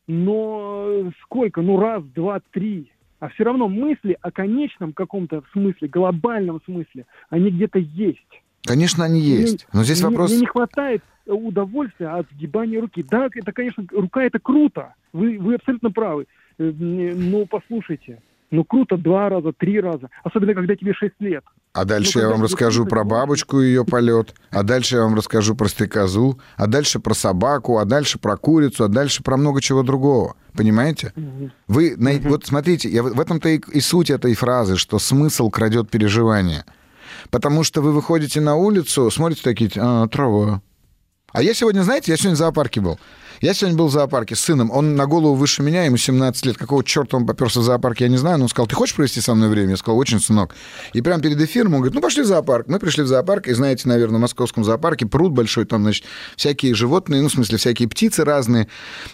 Но 0.08 1.12
сколько? 1.24 1.62
Ну, 1.62 1.80
раз, 1.80 2.04
два, 2.16 2.42
три. 2.52 2.92
А 3.20 3.30
все 3.30 3.44
равно 3.44 3.68
мысли 3.68 4.18
о 4.22 4.32
конечном 4.32 4.94
каком-то 4.94 5.44
смысле, 5.54 5.88
глобальном 5.88 6.60
смысле, 6.66 7.06
они 7.30 7.52
где-то 7.52 7.78
есть. 7.78 8.42
Конечно, 8.64 9.06
они 9.06 9.22
есть. 9.22 9.68
Но 9.74 9.84
здесь 9.84 10.02
мне, 10.02 10.10
вопрос... 10.10 10.32
Мне 10.32 10.42
не 10.42 10.46
хватает 10.48 11.04
удовольствия 11.26 12.08
от 12.08 12.28
сгибания 12.32 12.82
руки. 12.82 13.06
Да, 13.08 13.30
это, 13.34 13.52
конечно, 13.52 13.86
рука 13.92 14.24
это 14.24 14.40
круто. 14.40 14.96
Вы, 15.14 15.38
вы 15.40 15.56
абсолютно 15.56 15.92
правы. 15.92 16.26
Э, 16.58 16.72
но 16.72 17.46
послушайте, 17.46 18.22
ну 18.52 18.64
круто 18.66 18.98
два 18.98 19.30
раза, 19.30 19.54
три 19.58 19.80
раза. 19.80 20.10
Особенно, 20.24 20.54
когда 20.54 20.76
тебе 20.76 20.94
шесть 20.94 21.16
лет. 21.20 21.44
А 21.74 21.86
дальше 21.86 22.20
ну, 22.20 22.24
я 22.24 22.30
вам 22.30 22.44
расскажу 22.44 22.86
про 22.86 23.06
бабочку 23.06 23.62
и 23.62 23.68
ее 23.68 23.86
полет, 23.86 24.36
а 24.50 24.64
дальше 24.64 24.98
я 24.98 25.04
вам 25.04 25.16
расскажу 25.16 25.56
про 25.56 25.70
стрекозу, 25.70 26.38
а 26.58 26.68
дальше 26.68 27.00
про 27.00 27.14
собаку, 27.14 27.78
а 27.78 27.86
дальше 27.86 28.20
про 28.20 28.36
курицу, 28.36 28.84
а 28.84 28.88
дальше 28.90 29.24
про 29.24 29.38
много 29.38 29.62
чего 29.62 29.82
другого. 29.82 30.36
Понимаете? 30.54 31.14
Вы, 31.68 31.94
угу. 31.94 32.30
вот 32.30 32.46
смотрите, 32.46 32.90
я, 32.90 33.04
в 33.04 33.20
этом-то 33.20 33.48
и, 33.48 33.62
и 33.72 33.80
суть 33.80 34.10
этой 34.10 34.36
фразы, 34.36 34.76
что 34.76 35.00
смысл 35.00 35.50
крадет 35.50 35.90
переживания. 35.90 36.66
Потому 37.30 37.64
что 37.64 37.82
вы 37.82 37.94
выходите 37.94 38.42
на 38.42 38.56
улицу, 38.56 39.10
смотрите 39.10 39.42
такие, 39.44 39.72
а, 39.78 40.08
трава. 40.08 40.62
А 41.32 41.42
я 41.42 41.54
сегодня, 41.54 41.84
знаете, 41.84 42.12
я 42.12 42.18
сегодня 42.18 42.36
в 42.36 42.40
зоопарке 42.40 42.82
был. 42.82 43.00
Я 43.42 43.56
сегодня 43.56 43.76
был 43.76 43.88
в 43.88 43.92
зоопарке 43.92 44.36
с 44.36 44.40
сыном. 44.40 44.70
Он 44.70 44.96
на 44.96 45.08
голову 45.08 45.34
выше 45.34 45.64
меня, 45.64 45.84
ему 45.86 45.98
17 45.98 46.46
лет. 46.46 46.58
Какого 46.58 46.84
черта 46.84 47.18
он 47.18 47.26
поперся 47.26 47.60
в 47.60 47.64
зоопарк, 47.64 48.00
я 48.00 48.08
не 48.08 48.18
знаю. 48.18 48.38
Но 48.38 48.44
он 48.44 48.50
сказал, 48.50 48.68
ты 48.68 48.76
хочешь 48.76 48.96
провести 48.96 49.20
со 49.20 49.34
мной 49.34 49.50
время? 49.50 49.72
Я 49.72 49.78
сказал, 49.78 49.98
очень, 49.98 50.20
сынок. 50.20 50.56
И 50.94 51.02
прямо 51.02 51.24
перед 51.24 51.42
эфиром 51.42 51.74
он 51.74 51.80
говорит, 51.80 51.96
ну, 51.96 52.02
пошли 52.02 52.22
в 52.22 52.28
зоопарк. 52.28 52.68
Мы 52.68 52.78
пришли 52.78 53.02
в 53.02 53.08
зоопарк, 53.08 53.48
и 53.48 53.54
знаете, 53.54 53.90
наверное, 53.90 54.20
в 54.20 54.22
московском 54.22 54.64
зоопарке 54.64 55.08
пруд 55.08 55.32
большой, 55.32 55.66
там, 55.66 55.82
значит, 55.82 56.06
всякие 56.36 56.76
животные, 56.76 57.24
ну, 57.24 57.30
в 57.30 57.32
смысле, 57.32 57.58
всякие 57.58 57.90
птицы 57.90 58.24
разные, 58.24 58.68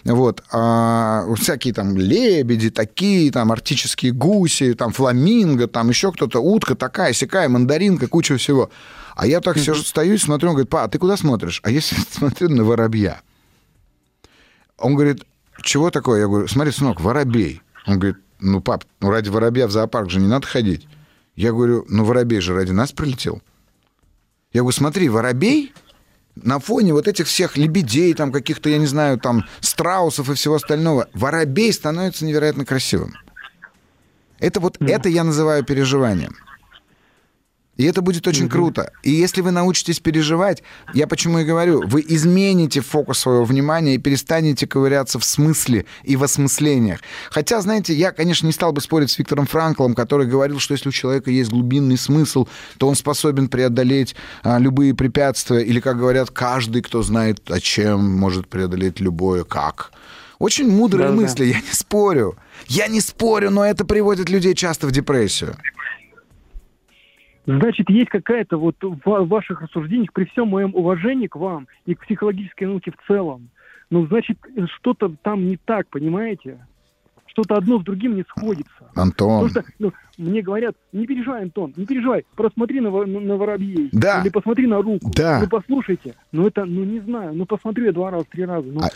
вот, 0.04 0.42
а, 0.52 1.24
всякие 1.40 1.72
там 1.72 1.96
лебеди 1.96 2.68
такие, 2.68 3.32
там, 3.32 3.50
арктические 3.50 4.12
гуси, 4.12 4.74
там, 4.74 4.92
фламинго, 4.92 5.68
там, 5.68 5.88
еще 5.88 6.12
кто-то, 6.12 6.40
утка 6.40 6.74
такая, 6.74 7.14
сякая, 7.14 7.48
мандаринка, 7.48 8.08
куча 8.08 8.36
всего. 8.36 8.68
А 9.16 9.26
я 9.26 9.40
так 9.40 9.56
все 9.56 9.74
стою 9.74 10.14
и 10.14 10.18
смотрю, 10.18 10.50
он 10.50 10.54
говорит, 10.56 10.70
па, 10.70 10.84
а 10.84 10.88
ты 10.88 10.98
куда 10.98 11.16
смотришь? 11.16 11.60
А 11.64 11.70
я 11.70 11.80
смотрю 12.10 12.50
на 12.50 12.62
воробья. 12.62 13.22
Он 14.78 14.94
говорит, 14.94 15.24
чего 15.62 15.90
такое? 15.90 16.20
Я 16.20 16.26
говорю, 16.26 16.48
смотри, 16.48 16.72
сынок, 16.72 17.00
воробей. 17.00 17.62
Он 17.86 17.98
говорит, 17.98 18.18
ну, 18.40 18.60
пап, 18.60 18.84
ну 19.00 19.10
ради 19.10 19.28
воробья 19.28 19.66
в 19.66 19.70
зоопарк 19.70 20.10
же 20.10 20.20
не 20.20 20.28
надо 20.28 20.46
ходить. 20.46 20.86
Я 21.34 21.52
говорю, 21.52 21.84
ну 21.88 22.04
воробей 22.04 22.40
же 22.40 22.54
ради 22.54 22.72
нас 22.72 22.92
прилетел. 22.92 23.42
Я 24.52 24.62
говорю, 24.62 24.76
смотри, 24.76 25.08
воробей 25.08 25.72
на 26.34 26.58
фоне 26.58 26.92
вот 26.92 27.08
этих 27.08 27.26
всех 27.26 27.56
лебедей, 27.56 28.14
там 28.14 28.32
каких-то, 28.32 28.68
я 28.68 28.78
не 28.78 28.86
знаю, 28.86 29.18
там 29.18 29.44
страусов 29.60 30.30
и 30.30 30.34
всего 30.34 30.54
остального, 30.54 31.08
воробей 31.12 31.72
становится 31.72 32.24
невероятно 32.24 32.64
красивым. 32.64 33.14
Это 34.38 34.60
вот, 34.60 34.76
mm. 34.78 34.88
это 34.88 35.08
я 35.08 35.24
называю 35.24 35.64
переживанием. 35.64 36.36
И 37.78 37.84
это 37.84 38.02
будет 38.02 38.26
очень 38.26 38.46
угу. 38.46 38.52
круто. 38.52 38.92
И 39.04 39.10
если 39.12 39.40
вы 39.40 39.52
научитесь 39.52 40.00
переживать, 40.00 40.62
я 40.94 41.06
почему 41.06 41.38
и 41.38 41.44
говорю, 41.44 41.82
вы 41.86 42.04
измените 42.06 42.80
фокус 42.80 43.20
своего 43.20 43.44
внимания 43.44 43.94
и 43.94 43.98
перестанете 43.98 44.66
ковыряться 44.66 45.18
в 45.20 45.24
смысле 45.24 45.86
и 46.02 46.16
в 46.16 46.24
осмыслениях. 46.24 46.98
Хотя, 47.30 47.60
знаете, 47.60 47.94
я, 47.94 48.10
конечно, 48.10 48.46
не 48.46 48.52
стал 48.52 48.72
бы 48.72 48.80
спорить 48.80 49.10
с 49.10 49.18
Виктором 49.18 49.46
Франклом, 49.46 49.94
который 49.94 50.26
говорил, 50.26 50.58
что 50.58 50.74
если 50.74 50.88
у 50.88 50.92
человека 50.92 51.30
есть 51.30 51.50
глубинный 51.50 51.96
смысл, 51.96 52.48
то 52.78 52.88
он 52.88 52.96
способен 52.96 53.48
преодолеть 53.48 54.16
а, 54.42 54.58
любые 54.58 54.92
препятствия. 54.92 55.60
Или, 55.60 55.78
как 55.78 55.98
говорят, 55.98 56.32
каждый, 56.32 56.82
кто 56.82 57.02
знает, 57.02 57.48
о 57.48 57.60
чем, 57.60 58.04
может 58.18 58.48
преодолеть 58.48 58.98
любое 58.98 59.44
как. 59.44 59.92
Очень 60.40 60.68
мудрые 60.68 61.10
да, 61.10 61.14
мысли, 61.14 61.44
да. 61.44 61.44
я 61.44 61.60
не 61.60 61.72
спорю. 61.72 62.36
Я 62.66 62.88
не 62.88 63.00
спорю, 63.00 63.50
но 63.50 63.64
это 63.64 63.84
приводит 63.84 64.28
людей 64.30 64.54
часто 64.54 64.88
в 64.88 64.92
депрессию. 64.92 65.56
Значит, 67.48 67.88
есть 67.88 68.10
какая-то 68.10 68.58
вот 68.58 68.76
в 68.82 69.24
ваших 69.24 69.62
рассуждениях, 69.62 70.12
при 70.12 70.26
всем 70.26 70.48
моем 70.48 70.74
уважении 70.74 71.28
к 71.28 71.36
вам 71.36 71.66
и 71.86 71.94
к 71.94 72.04
психологической 72.04 72.66
науке 72.66 72.90
в 72.90 73.06
целом, 73.06 73.48
ну, 73.88 74.06
значит, 74.06 74.36
что-то 74.76 75.14
там 75.22 75.46
не 75.46 75.56
так, 75.56 75.88
понимаете? 75.88 76.58
Что-то 77.38 77.56
одно 77.56 77.80
с 77.80 77.84
другим 77.84 78.16
не 78.16 78.24
сходится. 78.24 78.70
Антон. 78.94 79.48
Потому 79.48 79.48
что 79.48 79.64
ну, 79.78 79.92
мне 80.16 80.42
говорят, 80.42 80.74
не 80.92 81.06
переживай, 81.06 81.42
Антон, 81.42 81.72
не 81.76 81.86
переживай, 81.86 82.24
просмотри 82.34 82.80
на, 82.80 82.90
на, 82.90 83.20
на 83.20 83.36
воробьей. 83.36 83.90
Да. 83.92 84.22
Или 84.22 84.30
посмотри 84.30 84.66
на 84.66 84.82
руку. 84.82 85.10
Да. 85.14 85.38
Ну, 85.40 85.48
послушайте. 85.48 86.14
Ну, 86.32 86.48
это, 86.48 86.64
ну, 86.64 86.84
не 86.84 86.98
знаю, 87.00 87.34
ну, 87.34 87.46
посмотрю 87.46 87.86
я 87.86 87.92
два 87.92 88.10
раза, 88.10 88.26
три 88.30 88.44
раза. 88.44 88.66
Ну, 88.66 88.80
а... 88.80 88.88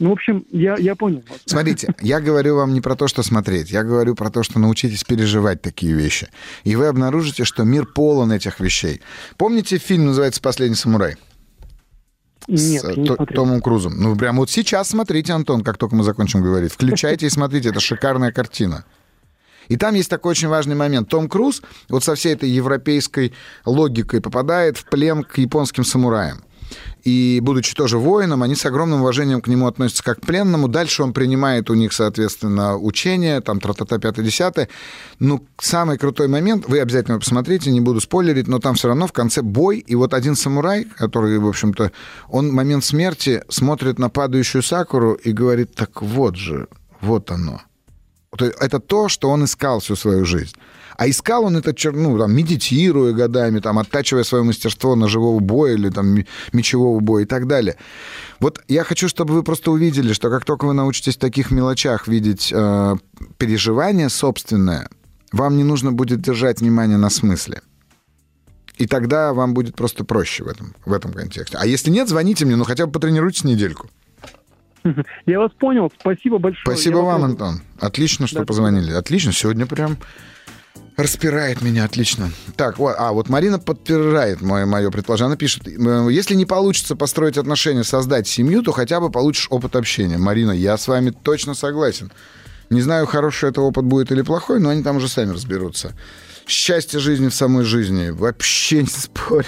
ну 0.00 0.10
в 0.10 0.12
общем, 0.12 0.44
я, 0.50 0.76
я 0.76 0.96
понял. 0.96 1.22
Смотрите, 1.44 1.94
я 2.00 2.20
говорю 2.20 2.56
вам 2.56 2.74
не 2.74 2.80
про 2.80 2.96
то, 2.96 3.06
что 3.06 3.22
смотреть, 3.22 3.70
я 3.70 3.84
говорю 3.84 4.16
про 4.16 4.30
то, 4.30 4.42
что 4.42 4.58
научитесь 4.58 5.04
переживать 5.04 5.62
такие 5.62 5.94
вещи. 5.94 6.28
И 6.64 6.74
вы 6.74 6.86
обнаружите, 6.86 7.44
что 7.44 7.62
мир 7.62 7.86
полон 7.86 8.32
этих 8.32 8.58
вещей. 8.58 9.02
Помните, 9.36 9.78
фильм 9.78 10.06
называется 10.06 10.42
«Последний 10.42 10.76
самурай»? 10.76 11.16
Нет, 12.46 12.82
с 12.82 12.96
не 12.96 13.06
то, 13.06 13.16
Томом 13.26 13.60
Крузом. 13.60 13.94
Ну, 13.96 14.16
прямо 14.16 14.40
вот 14.40 14.50
сейчас 14.50 14.90
смотрите, 14.90 15.32
Антон, 15.32 15.62
как 15.62 15.78
только 15.78 15.96
мы 15.96 16.04
закончим 16.04 16.42
говорить. 16.42 16.72
Включайте 16.72 17.26
и 17.26 17.30
смотрите, 17.30 17.70
это 17.70 17.80
шикарная 17.80 18.32
картина. 18.32 18.84
И 19.68 19.76
там 19.76 19.94
есть 19.94 20.10
такой 20.10 20.32
очень 20.32 20.48
важный 20.48 20.74
момент. 20.74 21.08
Том 21.08 21.28
Круз 21.28 21.62
вот 21.88 22.04
со 22.04 22.14
всей 22.14 22.34
этой 22.34 22.50
европейской 22.50 23.32
логикой 23.64 24.20
попадает 24.20 24.76
в 24.76 24.84
плен 24.84 25.22
к 25.24 25.38
японским 25.38 25.84
самураям. 25.84 26.44
И, 27.02 27.40
будучи 27.42 27.74
тоже 27.74 27.98
воином, 27.98 28.42
они 28.42 28.54
с 28.54 28.64
огромным 28.64 29.00
уважением 29.00 29.40
к 29.40 29.48
нему 29.48 29.66
относятся 29.66 30.02
как 30.02 30.20
к 30.20 30.26
пленному. 30.26 30.68
Дальше 30.68 31.02
он 31.02 31.12
принимает 31.12 31.68
у 31.70 31.74
них, 31.74 31.92
соответственно, 31.92 32.76
учение, 32.76 33.40
там, 33.40 33.60
тра-та-та, 33.60 33.98
пятое-десятое. 33.98 34.68
Ну, 35.18 35.44
самый 35.60 35.98
крутой 35.98 36.28
момент, 36.28 36.66
вы 36.66 36.80
обязательно 36.80 37.18
посмотрите, 37.18 37.70
не 37.70 37.80
буду 37.80 38.00
спойлерить, 38.00 38.48
но 38.48 38.58
там 38.58 38.74
все 38.74 38.88
равно 38.88 39.06
в 39.06 39.12
конце 39.12 39.42
бой, 39.42 39.78
и 39.78 39.94
вот 39.94 40.14
один 40.14 40.34
самурай, 40.34 40.84
который, 40.84 41.38
в 41.38 41.46
общем-то, 41.46 41.92
он 42.28 42.50
в 42.50 42.52
момент 42.52 42.84
смерти 42.84 43.42
смотрит 43.48 43.98
на 43.98 44.08
падающую 44.08 44.62
сакуру 44.62 45.12
и 45.12 45.32
говорит, 45.32 45.74
так 45.74 46.00
вот 46.00 46.36
же, 46.36 46.68
вот 47.00 47.30
оно. 47.30 47.60
Это 48.38 48.80
то, 48.80 49.08
что 49.08 49.30
он 49.30 49.44
искал 49.44 49.80
всю 49.80 49.94
свою 49.94 50.24
жизнь. 50.24 50.56
А 50.96 51.08
искал 51.08 51.44
он 51.44 51.56
это, 51.56 51.74
ну, 51.92 52.18
там, 52.18 52.34
медитируя 52.34 53.12
годами, 53.12 53.60
там, 53.60 53.78
оттачивая 53.78 54.24
свое 54.24 54.44
мастерство 54.44 54.94
ножевого 54.94 55.40
боя 55.40 55.74
или 55.74 55.90
там, 55.90 56.24
мечевого 56.52 57.00
боя 57.00 57.24
и 57.24 57.26
так 57.26 57.46
далее. 57.46 57.76
Вот 58.40 58.60
я 58.68 58.84
хочу, 58.84 59.08
чтобы 59.08 59.34
вы 59.34 59.42
просто 59.42 59.70
увидели, 59.70 60.12
что 60.12 60.30
как 60.30 60.44
только 60.44 60.66
вы 60.66 60.74
научитесь 60.74 61.16
в 61.16 61.20
таких 61.20 61.50
мелочах 61.50 62.08
видеть 62.08 62.52
э, 62.54 62.96
переживание 63.38 64.08
собственное, 64.08 64.88
вам 65.32 65.56
не 65.56 65.64
нужно 65.64 65.92
будет 65.92 66.20
держать 66.20 66.60
внимание 66.60 66.96
на 66.96 67.10
смысле. 67.10 67.62
И 68.76 68.86
тогда 68.86 69.32
вам 69.32 69.54
будет 69.54 69.76
просто 69.76 70.04
проще 70.04 70.44
в 70.44 70.48
этом, 70.48 70.74
в 70.84 70.92
этом 70.92 71.12
контексте. 71.12 71.56
А 71.60 71.66
если 71.66 71.90
нет, 71.90 72.08
звоните 72.08 72.44
мне, 72.44 72.56
ну 72.56 72.64
хотя 72.64 72.86
бы 72.86 72.92
потренируйтесь 72.92 73.44
недельку. 73.44 73.88
Я 75.26 75.38
вас 75.38 75.52
понял. 75.52 75.90
Спасибо 75.98 76.38
большое. 76.38 76.76
Спасибо 76.76 76.98
Я 76.98 77.04
вам, 77.04 77.24
Антон. 77.24 77.60
Отлично, 77.80 78.26
что 78.26 78.40
да, 78.40 78.44
позвонили. 78.44 78.92
Отлично. 78.92 79.32
Сегодня 79.32 79.66
прям 79.66 79.96
Распирает 80.96 81.60
меня, 81.60 81.84
отлично. 81.84 82.30
Так, 82.56 82.78
вот, 82.78 82.94
а 82.96 83.12
вот 83.12 83.28
Марина 83.28 83.58
подтверждает 83.58 84.40
мое, 84.40 84.64
мое 84.64 84.90
предположение. 84.90 85.26
Она 85.26 85.36
пишет, 85.36 85.66
«Э, 85.66 86.08
если 86.10 86.34
не 86.34 86.46
получится 86.46 86.94
построить 86.94 87.36
отношения, 87.36 87.82
создать 87.82 88.28
семью, 88.28 88.62
то 88.62 88.70
хотя 88.70 89.00
бы 89.00 89.10
получишь 89.10 89.48
опыт 89.50 89.74
общения. 89.74 90.18
Марина, 90.18 90.52
я 90.52 90.78
с 90.78 90.86
вами 90.86 91.10
точно 91.10 91.54
согласен. 91.54 92.12
Не 92.70 92.80
знаю, 92.80 93.06
хороший 93.06 93.50
это 93.50 93.60
опыт 93.60 93.84
будет 93.84 94.12
или 94.12 94.22
плохой, 94.22 94.60
но 94.60 94.68
они 94.68 94.84
там 94.84 94.98
уже 94.98 95.08
сами 95.08 95.32
разберутся. 95.32 95.94
Счастье 96.46 97.00
жизни 97.00 97.28
в 97.28 97.34
самой 97.34 97.64
жизни. 97.64 98.10
Вообще 98.10 98.82
не 98.82 98.88
спорю. 98.88 99.46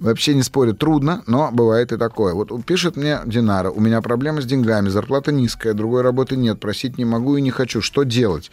Вообще 0.00 0.34
не 0.34 0.42
спорю, 0.42 0.74
трудно, 0.74 1.22
но 1.26 1.50
бывает 1.52 1.92
и 1.92 1.96
такое. 1.96 2.34
Вот 2.34 2.64
пишет 2.64 2.96
мне 2.96 3.20
Динара, 3.24 3.70
у 3.70 3.80
меня 3.80 4.02
проблемы 4.02 4.42
с 4.42 4.44
деньгами, 4.44 4.88
зарплата 4.88 5.30
низкая, 5.30 5.74
другой 5.74 6.02
работы 6.02 6.36
нет, 6.36 6.58
просить 6.58 6.98
не 6.98 7.04
могу 7.04 7.36
и 7.36 7.42
не 7.42 7.50
хочу. 7.50 7.80
Что 7.80 8.02
делать? 8.02 8.50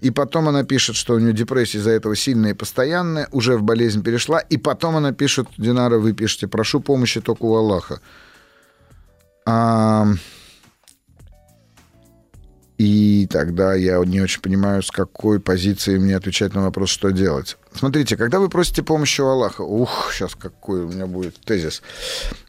И 0.00 0.10
потом 0.10 0.48
она 0.48 0.62
пишет, 0.62 0.96
что 0.96 1.14
у 1.14 1.18
нее 1.18 1.32
депрессия 1.32 1.78
из-за 1.78 1.90
этого 1.90 2.14
сильная 2.16 2.50
и 2.50 2.54
постоянная, 2.54 3.28
уже 3.32 3.56
в 3.56 3.62
болезнь 3.62 4.02
перешла. 4.02 4.40
И 4.40 4.58
потом 4.58 4.96
она 4.96 5.12
пишет, 5.12 5.48
Динара, 5.56 5.98
вы 5.98 6.12
пишете, 6.12 6.48
прошу 6.48 6.80
помощи 6.80 7.20
только 7.20 7.42
у 7.42 7.54
Аллаха. 7.56 8.00
А... 9.46 10.06
И 12.78 13.26
тогда 13.30 13.74
я 13.74 14.04
не 14.04 14.20
очень 14.20 14.42
понимаю, 14.42 14.82
с 14.82 14.90
какой 14.90 15.40
позиции 15.40 15.96
мне 15.96 16.14
отвечать 16.14 16.54
на 16.54 16.62
вопрос, 16.62 16.90
что 16.90 17.10
делать. 17.10 17.56
Смотрите, 17.74 18.18
когда 18.18 18.38
вы 18.38 18.50
просите 18.50 18.82
помощи 18.82 19.22
у 19.22 19.26
Аллаха, 19.26 19.62
ух, 19.62 20.10
сейчас 20.12 20.34
какой 20.34 20.84
у 20.84 20.88
меня 20.88 21.06
будет 21.06 21.36
тезис, 21.40 21.80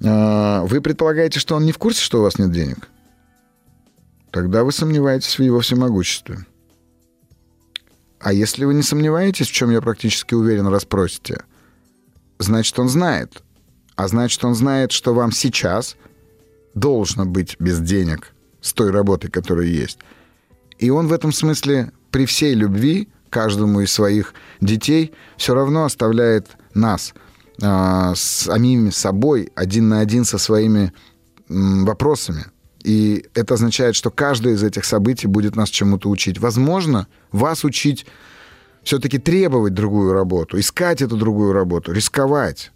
а, 0.03 0.63
вы 0.65 0.81
предполагаете, 0.81 1.39
что 1.39 1.55
он 1.55 1.63
не 1.63 1.71
в 1.71 1.77
курсе, 1.77 2.01
что 2.01 2.19
у 2.19 2.23
вас 2.23 2.37
нет 2.39 2.51
денег? 2.51 2.89
Тогда 4.31 4.65
вы 4.65 4.73
сомневаетесь 4.73 5.39
в 5.39 5.43
его 5.43 5.61
всемогуществе. 5.61 6.45
А 8.20 8.34
если 8.34 8.65
вы 8.65 8.74
не 8.74 8.84
сомневаетесь, 8.84 9.47
в 9.47 9.51
чем 9.51 9.70
я 9.72 9.82
практически 9.82 10.34
уверен, 10.34 10.68
расспросите, 10.68 11.43
значит, 12.39 12.78
он 12.80 12.89
знает. 12.89 13.43
А 13.95 14.07
значит, 14.07 14.43
он 14.43 14.55
знает, 14.55 14.91
что 14.91 15.13
вам 15.13 15.32
сейчас 15.32 15.95
должно 16.74 17.26
быть 17.26 17.55
без 17.59 17.80
денег 17.80 18.34
с 18.61 18.74
той 18.74 18.91
работой, 18.91 19.30
которая 19.30 19.68
есть. 19.68 19.99
И 20.78 20.89
он 20.89 21.07
в 21.07 21.13
этом 21.13 21.32
смысле 21.32 21.91
при 22.11 22.26
всей 22.26 22.53
любви 22.53 23.09
каждому 23.30 23.82
из 23.82 23.91
своих 23.91 24.34
детей 24.61 25.13
все 25.38 25.53
равно 25.53 25.86
оставляет 25.86 26.49
нас 26.74 27.13
э, 27.61 28.13
самими 28.15 28.89
собой 28.89 29.51
один 29.55 29.89
на 29.89 29.99
один 29.99 30.26
со 30.26 30.38
своими 30.38 30.93
э, 31.49 31.53
вопросами. 31.84 32.45
И 32.88 33.25
это 33.33 33.55
означает, 33.55 33.95
что 33.95 34.09
каждое 34.11 34.53
из 34.53 34.63
этих 34.63 34.85
событий 34.85 35.27
будет 35.27 35.57
нас 35.57 35.67
чему-то 35.67 36.09
учить. 36.09 36.39
Возможно, 36.39 37.07
вас 37.33 37.65
учить 37.65 38.05
все-таки 38.81 39.17
требовать 39.17 39.73
другую 39.73 40.13
работу, 40.13 40.57
искать 40.57 41.01
эту 41.01 41.17
другую 41.17 41.51
работу, 41.51 41.91
рисковать. 41.91 42.71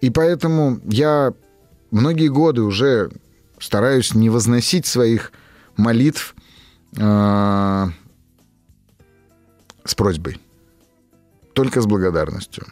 И 0.00 0.10
поэтому 0.10 0.80
я 0.84 1.32
многие 1.92 2.26
годы 2.26 2.62
уже 2.62 3.12
стараюсь 3.60 4.14
не 4.14 4.30
возносить 4.30 4.84
своих 4.84 5.30
молитв 5.76 6.34
э, 6.96 7.86
с 9.84 9.94
просьбой, 9.94 10.40
только 11.52 11.80
с 11.80 11.86
благодарностью. 11.86 12.66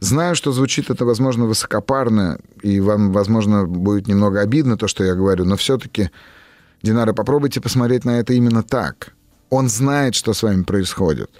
Знаю, 0.00 0.36
что 0.36 0.52
звучит 0.52 0.90
это, 0.90 1.04
возможно, 1.04 1.46
высокопарно, 1.46 2.38
и 2.62 2.78
вам, 2.80 3.12
возможно, 3.12 3.66
будет 3.66 4.06
немного 4.06 4.40
обидно 4.40 4.76
то, 4.76 4.86
что 4.86 5.02
я 5.02 5.14
говорю, 5.14 5.44
но 5.44 5.56
все-таки, 5.56 6.10
Динара, 6.82 7.12
попробуйте 7.12 7.60
посмотреть 7.60 8.04
на 8.04 8.20
это 8.20 8.32
именно 8.32 8.62
так. 8.62 9.14
Он 9.50 9.68
знает, 9.68 10.14
что 10.14 10.34
с 10.34 10.42
вами 10.42 10.62
происходит. 10.62 11.30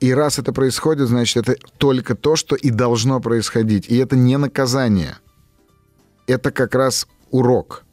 И 0.00 0.12
раз 0.14 0.38
это 0.38 0.52
происходит, 0.52 1.08
значит, 1.08 1.48
это 1.48 1.56
только 1.78 2.14
то, 2.14 2.36
что 2.36 2.56
и 2.56 2.70
должно 2.70 3.20
происходить. 3.20 3.88
И 3.88 3.96
это 3.96 4.16
не 4.16 4.38
наказание. 4.38 5.16
Это 6.26 6.50
как 6.50 6.74
раз 6.74 7.06
урок. 7.30 7.84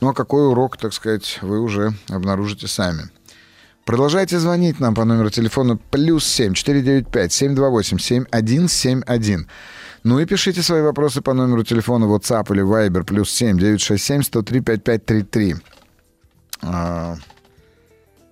Ну 0.00 0.08
а 0.08 0.14
какой 0.14 0.48
урок, 0.48 0.76
так 0.76 0.92
сказать, 0.92 1.38
вы 1.42 1.60
уже 1.60 1.92
обнаружите 2.08 2.66
сами. 2.66 3.10
Продолжайте 3.84 4.38
звонить 4.38 4.80
нам 4.80 4.94
по 4.94 5.04
номеру 5.04 5.28
телефона 5.30 5.78
плюс 5.90 6.24
7 6.24 6.54
495 6.54 7.32
728 7.32 7.98
7171. 7.98 9.46
Ну 10.04 10.20
и 10.20 10.26
пишите 10.26 10.62
свои 10.62 10.80
вопросы 10.80 11.20
по 11.20 11.34
номеру 11.34 11.64
телефона 11.64 12.06
WhatsApp 12.06 12.52
или 12.54 12.62
Viber 12.62 13.04
плюс 13.04 13.30
7 13.30 13.58
967 13.58 14.22
103 14.22 14.60
5533. 14.60 15.56
А, 16.62 17.16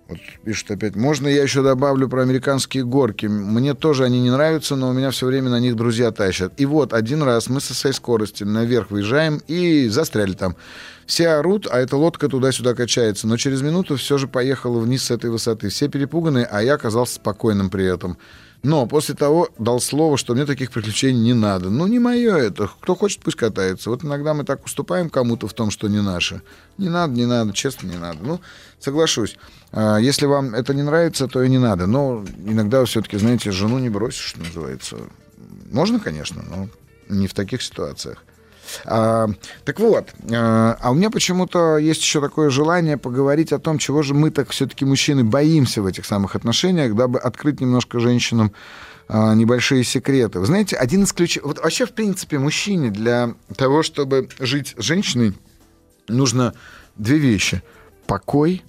вот 0.09 0.19
пишут 0.45 0.71
опять, 0.71 0.97
можно 0.97 1.29
я 1.29 1.43
еще 1.43 1.63
добавлю 1.63 2.09
про 2.09 2.23
американские 2.23 2.85
горки? 2.85 3.27
Мне 3.27 3.75
тоже 3.75 4.05
они 4.05 4.21
не 4.21 4.31
нравятся, 4.31 4.77
но 4.77 4.89
у 4.89 4.93
меня 4.93 5.11
все 5.11 5.27
время 5.27 5.51
на 5.51 5.61
них 5.61 5.77
друзья 5.77 6.11
тащат. 6.13 6.53
И 6.59 6.67
вот 6.67 6.93
один 6.93 7.23
раз 7.23 7.49
мы 7.49 7.61
со 7.61 7.75
своей 7.75 7.95
скорости 7.95 8.45
наверх 8.45 8.91
выезжаем 8.91 9.41
и 9.49 9.89
застряли 9.89 10.33
там. 10.33 10.57
Все 11.13 11.29
орут, 11.29 11.67
а 11.71 11.79
эта 11.79 11.99
лодка 11.99 12.27
туда-сюда 12.27 12.75
качается. 12.75 13.27
Но 13.27 13.37
через 13.37 13.61
минуту 13.61 13.97
все 13.97 14.17
же 14.17 14.27
поехала 14.27 14.79
вниз 14.81 15.05
с 15.05 15.11
этой 15.11 15.29
высоты. 15.29 15.69
Все 15.69 15.89
перепуганы, 15.89 16.49
а 16.51 16.63
я 16.63 16.73
оказался 16.73 17.17
спокойным 17.17 17.69
при 17.69 17.85
этом. 17.85 18.17
Но 18.63 18.87
после 18.87 19.15
того 19.15 19.51
дал 19.59 19.79
слово, 19.79 20.17
что 20.17 20.33
мне 20.33 20.47
таких 20.47 20.71
приключений 20.71 21.21
не 21.21 21.35
надо. 21.35 21.69
Ну, 21.69 21.87
не 21.87 21.99
мое 21.99 22.35
это. 22.39 22.71
Кто 22.81 22.95
хочет, 22.95 23.21
пусть 23.21 23.37
катается. 23.37 23.91
Вот 23.91 24.03
иногда 24.03 24.33
мы 24.33 24.45
так 24.45 24.65
уступаем 24.65 25.11
кому-то 25.11 25.49
в 25.49 25.53
том, 25.53 25.71
что 25.71 25.87
не 25.87 26.01
наше. 26.01 26.41
Не 26.79 26.89
надо, 26.89 27.13
не 27.13 27.27
надо, 27.27 27.53
честно, 27.53 27.89
не 27.89 27.99
надо. 27.99 28.21
Ну, 28.23 28.41
соглашусь. 28.81 29.37
А, 29.71 29.99
если 29.99 30.25
вам 30.25 30.55
это 30.55 30.73
не 30.73 30.83
нравится, 30.83 31.29
то 31.29 31.43
и 31.43 31.51
не 31.51 31.59
надо. 31.59 31.87
Но 31.87 32.25
иногда 32.47 32.83
все-таки, 32.87 33.19
знаете, 33.19 33.53
жену 33.53 33.79
не 33.81 33.91
бросишь, 33.91 34.35
называется. 34.37 34.97
Можно, 35.71 36.01
конечно, 36.01 36.43
но 36.49 36.69
не 37.15 37.27
в 37.27 37.35
таких 37.35 37.61
ситуациях. 37.61 38.25
А, 38.85 39.29
так 39.65 39.81
вот, 39.81 40.11
а, 40.31 40.77
а 40.81 40.91
у 40.91 40.95
меня 40.95 41.11
почему-то 41.11 41.79
есть 41.79 42.03
еще 42.03 42.21
такое 42.21 42.51
желание 42.51 42.97
поговорить 42.97 43.53
о 43.53 43.59
том, 43.59 43.79
чего 43.79 44.03
же 44.03 44.15
мы 44.15 44.31
так 44.31 44.51
все-таки 44.51 44.85
мужчины 44.85 45.25
боимся 45.25 45.83
в 45.83 45.87
этих 45.87 46.07
самых 46.07 46.37
отношениях, 46.37 46.95
дабы 46.95 47.19
открыть 47.19 47.61
немножко 47.61 48.01
женщинам 48.01 48.53
а, 49.09 49.35
небольшие 49.35 49.85
секреты. 49.85 50.41
Вы 50.41 50.47
знаете, 50.47 50.77
один 50.77 51.03
из 51.03 51.13
ключей... 51.13 51.43
Вот 51.43 51.59
вообще, 51.59 51.87
в 51.87 51.93
принципе, 51.93 52.39
мужчине 52.39 52.91
для 52.91 53.35
того, 53.57 53.83
чтобы 53.83 54.29
жить 54.39 54.75
с 54.79 54.83
женщиной, 54.83 55.35
нужно 56.09 56.55
две 56.97 57.19
вещи. 57.19 57.63
Покой 58.07 58.63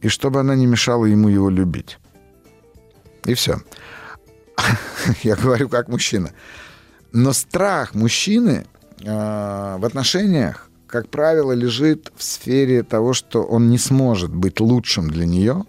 и 0.00 0.08
чтобы 0.08 0.40
она 0.40 0.54
не 0.54 0.66
мешала 0.66 1.04
ему 1.04 1.28
его 1.28 1.50
любить. 1.50 1.98
И 3.24 3.34
все. 3.34 3.60
Я 5.22 5.36
говорю 5.36 5.68
как 5.68 5.88
мужчина. 5.88 6.32
Но 7.12 7.32
страх 7.32 7.94
мужчины 7.94 8.66
э, 9.00 9.76
в 9.78 9.84
отношениях, 9.84 10.70
как 10.86 11.08
правило, 11.08 11.52
лежит 11.52 12.12
в 12.16 12.22
сфере 12.22 12.82
того, 12.82 13.12
что 13.12 13.42
он 13.42 13.70
не 13.70 13.78
сможет 13.78 14.34
быть 14.34 14.60
лучшим 14.60 15.10
для 15.10 15.26
нее, 15.26 15.64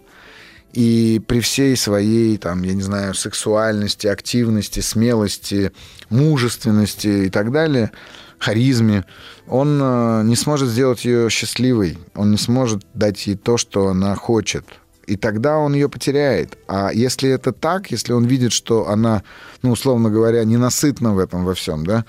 и 0.74 1.22
при 1.28 1.42
всей 1.42 1.76
своей, 1.76 2.38
там, 2.38 2.64
я 2.64 2.74
не 2.74 2.82
знаю, 2.82 3.14
сексуальности, 3.14 4.08
активности, 4.08 4.80
смелости, 4.80 5.72
мужественности 6.10 7.26
и 7.26 7.30
так 7.30 7.52
далее, 7.52 7.92
харизме, 8.40 9.06
он 9.48 9.80
э, 9.82 10.24
не 10.24 10.36
сможет 10.36 10.70
сделать 10.70 11.06
ее 11.06 11.30
счастливой, 11.30 11.98
он 12.16 12.32
не 12.32 12.38
сможет 12.38 12.84
дать 12.94 13.28
ей 13.28 13.36
то, 13.36 13.58
что 13.58 13.90
она 13.90 14.16
хочет. 14.16 14.66
И 15.08 15.18
тогда 15.18 15.58
он 15.58 15.74
ее 15.74 15.90
потеряет. 15.90 16.58
А 16.68 16.92
если 16.94 17.30
это 17.30 17.52
так, 17.52 17.92
если 17.92 18.14
он 18.14 18.26
видит, 18.26 18.52
что 18.52 18.88
она, 18.90 19.24
ну, 19.62 19.72
условно 19.72 20.10
говоря, 20.10 20.44
ненасытна 20.44 21.14
в 21.14 21.20
этом 21.20 21.44
во 21.44 21.54
всем, 21.54 21.86
да, 21.86 22.06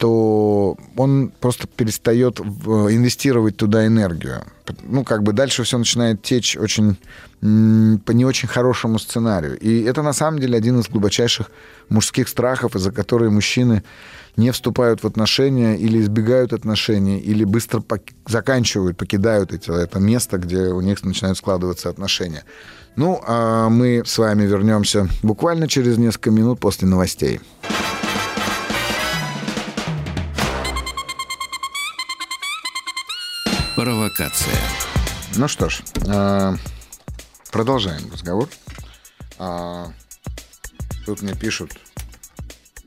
то 0.00 0.78
он 0.96 1.30
просто 1.40 1.66
перестает 1.66 2.40
инвестировать 2.40 3.58
туда 3.58 3.86
энергию. 3.86 4.42
Ну, 4.82 5.04
как 5.04 5.22
бы 5.22 5.34
дальше 5.34 5.62
все 5.62 5.76
начинает 5.76 6.22
течь 6.22 6.56
очень 6.56 6.96
по 7.40 8.12
не 8.12 8.24
очень 8.24 8.48
хорошему 8.48 8.98
сценарию. 8.98 9.58
И 9.58 9.82
это 9.82 10.00
на 10.02 10.14
самом 10.14 10.40
деле 10.40 10.56
один 10.56 10.80
из 10.80 10.88
глубочайших 10.88 11.50
мужских 11.90 12.28
страхов, 12.28 12.76
из-за 12.76 12.92
которых 12.92 13.30
мужчины 13.30 13.82
не 14.36 14.52
вступают 14.52 15.02
в 15.02 15.06
отношения 15.06 15.76
или 15.76 16.00
избегают 16.00 16.54
отношений, 16.54 17.18
или 17.18 17.44
быстро 17.44 17.80
пок- 17.80 18.14
заканчивают, 18.26 18.96
покидают 18.96 19.52
эти, 19.52 19.70
это 19.70 19.98
место, 19.98 20.38
где 20.38 20.68
у 20.68 20.80
них 20.80 21.04
начинают 21.04 21.36
складываться 21.36 21.90
отношения. 21.90 22.44
Ну, 22.96 23.20
а 23.26 23.68
мы 23.68 24.02
с 24.06 24.16
вами 24.16 24.44
вернемся 24.44 25.08
буквально 25.22 25.68
через 25.68 25.98
несколько 25.98 26.30
минут 26.30 26.58
после 26.58 26.88
новостей. 26.88 27.40
Провокация. 33.80 34.60
Ну 35.36 35.48
что 35.48 35.70
ж, 35.70 35.80
а, 36.06 36.54
продолжаем 37.50 38.12
разговор. 38.12 38.46
А, 39.38 39.90
тут 41.06 41.22
мне 41.22 41.34
пишут, 41.34 41.72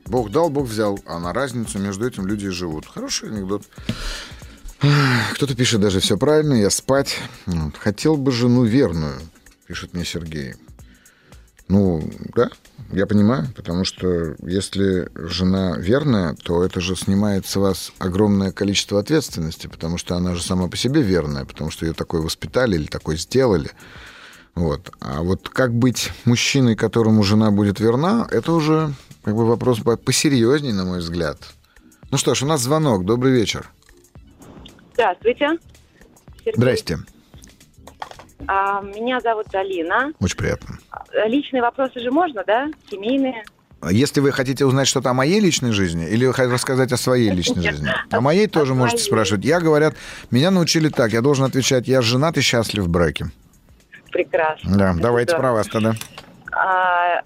Бог 0.06 0.30
дал, 0.30 0.50
Бог 0.50 0.68
взял, 0.68 0.96
а 1.04 1.18
на 1.18 1.32
разницу 1.32 1.80
между 1.80 2.06
этим 2.06 2.28
люди 2.28 2.48
живут. 2.48 2.86
Хороший 2.86 3.30
анекдот. 3.30 3.64
Кто-то 5.32 5.56
пишет 5.56 5.80
даже 5.80 5.98
все 5.98 6.16
правильно, 6.16 6.54
я 6.54 6.70
спать. 6.70 7.18
Хотел 7.80 8.16
бы 8.16 8.30
жену 8.30 8.62
верную, 8.62 9.20
пишет 9.66 9.94
мне 9.94 10.04
Сергей. 10.04 10.54
Ну, 11.66 12.08
да, 12.36 12.50
я 12.92 13.06
понимаю, 13.06 13.46
потому 13.56 13.84
что 13.84 14.36
если 14.42 15.08
жена 15.14 15.76
верная, 15.76 16.34
то 16.34 16.64
это 16.64 16.80
же 16.80 16.96
снимает 16.96 17.46
с 17.46 17.56
вас 17.56 17.92
огромное 17.98 18.52
количество 18.52 19.00
ответственности, 19.00 19.66
потому 19.66 19.98
что 19.98 20.16
она 20.16 20.34
же 20.34 20.42
сама 20.42 20.68
по 20.68 20.76
себе 20.76 21.02
верная, 21.02 21.44
потому 21.44 21.70
что 21.70 21.86
ее 21.86 21.92
такой 21.92 22.20
воспитали 22.20 22.76
или 22.76 22.86
такой 22.86 23.16
сделали. 23.16 23.70
Вот. 24.54 24.92
А 25.00 25.22
вот 25.22 25.48
как 25.48 25.74
быть 25.74 26.12
мужчиной, 26.24 26.76
которому 26.76 27.22
жена 27.22 27.50
будет 27.50 27.80
верна, 27.80 28.28
это 28.30 28.52
уже 28.52 28.92
как 29.24 29.34
бы 29.34 29.46
вопрос 29.46 29.80
посерьезнее, 30.04 30.74
на 30.74 30.84
мой 30.84 31.00
взгляд. 31.00 31.38
Ну 32.10 32.18
что 32.18 32.34
ж, 32.34 32.42
у 32.42 32.46
нас 32.46 32.60
звонок. 32.60 33.04
Добрый 33.04 33.32
вечер. 33.32 33.70
Здравствуйте. 34.92 35.58
Сергей. 36.38 36.54
Здрасте. 36.56 36.98
А, 38.46 38.80
меня 38.82 39.20
зовут 39.20 39.54
Алина. 39.54 40.12
Очень 40.20 40.36
приятно. 40.36 40.78
Личные 41.26 41.62
вопросы 41.62 42.00
же 42.00 42.10
можно, 42.10 42.44
да? 42.46 42.68
Семейные. 42.90 43.44
Если 43.90 44.20
вы 44.20 44.32
хотите 44.32 44.64
узнать 44.64 44.88
что-то 44.88 45.10
о 45.10 45.14
моей 45.14 45.40
личной 45.40 45.72
жизни 45.72 46.08
или 46.08 46.24
рассказать 46.26 46.92
о 46.92 46.96
своей 46.96 47.30
личной 47.30 47.62
жизни, 47.62 47.90
о 48.10 48.20
моей 48.20 48.46
тоже 48.46 48.74
можете 48.74 49.02
спрашивать. 49.02 49.44
Я, 49.44 49.60
говорят, 49.60 49.94
меня 50.30 50.50
научили 50.50 50.88
так, 50.88 51.12
я 51.12 51.20
должен 51.20 51.44
отвечать, 51.44 51.86
я 51.86 52.00
женат 52.00 52.36
и 52.38 52.40
счастлив 52.40 52.84
в 52.84 52.88
браке. 52.88 53.26
Прекрасно. 54.10 54.78
Да, 54.78 54.94
давайте 54.98 55.36
про 55.36 55.52
вас 55.52 55.66
тогда. 55.66 55.94
А, 56.52 57.20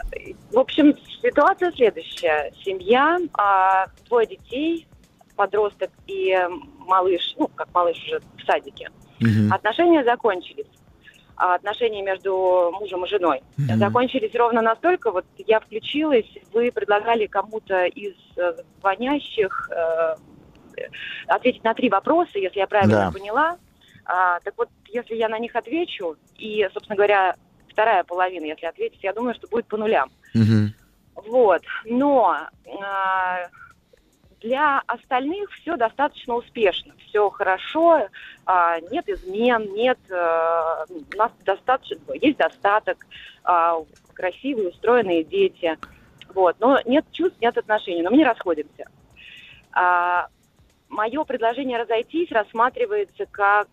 в 0.50 0.58
общем, 0.58 0.94
ситуация 1.22 1.70
следующая. 1.72 2.50
Семья, 2.64 3.18
а, 3.34 3.86
двое 4.08 4.26
детей, 4.26 4.88
подросток 5.36 5.90
и 6.06 6.34
малыш, 6.78 7.34
ну, 7.38 7.48
как 7.54 7.68
малыш 7.74 7.96
уже 8.04 8.20
в 8.20 8.46
садике. 8.46 8.88
Угу. 9.20 9.54
Отношения 9.54 10.02
закончились. 10.04 10.66
А 11.38 11.54
отношения 11.54 12.02
между 12.02 12.72
мужем 12.80 13.04
и 13.04 13.08
женой 13.08 13.42
угу. 13.56 13.78
закончились 13.78 14.34
ровно 14.34 14.60
настолько, 14.60 15.12
вот 15.12 15.24
я 15.46 15.60
включилась, 15.60 16.26
вы 16.52 16.72
предлагали 16.72 17.26
кому-то 17.26 17.84
из 17.84 18.14
э, 18.36 18.54
звонящих 18.80 19.70
э, 19.70 20.16
ответить 21.28 21.62
на 21.62 21.74
три 21.74 21.88
вопроса, 21.90 22.38
если 22.38 22.58
я 22.58 22.66
правильно 22.66 23.06
да. 23.06 23.12
поняла. 23.12 23.56
А, 24.04 24.40
так 24.40 24.54
вот, 24.56 24.68
если 24.88 25.14
я 25.14 25.28
на 25.28 25.38
них 25.38 25.54
отвечу, 25.54 26.16
и, 26.36 26.68
собственно 26.72 26.96
говоря, 26.96 27.36
вторая 27.68 28.02
половина, 28.02 28.46
если 28.46 28.66
ответить, 28.66 29.04
я 29.04 29.12
думаю, 29.12 29.34
что 29.34 29.46
будет 29.46 29.66
по 29.66 29.76
нулям. 29.76 30.10
Угу. 30.34 31.28
Вот. 31.28 31.62
Но 31.84 32.36
а, 32.82 33.48
для 34.40 34.80
остальных 34.86 35.50
все 35.52 35.76
достаточно 35.76 36.34
успешно, 36.34 36.94
все 37.08 37.28
хорошо, 37.30 38.08
а, 38.46 38.80
нет 38.90 39.08
измен, 39.08 39.72
нет, 39.74 39.98
а, 40.10 40.84
у 40.88 41.16
нас 41.16 41.32
достаточно, 41.44 41.98
есть 42.14 42.38
достаток, 42.38 42.98
а, 43.44 43.78
красивые, 44.14 44.68
устроенные 44.68 45.24
дети, 45.24 45.76
вот, 46.34 46.56
но 46.60 46.80
нет 46.84 47.04
чувств, 47.12 47.40
нет 47.40 47.56
отношений, 47.56 48.02
но 48.02 48.10
мы 48.10 48.18
не 48.18 48.24
расходимся. 48.24 48.88
А, 49.72 50.28
мое 50.88 51.24
предложение 51.24 51.78
разойтись 51.78 52.30
рассматривается 52.30 53.26
как, 53.26 53.68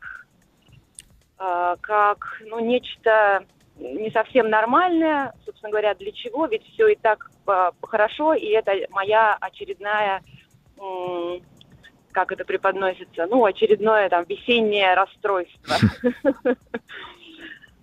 а, 1.37 1.75
как 1.77 2.41
ну, 2.45 2.59
нечто 2.59 3.45
не 3.77 4.09
совсем 4.11 4.49
нормальное, 4.49 5.33
собственно 5.45 5.69
говоря, 5.69 5.93
для 5.95 6.11
чего, 6.11 6.45
ведь 6.47 6.65
все 6.73 6.87
и 6.87 6.95
так 6.95 7.29
а, 7.45 7.71
хорошо, 7.81 8.33
и 8.33 8.47
это 8.47 8.71
моя 8.89 9.37
очередная 9.39 10.21
как 12.11 12.31
это 12.31 12.45
преподносится, 12.45 13.27
ну, 13.27 13.43
очередное 13.43 14.09
там 14.09 14.25
весеннее 14.27 14.93
расстройство. 14.93 15.75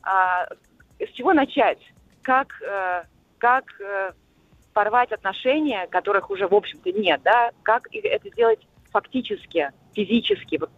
А, 0.05 0.49
с 0.99 1.11
чего 1.13 1.33
начать? 1.33 1.79
Как, 2.23 2.61
э, 2.61 3.05
как 3.39 3.65
э, 3.81 4.11
порвать 4.73 5.13
отношения, 5.13 5.87
которых 5.87 6.29
уже, 6.31 6.49
в 6.49 6.55
общем-то, 6.55 6.91
нет, 6.91 7.21
да? 7.23 7.53
Как 7.63 7.87
это 7.93 8.29
сделать 8.31 8.59
фактически, 8.91 9.71
физически? 9.95 10.59
Вот 10.59 10.71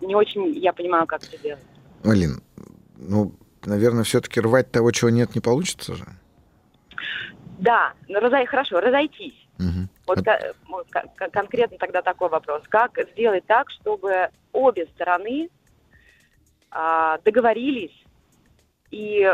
не 0.00 0.14
очень 0.14 0.52
я 0.58 0.72
понимаю, 0.72 1.06
как 1.06 1.22
это 1.22 1.38
делать. 1.38 1.64
Алин, 2.04 2.42
ну, 2.96 3.34
наверное, 3.64 4.04
все-таки 4.04 4.40
рвать 4.40 4.70
того, 4.70 4.90
чего 4.90 5.10
нет, 5.10 5.34
не 5.34 5.40
получится 5.40 5.94
же? 5.94 6.04
Да, 7.58 7.92
ну, 8.08 8.18
разой, 8.20 8.46
хорошо, 8.46 8.80
разойтись. 8.80 9.46
Угу. 9.58 9.88
Вот 10.14 10.86
конкретно 11.32 11.78
тогда 11.78 12.02
такой 12.02 12.28
вопрос. 12.28 12.62
Как 12.68 12.98
сделать 13.12 13.44
так, 13.46 13.70
чтобы 13.70 14.28
обе 14.52 14.86
стороны 14.94 15.48
а, 16.70 17.18
договорились 17.24 17.94
и 18.90 19.32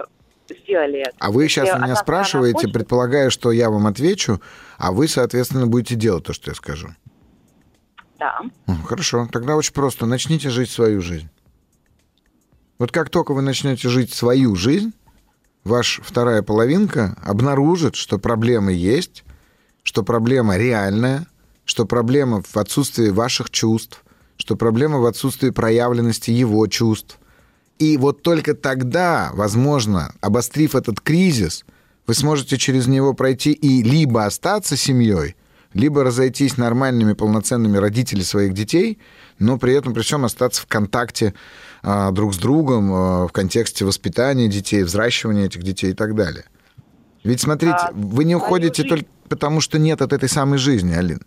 сделали 0.49 1.01
это? 1.01 1.17
А 1.19 1.31
вы 1.31 1.49
сейчас 1.49 1.79
меня 1.79 1.97
спрашиваете, 1.97 2.59
хочет... 2.59 2.73
предполагая, 2.73 3.31
что 3.31 3.51
я 3.51 3.71
вам 3.71 3.87
отвечу, 3.87 4.41
а 4.79 4.93
вы, 4.93 5.09
соответственно, 5.09 5.67
будете 5.67 5.95
делать 5.95 6.25
то, 6.25 6.33
что 6.33 6.51
я 6.51 6.55
скажу. 6.55 6.89
Да. 8.19 8.41
Хорошо, 8.87 9.29
тогда 9.31 9.57
очень 9.57 9.75
просто. 9.75 10.07
Начните 10.07 10.51
жить 10.51 10.71
свою 10.71 11.03
жизнь. 11.03 11.29
Вот 12.79 12.93
как 12.93 13.11
только 13.11 13.33
вы 13.33 13.43
начнете 13.43 13.89
жить 13.89 14.13
свою 14.13 14.55
жизнь, 14.55 14.93
ваша 15.65 16.03
вторая 16.03 16.43
половинка 16.43 17.17
обнаружит, 17.25 17.95
что 17.95 18.19
проблемы 18.19 18.73
есть, 18.73 19.25
что 19.87 20.03
проблема 20.03 20.57
реальная, 20.57 21.29
что 21.65 21.87
проблема 21.87 22.43
в 22.43 22.57
отсутствии 22.57 23.11
ваших 23.11 23.51
чувств, 23.51 24.03
что 24.37 24.57
проблема 24.57 24.99
в 24.99 25.07
отсутствии 25.07 25.51
проявленности 25.51 26.33
его 26.33 26.67
чувств. 26.67 27.21
И 27.79 27.97
вот 27.97 28.23
только 28.23 28.55
тогда, 28.55 29.31
возможно, 29.33 30.13
обострив 30.21 30.75
этот 30.75 31.01
кризис, 31.01 31.65
вы 32.09 32.15
сможете 32.15 32.59
через 32.59 32.89
него 32.89 33.15
пройти 33.15 33.53
и 33.53 33.85
либо 33.85 34.25
остаться 34.25 34.77
семьей, 34.77 35.37
либо 35.73 36.03
разойтись 36.03 36.57
нормальными, 36.57 37.13
полноценными 37.13 37.77
родителями 37.77 38.25
своих 38.25 38.55
детей, 38.55 38.99
но 39.39 39.57
при 39.57 39.73
этом 39.73 39.95
при 39.95 40.03
всем 40.03 40.25
остаться 40.25 40.63
в 40.63 40.67
контакте 40.67 41.33
а, 41.85 42.11
друг 42.11 42.35
с 42.35 42.39
другом, 42.39 42.93
а, 42.93 43.29
в 43.29 43.33
контексте 43.33 43.85
воспитания 43.85 44.49
детей, 44.49 44.83
взращивания 44.83 45.47
этих 45.47 45.63
детей 45.63 45.93
и 45.93 45.95
так 45.95 46.17
далее. 46.17 46.45
Ведь 47.23 47.41
смотрите, 47.41 47.77
а, 47.77 47.93
вы 47.95 48.25
не 48.25 48.35
уходите 48.35 48.83
только 48.83 49.07
потому, 49.29 49.61
что 49.61 49.79
нет 49.79 50.03
от 50.03 50.13
этой 50.13 50.29
самой 50.29 50.59
жизни, 50.59 50.95
Алин. 50.95 51.21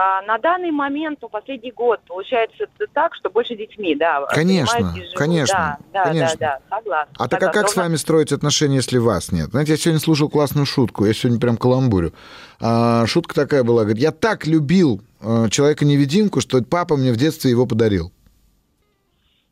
А, 0.00 0.22
на 0.22 0.38
данный 0.38 0.70
момент, 0.70 1.18
ну, 1.20 1.28
последний 1.28 1.72
год, 1.72 1.98
получается 2.06 2.66
так, 2.94 3.16
что 3.16 3.30
больше 3.30 3.56
детьми, 3.56 3.96
да. 3.96 4.26
Конечно, 4.30 4.94
конечно. 5.16 5.76
Да, 5.92 6.04
да, 6.04 6.04
конечно. 6.04 6.36
да, 6.38 6.60
да, 6.70 6.76
согласна. 6.76 7.14
А 7.18 7.26
так 7.26 7.42
а 7.42 7.48
как 7.48 7.68
с 7.68 7.74
вами 7.74 7.96
строить 7.96 8.30
отношения, 8.30 8.76
если 8.76 8.98
вас 8.98 9.32
нет? 9.32 9.50
Знаете, 9.50 9.72
я 9.72 9.76
сегодня 9.76 9.98
слушал 9.98 10.28
классную 10.28 10.66
шутку, 10.66 11.04
я 11.04 11.12
сегодня 11.12 11.40
прям 11.40 11.56
каламбурю. 11.56 12.12
А, 12.60 13.06
шутка 13.06 13.34
такая 13.34 13.64
была, 13.64 13.82
говорит, 13.82 14.00
я 14.00 14.12
так 14.12 14.46
любил 14.46 15.02
а, 15.20 15.48
человека-невидимку, 15.48 16.40
что 16.40 16.62
папа 16.62 16.96
мне 16.96 17.12
в 17.12 17.16
детстве 17.16 17.50
его 17.50 17.66
подарил. 17.66 18.12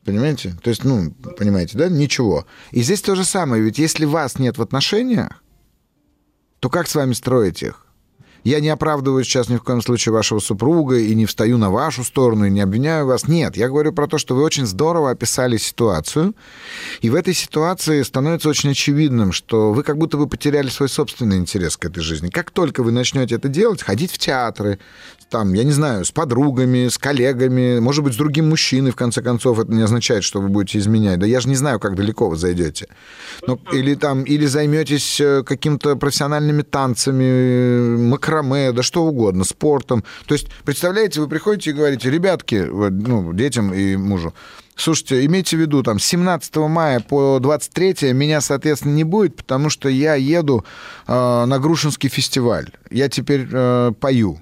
Понимаете? 0.05 0.55
То 0.63 0.69
есть, 0.69 0.85
ну, 0.85 1.11
понимаете, 1.37 1.77
да? 1.77 1.89
Ничего. 1.89 2.45
И 2.71 2.83
здесь 2.83 3.01
то 3.01 3.15
же 3.15 3.25
самое. 3.25 3.61
Ведь 3.61 3.79
если 3.79 4.05
вас 4.05 4.39
нет 4.39 4.57
в 4.57 4.61
отношениях, 4.61 5.43
то 6.59 6.69
как 6.69 6.87
с 6.87 6.95
вами 6.95 7.13
строить 7.13 7.63
их? 7.63 7.87
Я 8.47 8.61
не 8.61 8.69
оправдываю 8.69 9.25
сейчас 9.25 9.49
ни 9.49 9.57
в 9.57 9.61
коем 9.61 9.81
случае 9.81 10.13
вашего 10.13 10.39
супруга 10.39 10.97
и 10.97 11.13
не 11.15 11.25
встаю 11.25 11.57
на 11.57 11.69
вашу 11.69 12.05
сторону 12.05 12.45
и 12.45 12.49
не 12.49 12.61
обвиняю 12.61 13.05
вас. 13.05 13.27
Нет, 13.27 13.57
я 13.57 13.67
говорю 13.67 13.91
про 13.91 14.07
то, 14.07 14.17
что 14.17 14.35
вы 14.35 14.43
очень 14.43 14.65
здорово 14.65 15.11
описали 15.11 15.57
ситуацию. 15.57 16.33
И 17.01 17.09
в 17.09 17.15
этой 17.15 17.33
ситуации 17.33 18.01
становится 18.03 18.47
очень 18.47 18.71
очевидным, 18.71 19.33
что 19.33 19.73
вы 19.73 19.83
как 19.83 19.97
будто 19.97 20.15
бы 20.15 20.27
потеряли 20.27 20.69
свой 20.69 20.87
собственный 20.87 21.35
интерес 21.35 21.75
к 21.75 21.83
этой 21.83 21.99
жизни. 21.99 22.29
Как 22.29 22.51
только 22.51 22.83
вы 22.83 22.93
начнете 22.93 23.35
это 23.35 23.49
делать, 23.49 23.83
ходить 23.83 24.13
в 24.13 24.17
театры, 24.17 24.79
там, 25.29 25.53
я 25.53 25.63
не 25.63 25.71
знаю, 25.71 26.05
с 26.05 26.11
подругами, 26.11 26.87
с 26.87 26.97
коллегами, 26.97 27.79
может 27.79 28.03
быть, 28.03 28.13
с 28.13 28.17
другим 28.17 28.49
мужчиной, 28.49 28.91
в 28.91 28.95
конце 28.95 29.21
концов, 29.21 29.59
это 29.59 29.71
не 29.71 29.81
означает, 29.81 30.23
что 30.23 30.41
вы 30.41 30.49
будете 30.49 30.79
изменять. 30.79 31.19
Да 31.19 31.25
я 31.25 31.39
же 31.39 31.49
не 31.49 31.55
знаю, 31.55 31.79
как 31.79 31.95
далеко 31.95 32.29
вы 32.29 32.37
зайдете. 32.37 32.87
Ну, 33.45 33.59
или 33.71 33.95
там, 33.95 34.23
или 34.23 34.45
займетесь 34.45 35.19
э, 35.19 35.43
каким-то 35.43 35.95
профессиональными 35.95 36.61
танцами, 36.61 37.97
макро 37.97 38.41
макраме, 38.41 38.71
да 38.71 38.83
что 38.83 39.03
угодно, 39.03 39.43
спортом. 39.43 40.03
То 40.25 40.33
есть, 40.33 40.47
представляете, 40.63 41.21
вы 41.21 41.27
приходите 41.27 41.71
и 41.71 41.73
говорите, 41.73 42.09
ребятки, 42.09 42.65
ну, 42.69 43.33
детям 43.33 43.73
и 43.73 43.95
мужу, 43.95 44.33
Слушайте, 44.77 45.25
имейте 45.25 45.57
в 45.57 45.59
виду, 45.59 45.81
там, 45.81 45.99
с 45.99 46.05
17 46.05 46.55
мая 46.57 46.99
по 46.99 47.39
23 47.39 48.13
меня, 48.13 48.41
соответственно, 48.41 48.93
не 48.93 49.03
будет, 49.03 49.35
потому 49.35 49.71
что 49.71 49.89
я 49.89 50.13
еду 50.13 50.63
э, 51.07 51.45
на 51.45 51.57
Грушинский 51.57 52.09
фестиваль. 52.09 52.69
Я 52.91 53.09
теперь 53.09 53.47
э, 53.51 53.91
пою. 53.99 54.39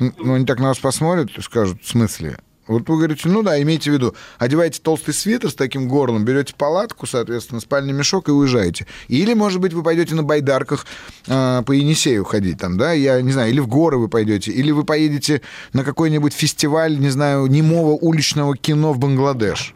Ну, 0.00 0.34
они 0.34 0.46
так 0.46 0.58
на 0.58 0.68
вас 0.68 0.78
посмотрят 0.78 1.30
и 1.36 1.42
скажут, 1.42 1.82
в 1.82 1.88
смысле? 1.88 2.38
Вот 2.66 2.88
вы 2.88 2.98
говорите, 2.98 3.28
ну 3.28 3.42
да, 3.42 3.60
имейте 3.60 3.90
в 3.90 3.94
виду, 3.94 4.14
одеваете 4.38 4.80
толстый 4.80 5.12
свитер 5.12 5.50
с 5.50 5.54
таким 5.54 5.88
горлом, 5.88 6.24
берете 6.24 6.54
палатку, 6.56 7.04
соответственно, 7.04 7.60
спальный 7.60 7.92
мешок 7.92 8.28
и 8.28 8.32
уезжаете. 8.32 8.86
Или, 9.08 9.34
может 9.34 9.60
быть, 9.60 9.72
вы 9.72 9.82
пойдете 9.82 10.14
на 10.14 10.22
байдарках 10.22 10.86
э, 11.26 11.62
по 11.66 11.72
Енисею 11.72 12.24
ходить 12.24 12.60
там, 12.60 12.78
да, 12.78 12.92
я 12.92 13.20
не 13.22 13.32
знаю, 13.32 13.50
или 13.50 13.58
в 13.58 13.66
горы 13.66 13.98
вы 13.98 14.08
пойдете, 14.08 14.52
или 14.52 14.70
вы 14.70 14.84
поедете 14.84 15.42
на 15.72 15.82
какой-нибудь 15.82 16.32
фестиваль, 16.32 16.96
не 16.96 17.08
знаю, 17.08 17.46
немого 17.46 17.90
уличного 17.90 18.56
кино 18.56 18.92
в 18.92 19.00
Бангладеш. 19.00 19.74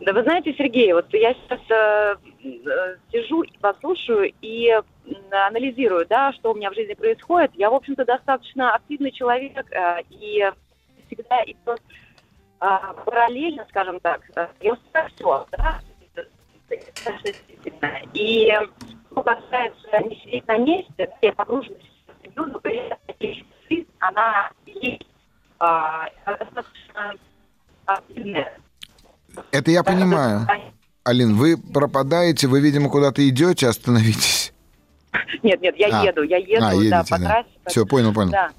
Да 0.00 0.12
вы 0.12 0.22
знаете, 0.22 0.54
Сергей, 0.58 0.92
вот 0.92 1.06
я 1.12 1.34
сейчас 1.34 1.60
э, 1.70 2.16
э, 2.44 2.96
сижу 3.12 3.42
и 3.42 3.58
послушаю 3.60 4.30
и 4.42 4.78
анализирую, 5.30 6.06
да, 6.06 6.32
что 6.32 6.52
у 6.52 6.54
меня 6.54 6.70
в 6.70 6.74
жизни 6.74 6.94
происходит. 6.94 7.52
Я, 7.54 7.70
в 7.70 7.74
общем-то, 7.74 8.04
достаточно 8.04 8.74
активный 8.74 9.12
человек 9.12 9.66
э, 9.72 10.02
и 10.10 10.50
всегда 11.06 11.42
идет 11.44 11.80
э, 12.60 12.66
параллельно, 13.04 13.66
скажем 13.68 14.00
так. 14.00 14.22
Я 14.60 14.72
успеваю 14.72 15.10
все, 15.14 15.46
да, 15.52 15.80
и 18.14 18.52
что 19.10 19.22
касается 19.22 20.08
не 20.08 20.16
сидеть 20.16 20.46
на 20.46 20.58
месте, 20.58 21.10
я 21.22 21.32
погружена 21.32 21.76
в 22.36 22.46
но 22.46 22.60
при 22.60 22.76
этом 22.76 22.98
она 23.98 24.50
есть 24.66 25.06
э, 25.60 25.66
достаточно 26.26 27.14
активная. 27.86 28.58
Это 29.52 29.70
я 29.70 29.82
понимаю. 29.82 30.46
Алин, 31.04 31.34
вы 31.34 31.56
пропадаете, 31.56 32.46
вы, 32.46 32.60
видимо, 32.60 32.88
куда-то 32.88 33.26
идете, 33.28 33.68
остановитесь. 33.68 34.52
Нет, 35.42 35.60
нет, 35.60 35.74
я 35.76 35.88
а. 35.88 36.04
еду, 36.04 36.22
я 36.22 36.36
еду, 36.36 36.64
а, 36.64 36.72
едете, 36.72 36.90
да, 36.90 37.02
по 37.02 37.18
да. 37.18 37.26
трассе. 37.26 37.48
Все, 37.66 37.86
понял, 37.86 38.14
понял. 38.14 38.30
Да. 38.30 38.50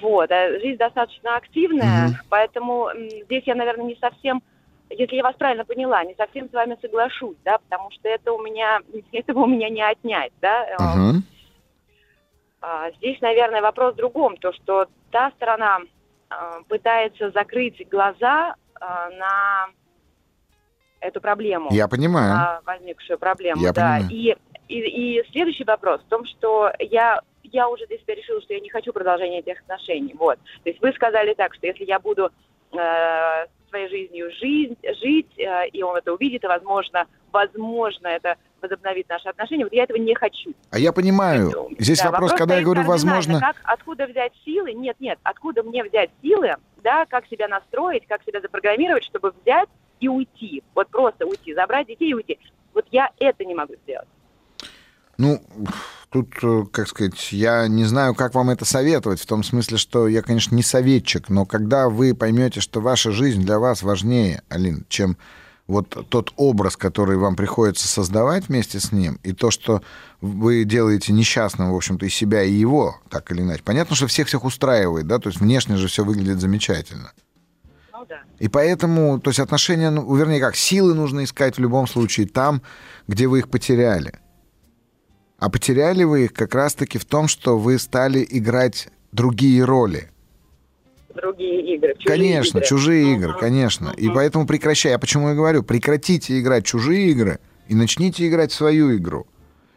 Вот, 0.00 0.30
а 0.30 0.58
жизнь 0.60 0.76
достаточно 0.76 1.36
активная, 1.36 2.08
угу. 2.08 2.16
поэтому 2.28 2.90
здесь 3.24 3.44
я, 3.46 3.54
наверное, 3.54 3.86
не 3.86 3.96
совсем, 3.96 4.42
если 4.90 5.16
я 5.16 5.22
вас 5.22 5.34
правильно 5.36 5.64
поняла, 5.64 6.04
не 6.04 6.14
совсем 6.14 6.50
с 6.50 6.52
вами 6.52 6.76
соглашусь, 6.82 7.36
да, 7.44 7.58
потому 7.58 7.90
что 7.92 8.08
это 8.08 8.32
у 8.32 8.42
меня, 8.42 8.80
этого 9.12 9.40
у 9.40 9.46
меня 9.46 9.70
не 9.70 9.82
отнять, 9.82 10.32
да. 10.42 10.66
Угу. 10.78 11.22
А, 12.60 12.90
здесь, 12.92 13.20
наверное, 13.20 13.62
вопрос 13.62 13.94
в 13.94 13.96
другом, 13.96 14.36
то, 14.36 14.52
что 14.52 14.86
та 15.10 15.30
сторона 15.36 15.78
а, 16.28 16.60
пытается 16.68 17.30
закрыть 17.30 17.88
глаза 17.88 18.56
а, 18.80 19.10
на 19.10 19.68
эту 21.00 21.20
проблему. 21.20 21.68
Я 21.70 21.88
понимаю. 21.88 22.60
Возникшую 22.64 23.18
проблему, 23.18 23.62
я 23.62 23.72
да. 23.72 23.98
Понимаю. 23.98 24.06
И, 24.10 24.36
и, 24.68 25.18
и 25.18 25.30
следующий 25.30 25.64
вопрос 25.64 26.00
в 26.02 26.08
том, 26.08 26.24
что 26.26 26.70
я 26.78 27.20
я 27.50 27.68
уже 27.68 27.86
для 27.86 27.98
себя 27.98 28.14
решила, 28.14 28.40
что 28.42 28.54
я 28.54 28.60
не 28.60 28.68
хочу 28.68 28.92
продолжения 28.92 29.40
этих 29.40 29.60
отношений. 29.60 30.14
Вот. 30.18 30.38
То 30.62 30.70
есть 30.70 30.82
вы 30.82 30.92
сказали 30.92 31.34
так, 31.34 31.54
что 31.54 31.66
если 31.66 31.84
я 31.84 31.98
буду 31.98 32.30
э, 32.72 33.46
своей 33.68 33.88
жизнью 33.88 34.30
жить, 34.32 34.78
жить 35.00 35.38
э, 35.38 35.68
и 35.72 35.82
он 35.82 35.96
это 35.96 36.12
увидит, 36.12 36.44
и, 36.44 36.46
возможно, 36.46 37.06
возможно, 37.32 38.08
это 38.08 38.36
возобновит 38.60 39.08
наши 39.08 39.28
отношения. 39.28 39.64
Вот 39.64 39.72
я 39.72 39.84
этого 39.84 39.98
не 39.98 40.14
хочу. 40.14 40.52
А 40.70 40.78
я 40.78 40.92
понимаю. 40.92 41.70
Здесь 41.78 41.98
да, 41.98 42.06
вопрос, 42.10 42.32
вопрос, 42.32 42.38
когда 42.38 42.56
я 42.56 42.64
говорю 42.64 42.82
«возможно...» 42.82 43.40
как, 43.40 43.56
Откуда 43.64 44.06
взять 44.06 44.32
силы? 44.44 44.72
Нет, 44.72 44.96
нет. 44.98 45.18
Откуда 45.22 45.62
мне 45.62 45.84
взять 45.84 46.10
силы, 46.22 46.56
да, 46.82 47.06
как 47.06 47.26
себя 47.28 47.48
настроить, 47.48 48.06
как 48.06 48.22
себя 48.24 48.40
запрограммировать, 48.40 49.04
чтобы 49.04 49.32
взять 49.42 49.68
и 50.00 50.08
уйти. 50.08 50.62
Вот 50.74 50.88
просто 50.88 51.26
уйти, 51.26 51.54
забрать 51.54 51.86
детей 51.86 52.10
и 52.10 52.14
уйти. 52.14 52.38
Вот 52.74 52.86
я 52.90 53.10
это 53.18 53.44
не 53.44 53.54
могу 53.54 53.74
сделать. 53.84 54.08
Ну, 55.18 55.42
тут, 56.10 56.32
э, 56.42 56.64
как 56.70 56.88
сказать, 56.88 57.32
я 57.32 57.66
не 57.66 57.84
знаю, 57.84 58.14
как 58.14 58.34
вам 58.34 58.50
это 58.50 58.64
советовать, 58.64 59.20
в 59.20 59.26
том 59.26 59.42
смысле, 59.42 59.76
что 59.76 60.06
я, 60.06 60.22
конечно, 60.22 60.54
не 60.54 60.62
советчик, 60.62 61.28
но 61.28 61.44
когда 61.44 61.88
вы 61.88 62.14
поймете, 62.14 62.60
что 62.60 62.80
ваша 62.80 63.10
жизнь 63.10 63.42
для 63.42 63.58
вас 63.58 63.82
важнее, 63.82 64.42
Алин, 64.48 64.86
чем 64.88 65.16
вот 65.66 66.08
тот 66.08 66.32
образ, 66.36 66.76
который 66.76 67.18
вам 67.18 67.34
приходится 67.34 67.88
создавать 67.88 68.48
вместе 68.48 68.78
с 68.78 68.92
ним, 68.92 69.18
и 69.24 69.32
то, 69.32 69.50
что 69.50 69.82
вы 70.20 70.64
делаете 70.64 71.12
несчастным, 71.12 71.72
в 71.72 71.76
общем-то, 71.76 72.06
и 72.06 72.08
себя, 72.08 72.42
и 72.42 72.52
его, 72.52 72.96
так 73.10 73.30
или 73.32 73.42
иначе. 73.42 73.62
Понятно, 73.64 73.96
что 73.96 74.06
всех 74.06 74.28
всех 74.28 74.44
устраивает, 74.44 75.06
да, 75.06 75.18
то 75.18 75.28
есть 75.28 75.40
внешне 75.40 75.76
же 75.76 75.88
все 75.88 76.04
выглядит 76.04 76.40
замечательно. 76.40 77.12
Ну 77.92 78.06
да. 78.08 78.20
И 78.38 78.46
поэтому, 78.46 79.20
то 79.20 79.30
есть 79.30 79.40
отношения, 79.40 79.90
ну, 79.90 80.14
вернее 80.14 80.40
как, 80.40 80.54
силы 80.54 80.94
нужно 80.94 81.24
искать 81.24 81.56
в 81.56 81.60
любом 81.60 81.88
случае 81.88 82.28
там, 82.28 82.62
где 83.08 83.26
вы 83.26 83.40
их 83.40 83.50
потеряли. 83.50 84.14
А 85.38 85.50
потеряли 85.50 86.02
вы 86.02 86.24
их 86.24 86.32
как 86.32 86.54
раз-таки 86.54 86.98
в 86.98 87.04
том, 87.04 87.28
что 87.28 87.58
вы 87.58 87.78
стали 87.78 88.26
играть 88.28 88.88
другие 89.12 89.64
роли. 89.64 90.10
Другие 91.14 91.76
игры. 91.76 91.94
Чужие 91.94 92.08
конечно, 92.08 92.58
игры. 92.58 92.68
чужие 92.68 93.14
игры, 93.14 93.34
конечно. 93.38 93.94
И 93.96 94.08
поэтому 94.08 94.46
прекращай. 94.46 94.92
Я 94.92 94.98
почему 94.98 95.30
и 95.30 95.34
говорю, 95.34 95.62
прекратите 95.62 96.38
играть 96.40 96.66
чужие 96.66 97.10
игры 97.10 97.38
и 97.68 97.74
начните 97.74 98.28
играть 98.28 98.50
свою 98.50 98.96
игру. 98.96 99.26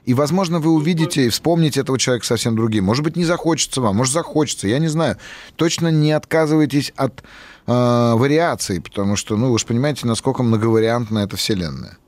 И, 0.04 0.16
возможно, 0.16 0.60
вы 0.60 0.72
увидите 0.72 1.28
и 1.28 1.30
вспомните 1.30 1.82
этого 1.82 2.00
человека 2.00 2.26
совсем 2.26 2.56
другим. 2.56 2.86
Может 2.86 3.04
быть, 3.04 3.16
не 3.16 3.24
захочется 3.24 3.82
вам, 3.82 3.98
может, 3.98 4.14
захочется, 4.14 4.68
я 4.68 4.80
не 4.80 4.88
знаю. 4.88 5.18
Точно 5.58 5.90
не 5.90 6.12
отказывайтесь 6.12 6.92
от 6.96 7.22
э, 7.68 8.14
вариаций, 8.16 8.82
потому 8.82 9.16
что, 9.16 9.38
ну, 9.38 9.52
вы 9.52 9.60
же 9.60 9.68
понимаете, 9.68 10.08
насколько 10.08 10.42
многовариантна 10.42 11.20
эта 11.20 11.38
вселенная 11.38 12.00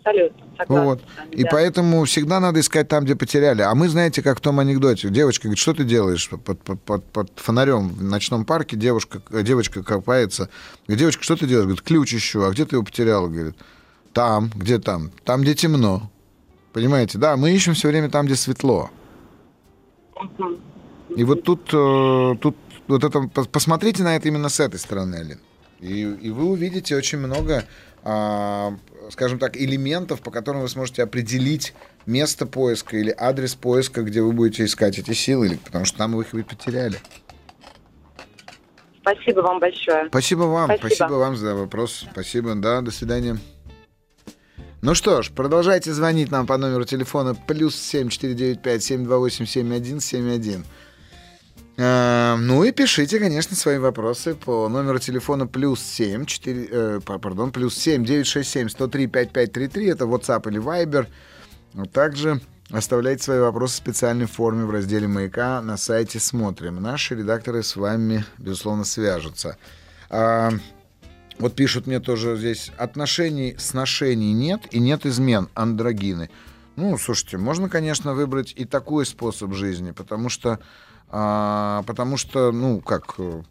абсолютно. 0.00 0.46
Согласна. 0.58 0.84
Вот. 0.84 1.00
И 1.30 1.44
поэтому 1.44 2.04
всегда 2.04 2.40
надо 2.40 2.60
искать 2.60 2.88
там, 2.88 3.04
где 3.04 3.14
потеряли. 3.14 3.62
А 3.62 3.74
мы, 3.74 3.88
знаете, 3.88 4.22
как 4.22 4.38
в 4.38 4.40
том 4.40 4.58
анекдоте. 4.58 5.08
Девочка 5.08 5.44
говорит, 5.44 5.58
что 5.58 5.74
ты 5.74 5.84
делаешь 5.84 6.28
под, 6.28 6.62
под, 6.62 6.80
под, 6.82 7.04
под 7.04 7.32
фонарем 7.36 7.88
в 7.88 8.02
ночном 8.02 8.44
парке? 8.44 8.76
Девушка, 8.76 9.20
девочка 9.42 9.82
копается. 9.82 10.48
Говорит, 10.86 11.00
девочка, 11.00 11.22
что 11.22 11.36
ты 11.36 11.46
делаешь? 11.46 11.66
Говорит, 11.66 11.82
ключ 11.82 12.14
ищу. 12.14 12.42
А 12.42 12.50
где 12.50 12.64
ты 12.64 12.76
его 12.76 12.84
потеряла? 12.84 13.28
Говорит, 13.28 13.56
там. 14.12 14.50
Где 14.54 14.78
там? 14.78 15.10
Там, 15.24 15.42
где 15.42 15.54
темно. 15.54 16.10
Понимаете? 16.72 17.18
Да, 17.18 17.36
мы 17.36 17.52
ищем 17.52 17.74
все 17.74 17.88
время 17.88 18.10
там, 18.10 18.26
где 18.26 18.36
светло. 18.36 18.90
И 21.16 21.24
вот 21.24 21.42
тут, 21.42 21.68
э, 21.72 22.36
тут 22.40 22.56
вот 22.86 23.04
это, 23.04 23.22
посмотрите 23.22 24.02
на 24.02 24.16
это 24.16 24.28
именно 24.28 24.48
с 24.48 24.60
этой 24.60 24.78
стороны, 24.78 25.16
Алин. 25.16 25.40
И, 25.80 26.02
и 26.02 26.30
вы 26.30 26.44
увидите 26.50 26.94
очень 26.94 27.18
много 27.18 27.64
а, 28.02 28.74
скажем 29.10 29.38
так, 29.38 29.56
элементов, 29.56 30.20
по 30.20 30.30
которым 30.30 30.62
вы 30.62 30.68
сможете 30.68 31.02
определить 31.02 31.74
место 32.06 32.46
поиска 32.46 32.96
или 32.96 33.14
адрес 33.16 33.54
поиска, 33.54 34.02
где 34.02 34.22
вы 34.22 34.32
будете 34.32 34.64
искать 34.64 34.98
эти 34.98 35.12
силы, 35.12 35.58
потому 35.64 35.84
что 35.84 35.98
там 35.98 36.12
вы 36.12 36.22
их 36.22 36.32
вы 36.32 36.44
потеряли. 36.44 36.98
Спасибо 39.00 39.40
вам 39.40 39.58
большое. 39.60 40.08
Спасибо 40.08 40.42
вам. 40.42 40.66
Спасибо, 40.66 40.94
Спасибо 40.94 41.14
вам 41.14 41.36
за 41.36 41.54
вопрос. 41.54 42.04
Спасибо. 42.12 42.54
Да, 42.54 42.80
до 42.80 42.90
свидания. 42.90 43.38
Ну 44.82 44.94
что 44.94 45.20
ж, 45.20 45.30
продолжайте 45.30 45.92
звонить 45.92 46.30
нам 46.30 46.46
по 46.46 46.56
номеру 46.56 46.84
телефона 46.84 47.34
плюс 47.34 47.76
7495 47.76 48.82
728 48.82 49.46
7171. 49.46 50.64
Э, 51.80 52.36
ну 52.36 52.62
и 52.62 52.72
пишите, 52.72 53.18
конечно, 53.18 53.56
свои 53.56 53.78
вопросы 53.78 54.34
по 54.34 54.68
номеру 54.68 54.98
телефона 54.98 55.46
плюс 55.46 55.80
7, 55.80 56.26
4, 56.26 56.68
э, 56.70 57.00
пардон, 57.00 57.52
плюс 57.52 57.74
7 57.74 58.04
967 58.04 58.68
103 58.68 59.06
5533, 59.06 59.86
это 59.86 60.04
WhatsApp 60.04 60.50
или 60.50 60.60
Viber. 60.60 61.06
Также 61.90 62.42
оставляйте 62.70 63.22
свои 63.22 63.38
вопросы 63.38 63.74
в 63.74 63.76
специальной 63.78 64.26
форме 64.26 64.66
в 64.66 64.70
разделе 64.70 65.08
«Маяка» 65.08 65.62
на 65.62 65.78
сайте 65.78 66.20
«Смотрим». 66.20 66.82
Наши 66.82 67.14
редакторы 67.14 67.62
с 67.62 67.76
вами, 67.76 68.26
безусловно, 68.36 68.84
свяжутся. 68.84 69.56
А, 70.10 70.50
вот 71.38 71.54
пишут 71.54 71.86
мне 71.86 72.00
тоже 72.00 72.36
здесь, 72.36 72.72
отношений, 72.76 73.56
сношений 73.58 74.34
нет 74.34 74.66
и 74.70 74.80
нет 74.80 75.06
измен, 75.06 75.48
андрогины. 75.54 76.28
Ну, 76.76 76.98
слушайте, 76.98 77.38
можно, 77.38 77.70
конечно, 77.70 78.12
выбрать 78.12 78.52
и 78.54 78.66
такой 78.66 79.06
способ 79.06 79.54
жизни, 79.54 79.92
потому 79.92 80.28
что 80.28 80.58
а, 81.10 81.82
потому 81.86 82.16
что, 82.16 82.52
ну, 82.52 82.80
как, 82.80 83.14
э, 83.18 83.42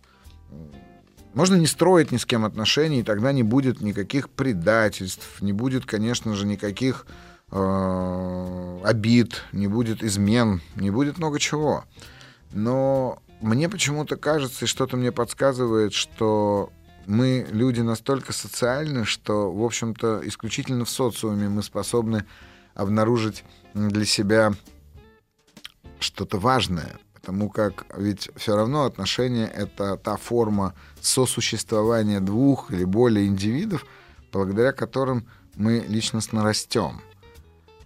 можно 1.34 1.56
не 1.56 1.68
строить 1.68 2.12
ни 2.12 2.18
с 2.18 2.26
кем 2.26 2.46
отношений, 2.46 3.02
и 3.02 3.04
тогда 3.04 3.34
не 3.34 3.44
будет 3.44 3.82
никаких 3.82 4.30
предательств, 4.30 5.42
не 5.42 5.52
будет, 5.52 5.86
конечно 5.86 6.36
же, 6.36 6.46
никаких 6.46 7.06
э, 7.52 8.80
обид, 8.86 9.44
не 9.52 9.68
будет 9.68 10.04
измен, 10.04 10.62
не 10.76 10.90
будет 10.90 11.18
много 11.18 11.38
чего. 11.38 11.84
Но 12.54 13.22
мне 13.42 13.68
почему-то 13.68 14.16
кажется, 14.16 14.64
и 14.64 14.68
что-то 14.68 14.96
мне 14.96 15.12
подсказывает, 15.12 15.94
что 15.94 16.72
мы 17.08 17.46
люди 17.52 17.82
настолько 17.82 18.32
социальны, 18.32 19.04
что, 19.04 19.52
в 19.52 19.64
общем-то, 19.64 20.22
исключительно 20.24 20.86
в 20.86 20.90
социуме 20.90 21.50
мы 21.50 21.62
способны 21.62 22.26
обнаружить 22.74 23.44
для 23.74 24.06
себя 24.06 24.54
что-то 26.00 26.38
важное— 26.40 26.98
Потому 27.30 27.50
как 27.52 27.86
ведь 27.96 28.32
все 28.38 28.56
равно 28.56 28.86
отношения— 28.86 29.46
это 29.56 29.98
та 29.98 30.18
форма 30.18 30.74
сосуществования 31.00 32.22
двух 32.22 32.72
или 32.72 32.84
более 32.86 33.28
индивидов, 33.28 33.86
благодаря 34.34 34.72
которым 34.72 35.28
мы 35.56 35.86
личностно 35.88 36.44
растем. 36.44 37.02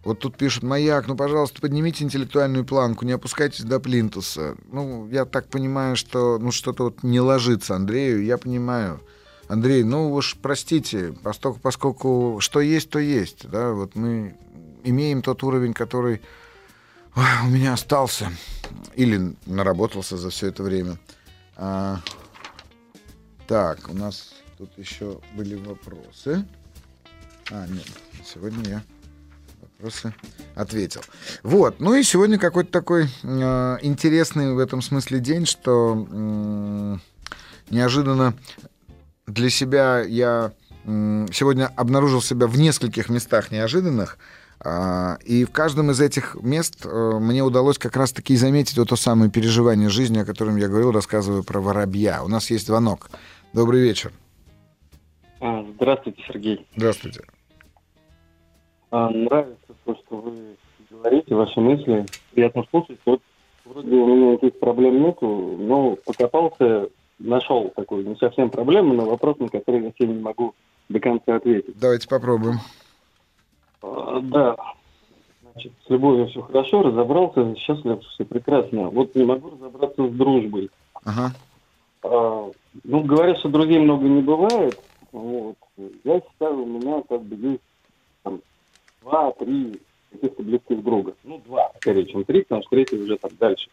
Вот 0.05 0.19
тут 0.19 0.37
пишут, 0.37 0.63
маяк, 0.63 1.09
ну, 1.09 1.17
пожалуйста, 1.17 1.59
поднимите 1.59 2.05
интеллектуальную 2.05 2.63
планку, 2.63 3.03
не 3.03 3.11
опускайтесь 3.11 3.65
до 3.65 3.81
плинтуса. 3.81 4.55
Ну, 4.71 5.09
я 5.09 5.25
так 5.25 5.49
понимаю, 5.49 5.97
что 5.97 6.39
ну, 6.39 6.53
что-то 6.53 6.85
вот 6.85 7.03
не 7.03 7.19
ложится 7.19 7.75
Андрею, 7.75 8.23
я 8.23 8.37
понимаю. 8.37 9.01
Андрей, 9.49 9.83
ну 9.83 10.13
уж 10.13 10.37
простите, 10.41 11.13
поскольку, 11.21 11.59
поскольку 11.59 12.37
что 12.39 12.61
есть, 12.61 12.89
то 12.89 12.99
есть. 12.99 13.49
Да? 13.49 13.71
Вот 13.73 13.95
мы 13.95 14.37
имеем 14.85 15.21
тот 15.21 15.43
уровень, 15.43 15.73
который 15.73 16.21
у 17.15 17.47
меня 17.47 17.73
остался 17.73 18.31
или 18.95 19.35
наработался 19.45 20.17
за 20.17 20.29
все 20.29 20.47
это 20.47 20.63
время. 20.63 20.97
А, 21.55 21.99
так, 23.47 23.89
у 23.89 23.93
нас 23.93 24.33
тут 24.57 24.77
еще 24.77 25.19
были 25.35 25.55
вопросы. 25.55 26.45
А, 27.51 27.67
нет, 27.67 27.87
сегодня 28.25 28.69
я 28.69 28.83
вопросы 29.61 30.13
ответил. 30.55 31.01
Вот, 31.43 31.79
ну 31.79 31.93
и 31.93 32.03
сегодня 32.03 32.39
какой-то 32.39 32.71
такой 32.71 33.09
э, 33.23 33.77
интересный 33.81 34.53
в 34.53 34.59
этом 34.59 34.81
смысле 34.81 35.19
день, 35.19 35.45
что 35.45 36.07
э, 36.09 36.97
неожиданно 37.69 38.33
для 39.27 39.49
себя 39.49 40.01
я 40.01 40.53
э, 40.85 41.27
сегодня 41.31 41.67
обнаружил 41.75 42.21
себя 42.21 42.47
в 42.47 42.57
нескольких 42.57 43.09
местах 43.09 43.51
неожиданных, 43.51 44.17
э, 44.17 44.42
и 45.25 45.45
в 45.45 45.51
каждом 45.51 45.91
из 45.91 45.99
этих 45.99 46.35
мест 46.41 46.85
э, 46.85 47.11
мне 47.19 47.43
удалось 47.43 47.77
как 47.77 47.97
раз-таки 47.97 48.35
заметить 48.35 48.77
вот 48.77 48.89
то 48.89 48.95
самое 48.95 49.29
переживание 49.29 49.89
жизни, 49.89 50.19
о 50.19 50.25
котором 50.25 50.55
я 50.55 50.67
говорил, 50.67 50.91
рассказывая 50.91 51.43
про 51.43 51.59
воробья. 51.59 52.23
У 52.23 52.29
нас 52.29 52.49
есть 52.49 52.67
звонок. 52.67 53.09
Добрый 53.51 53.81
вечер. 53.81 54.13
А, 55.41 55.65
здравствуйте, 55.75 56.23
Сергей. 56.27 56.65
Здравствуйте. 56.75 57.21
А, 58.91 59.09
нравится 59.09 59.73
то, 59.83 59.95
что 59.95 60.17
вы 60.17 60.55
говорите, 60.89 61.35
ваши 61.35 61.59
мысли. 61.59 62.05
Приятно 62.33 62.63
слушать. 62.69 62.99
Вот 63.05 63.21
вроде 63.65 63.95
у 63.95 64.07
меня 64.07 64.31
никаких 64.33 64.59
проблем 64.59 65.03
нету, 65.03 65.57
но 65.59 65.97
покопался, 66.05 66.89
нашел 67.19 67.71
такую 67.75 68.07
не 68.07 68.15
совсем 68.15 68.49
проблему, 68.49 68.93
но 68.93 69.05
вопрос, 69.05 69.37
на 69.39 69.49
который 69.49 69.83
я 69.83 69.91
сегодня 69.97 70.15
не 70.15 70.23
могу 70.23 70.55
до 70.89 70.99
конца 70.99 71.35
ответить. 71.35 71.77
Давайте 71.77 72.07
попробуем. 72.07 72.59
А, 73.83 74.19
да. 74.21 74.55
Значит, 75.51 75.73
с 75.85 75.89
любовью 75.89 76.27
все 76.27 76.41
хорошо, 76.41 76.81
разобрался, 76.81 77.55
счастлив, 77.55 78.01
все 78.01 78.25
прекрасно. 78.25 78.89
Вот 78.89 79.13
не 79.13 79.23
могу 79.23 79.51
разобраться 79.51 80.07
с 80.07 80.11
дружбой. 80.11 80.71
Ага. 81.03 81.31
А, 82.03 82.49
ну, 82.83 83.03
говорят, 83.03 83.37
что 83.37 83.49
друзей 83.49 83.79
много 83.79 84.07
не 84.07 84.21
бывает. 84.21 84.79
Вот. 85.11 85.55
Я 86.03 86.21
считаю, 86.21 86.63
у 86.63 86.65
меня 86.65 87.03
как 87.07 87.21
бы 87.21 87.35
есть 87.35 87.61
там, 88.23 88.39
два-три 89.03 89.79
каких-то 90.11 90.43
близких 90.43 90.83
друга. 90.83 91.13
Ну, 91.23 91.41
два, 91.45 91.71
скорее, 91.77 92.05
чем 92.05 92.23
три, 92.23 92.41
потому 92.41 92.61
что 92.61 92.71
третий 92.71 92.97
уже 92.97 93.17
так 93.17 93.37
дальше. 93.37 93.69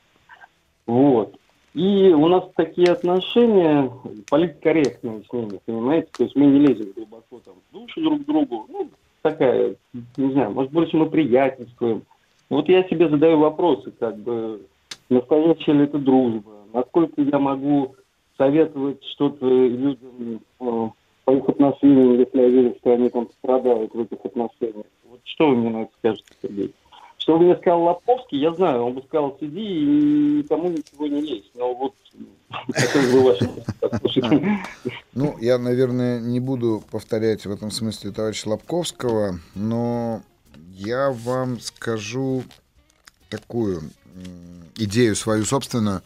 Вот. 0.87 1.35
И 1.73 2.09
у 2.13 2.27
нас 2.27 2.45
такие 2.57 2.91
отношения 2.91 3.93
политкорректные 4.29 5.23
с 5.23 5.33
ними, 5.33 5.61
понимаете? 5.65 6.09
То 6.17 6.25
есть 6.25 6.35
мы 6.35 6.47
не 6.47 6.59
лезем 6.67 6.93
глубоко 6.97 7.41
там 7.45 7.55
в 7.55 7.73
душу 7.73 8.01
друг 8.03 8.25
другу. 8.25 8.67
Ну, 8.69 8.91
такая, 9.23 9.77
не 10.17 10.33
знаю, 10.33 10.53
может, 10.53 10.73
больше 10.73 10.97
мы 10.97 11.07
приятельствуем. 11.07 12.03
Вот 12.49 12.69
я 12.69 12.83
себе 12.85 13.09
задаю 13.09 13.39
вопросы, 13.39 13.93
как 13.99 14.17
бы, 14.19 14.63
настоящая 15.09 15.73
ли 15.73 15.85
это 15.85 15.99
дружба, 15.99 16.53
насколько 16.73 17.21
я 17.21 17.39
могу 17.39 17.95
советовать 18.37 19.05
что-то 19.05 19.47
людям 19.47 20.41
э, 20.61 20.89
по 21.25 21.31
их 21.33 21.49
отношениям, 21.49 22.19
если 22.19 22.41
я 22.41 22.49
вижу, 22.49 22.75
что 22.81 22.95
они 22.95 23.09
там 23.11 23.29
страдают 23.39 23.95
в 23.95 24.01
этих 24.01 24.25
отношениях. 24.25 24.87
Вот 25.09 25.21
что 25.25 25.49
вы 25.49 25.57
мне 25.57 25.71
на 25.71 25.83
это 25.83 25.93
скажете, 25.99 26.33
Сергей? 26.43 26.73
Что 27.21 27.39
бы 27.39 27.45
мне 27.45 27.57
сказал 27.57 27.83
Лобковский, 27.83 28.41
я 28.41 28.53
знаю, 28.55 28.87
он 28.87 28.95
бы 28.95 29.03
сказал, 29.03 29.37
сиди 29.39 29.61
и 29.61 29.85
никому 30.39 30.71
ничего 30.71 31.07
не 31.07 31.21
лезь. 31.21 31.51
Но 31.55 31.75
вот 31.75 31.95
Ну, 35.13 35.37
я, 35.39 35.59
наверное, 35.59 36.19
не 36.19 36.41
буду 36.41 36.83
повторять 36.91 37.47
в 37.47 37.53
этом 37.53 37.71
смысле 37.71 38.11
товарища 38.11 38.49
Лобковского, 38.49 39.39
но 39.55 40.23
я 40.73 41.11
вам 41.11 41.61
скажу 41.61 42.43
такую 43.29 43.83
идею 44.77 45.15
свою 45.15 45.45
собственную, 45.45 46.01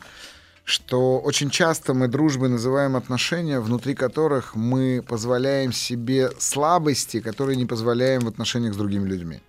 что 0.65 1.20
очень 1.20 1.49
часто 1.49 1.95
мы 1.95 2.09
дружбой 2.09 2.49
называем 2.49 2.97
отношения, 2.97 3.61
внутри 3.61 3.95
которых 3.95 4.57
мы 4.57 5.03
позволяем 5.07 5.73
себе 5.73 6.31
слабости, 6.39 7.20
которые 7.20 7.57
не 7.57 7.66
позволяем 7.66 8.23
в 8.23 8.28
отношениях 8.28 8.74
с 8.74 8.77
другими 8.77 9.07
людьми. 9.07 9.41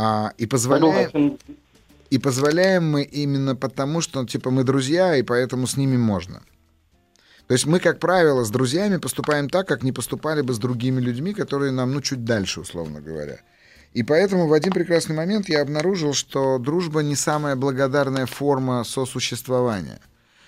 А, 0.00 0.32
и 0.38 0.46
позволяем... 0.46 1.38
И 2.10 2.18
позволяем 2.18 2.88
мы 2.90 3.02
именно 3.02 3.54
потому, 3.54 4.00
что, 4.00 4.24
типа, 4.24 4.50
мы 4.50 4.64
друзья, 4.64 5.16
и 5.16 5.22
поэтому 5.22 5.66
с 5.66 5.76
ними 5.76 5.96
можно. 5.96 6.40
То 7.48 7.54
есть 7.54 7.66
мы, 7.66 7.80
как 7.80 7.98
правило, 7.98 8.44
с 8.44 8.50
друзьями 8.50 8.96
поступаем 8.98 9.50
так, 9.50 9.66
как 9.68 9.82
не 9.82 9.92
поступали 9.92 10.40
бы 10.40 10.54
с 10.54 10.58
другими 10.58 11.00
людьми, 11.00 11.34
которые 11.34 11.72
нам, 11.72 11.92
ну, 11.92 12.00
чуть 12.00 12.24
дальше, 12.24 12.60
условно 12.60 13.00
говоря. 13.00 13.40
И 13.92 14.02
поэтому 14.04 14.46
в 14.46 14.52
один 14.52 14.72
прекрасный 14.72 15.16
момент 15.16 15.48
я 15.48 15.60
обнаружил, 15.60 16.14
что 16.14 16.58
дружба 16.58 17.00
не 17.00 17.16
самая 17.16 17.56
благодарная 17.56 18.26
форма 18.26 18.84
сосуществования. 18.84 20.00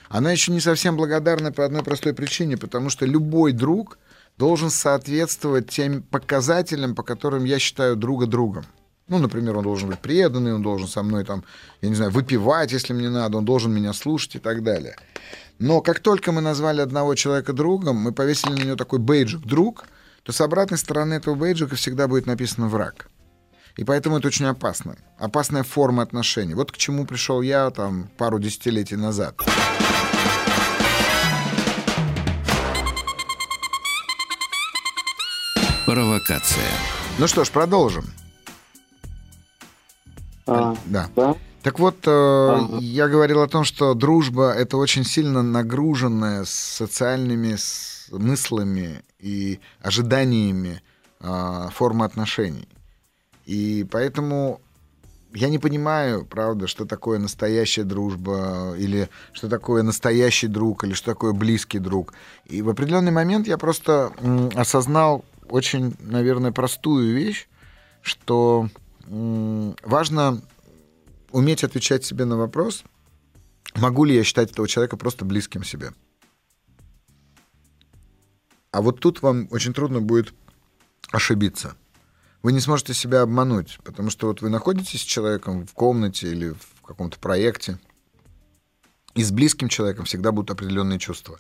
Она 0.08 0.30
еще 0.32 0.52
не 0.52 0.60
совсем 0.60 0.96
благодарна 0.96 1.52
по 1.52 1.64
одной 1.64 1.82
простой 1.82 2.14
причине, 2.14 2.56
потому 2.56 2.88
что 2.88 3.04
любой 3.04 3.52
друг 3.52 3.98
должен 4.38 4.70
соответствовать 4.70 5.68
тем 5.68 6.02
показателям, 6.02 6.94
по 6.94 7.02
которым 7.02 7.44
я 7.44 7.58
считаю 7.58 7.96
друга 7.96 8.26
другом. 8.26 8.64
Ну, 9.10 9.18
например, 9.18 9.56
он 9.56 9.64
должен 9.64 9.90
быть 9.90 9.98
преданный, 9.98 10.54
он 10.54 10.62
должен 10.62 10.86
со 10.86 11.02
мной 11.02 11.24
там, 11.24 11.42
я 11.82 11.88
не 11.88 11.96
знаю, 11.96 12.12
выпивать, 12.12 12.70
если 12.70 12.92
мне 12.92 13.10
надо, 13.10 13.38
он 13.38 13.44
должен 13.44 13.72
меня 13.74 13.92
слушать 13.92 14.36
и 14.36 14.38
так 14.38 14.62
далее. 14.62 14.94
Но 15.58 15.80
как 15.80 15.98
только 15.98 16.30
мы 16.30 16.40
назвали 16.40 16.80
одного 16.80 17.16
человека 17.16 17.52
другом, 17.52 17.96
мы 17.96 18.12
повесили 18.12 18.52
на 18.52 18.62
него 18.62 18.76
такой 18.76 19.00
бейджик 19.00 19.40
«друг», 19.40 19.86
то 20.22 20.30
с 20.30 20.40
обратной 20.40 20.78
стороны 20.78 21.14
этого 21.14 21.34
бейджика 21.34 21.74
всегда 21.74 22.06
будет 22.06 22.26
написано 22.26 22.68
«враг». 22.68 23.08
И 23.76 23.82
поэтому 23.82 24.18
это 24.18 24.28
очень 24.28 24.46
опасно. 24.46 24.96
Опасная 25.18 25.64
форма 25.64 26.04
отношений. 26.04 26.54
Вот 26.54 26.70
к 26.70 26.76
чему 26.76 27.04
пришел 27.04 27.42
я 27.42 27.70
там 27.70 28.08
пару 28.16 28.38
десятилетий 28.38 28.96
назад. 28.96 29.34
Провокация. 35.84 36.70
Ну 37.18 37.26
что 37.26 37.44
ж, 37.44 37.50
продолжим. 37.50 38.04
А, 40.50 40.76
да. 40.86 41.08
да. 41.14 41.36
Так 41.62 41.78
вот, 41.78 41.96
э, 42.06 42.10
ага. 42.10 42.78
я 42.78 43.08
говорил 43.08 43.42
о 43.42 43.48
том, 43.48 43.64
что 43.64 43.94
дружба 43.94 44.52
это 44.52 44.76
очень 44.76 45.04
сильно 45.04 45.42
нагруженная 45.42 46.44
социальными 46.46 47.56
смыслами 47.56 49.02
и 49.18 49.60
ожиданиями 49.80 50.82
э, 51.20 51.68
форма 51.72 52.06
отношений. 52.06 52.68
И 53.44 53.86
поэтому 53.90 54.60
я 55.34 55.48
не 55.48 55.58
понимаю, 55.58 56.24
правда, 56.24 56.66
что 56.66 56.86
такое 56.86 57.18
настоящая 57.18 57.84
дружба, 57.84 58.74
или 58.76 59.08
что 59.32 59.48
такое 59.48 59.82
настоящий 59.82 60.48
друг, 60.48 60.84
или 60.84 60.94
что 60.94 61.12
такое 61.12 61.32
близкий 61.32 61.78
друг. 61.78 62.14
И 62.46 62.62
в 62.62 62.68
определенный 62.68 63.12
момент 63.12 63.46
я 63.46 63.58
просто 63.58 64.12
осознал 64.54 65.24
очень, 65.48 65.94
наверное, 66.00 66.52
простую 66.52 67.14
вещь, 67.14 67.48
что 68.02 68.68
важно 69.10 70.42
уметь 71.30 71.64
отвечать 71.64 72.04
себе 72.04 72.24
на 72.24 72.36
вопрос, 72.36 72.84
могу 73.74 74.04
ли 74.04 74.14
я 74.14 74.24
считать 74.24 74.52
этого 74.52 74.68
человека 74.68 74.96
просто 74.96 75.24
близким 75.24 75.64
себе. 75.64 75.92
А 78.72 78.82
вот 78.82 79.00
тут 79.00 79.22
вам 79.22 79.48
очень 79.50 79.72
трудно 79.72 80.00
будет 80.00 80.32
ошибиться 81.10 81.74
вы 82.42 82.52
не 82.52 82.60
сможете 82.60 82.94
себя 82.94 83.22
обмануть, 83.22 83.78
потому 83.84 84.10
что 84.10 84.28
вот 84.28 84.40
вы 84.40 84.48
находитесь 84.48 85.02
с 85.02 85.04
человеком 85.04 85.66
в 85.66 85.74
комнате 85.74 86.30
или 86.30 86.50
в 86.50 86.82
каком-то 86.82 87.18
проекте, 87.18 87.78
и 89.14 89.22
с 89.22 89.30
близким 89.30 89.68
человеком 89.68 90.04
всегда 90.04 90.32
будут 90.32 90.50
определенные 90.50 90.98
чувства. 90.98 91.38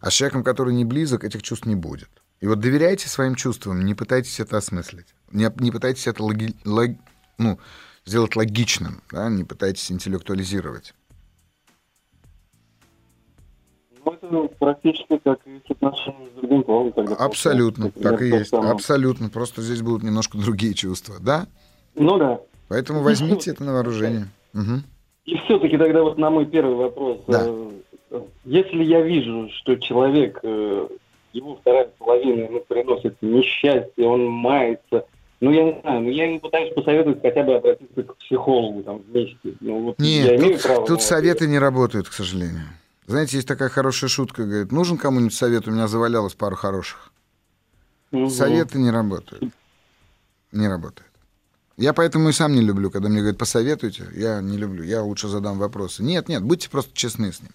А 0.00 0.10
с 0.10 0.14
человеком, 0.14 0.42
который 0.42 0.74
не 0.74 0.84
близок, 0.84 1.24
этих 1.24 1.42
чувств 1.42 1.66
не 1.66 1.74
будет. 1.74 2.08
И 2.40 2.46
вот 2.46 2.60
доверяйте 2.60 3.08
своим 3.08 3.34
чувствам, 3.34 3.84
не 3.84 3.94
пытайтесь 3.94 4.40
это 4.40 4.58
осмыслить. 4.58 5.14
Не, 5.32 5.50
не 5.58 5.70
пытайтесь 5.70 6.06
это 6.06 6.22
логи, 6.22 6.54
лог, 6.64 6.90
ну, 7.38 7.58
сделать 8.04 8.36
логичным, 8.36 9.02
да? 9.10 9.28
не 9.28 9.44
пытайтесь 9.44 9.90
интеллектуализировать. 9.90 10.94
Ну, 14.30 14.44
это 14.44 14.54
практически 14.56 15.18
как 15.18 15.38
и 15.46 15.60
с 15.66 15.70
отношениями 15.70 16.28
с 16.30 16.40
другим 16.40 16.62
полом. 16.62 16.92
Тогда 16.92 17.14
Абсолютно, 17.14 17.90
так 17.90 18.20
и 18.20 18.28
есть. 18.28 18.50
Самое. 18.50 18.72
Абсолютно. 18.72 19.28
Просто 19.30 19.62
здесь 19.62 19.82
будут 19.82 20.02
немножко 20.02 20.38
другие 20.38 20.74
чувства, 20.74 21.16
да? 21.20 21.46
Ну 21.94 22.18
да. 22.18 22.40
Поэтому 22.68 23.02
возьмите 23.02 23.50
это 23.50 23.64
на 23.64 23.72
вооружение. 23.72 24.28
Угу. 24.54 24.82
И 25.26 25.36
все-таки 25.38 25.78
тогда 25.78 26.02
вот 26.02 26.18
на 26.18 26.30
мой 26.30 26.46
первый 26.46 26.76
вопрос. 26.76 27.20
Да. 27.26 27.44
Э, 27.46 28.20
если 28.44 28.82
я 28.84 29.00
вижу, 29.00 29.48
что 29.60 29.76
человек, 29.76 30.40
э, 30.42 30.88
его 31.34 31.56
вторая 31.56 31.90
половина 31.98 32.48
ну, 32.48 32.60
приносит 32.60 33.20
несчастье, 33.20 34.06
он 34.06 34.26
мается, 34.26 35.04
Ну, 35.40 35.50
я 35.50 35.64
не 35.64 35.80
знаю, 35.80 36.02
ну, 36.02 36.08
я 36.08 36.30
им 36.30 36.40
пытаюсь 36.40 36.72
посоветовать 36.72 37.20
хотя 37.20 37.42
бы 37.42 37.56
обратиться 37.56 38.02
к 38.02 38.16
психологу 38.16 38.82
там 38.84 39.02
вместе. 39.08 39.54
Ну, 39.60 39.80
вот 39.80 39.98
Нет, 39.98 40.26
я 40.26 40.36
имею 40.36 40.54
тут, 40.54 40.62
право 40.62 40.86
тут 40.86 41.02
советы 41.02 41.46
не 41.46 41.58
работают, 41.58 42.08
к 42.08 42.12
сожалению. 42.12 42.68
Знаете, 43.06 43.36
есть 43.36 43.48
такая 43.48 43.68
хорошая 43.68 44.08
шутка, 44.08 44.44
говорит, 44.44 44.72
нужен 44.72 44.96
кому-нибудь 44.96 45.34
совет, 45.34 45.68
у 45.68 45.72
меня 45.72 45.88
завалялось 45.88 46.34
пару 46.34 46.56
хороших. 46.56 47.12
Угу. 48.12 48.30
Советы 48.30 48.78
не 48.78 48.90
работают. 48.90 49.52
Не 50.52 50.68
работают. 50.68 51.10
Я 51.76 51.92
поэтому 51.92 52.28
и 52.28 52.32
сам 52.32 52.52
не 52.52 52.60
люблю, 52.60 52.90
когда 52.90 53.08
мне 53.08 53.18
говорят, 53.18 53.36
посоветуйте. 53.36 54.04
Я 54.14 54.40
не 54.40 54.56
люблю, 54.56 54.84
я 54.84 55.02
лучше 55.02 55.26
задам 55.26 55.58
вопросы. 55.58 56.04
Нет, 56.04 56.28
нет, 56.28 56.44
будьте 56.44 56.70
просто 56.70 56.96
честны 56.96 57.32
с 57.32 57.42
ним. 57.42 57.50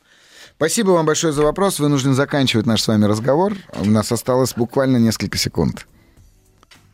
Спасибо 0.59 0.91
вам 0.91 1.05
большое 1.05 1.31
за 1.31 1.41
вопрос. 1.41 1.79
Вынужден 1.79 2.13
заканчивать 2.13 2.65
наш 2.65 2.81
с 2.81 2.87
вами 2.89 3.05
разговор. 3.05 3.55
У 3.79 3.85
нас 3.85 4.11
осталось 4.11 4.53
буквально 4.53 4.97
несколько 4.97 5.37
секунд. 5.37 5.87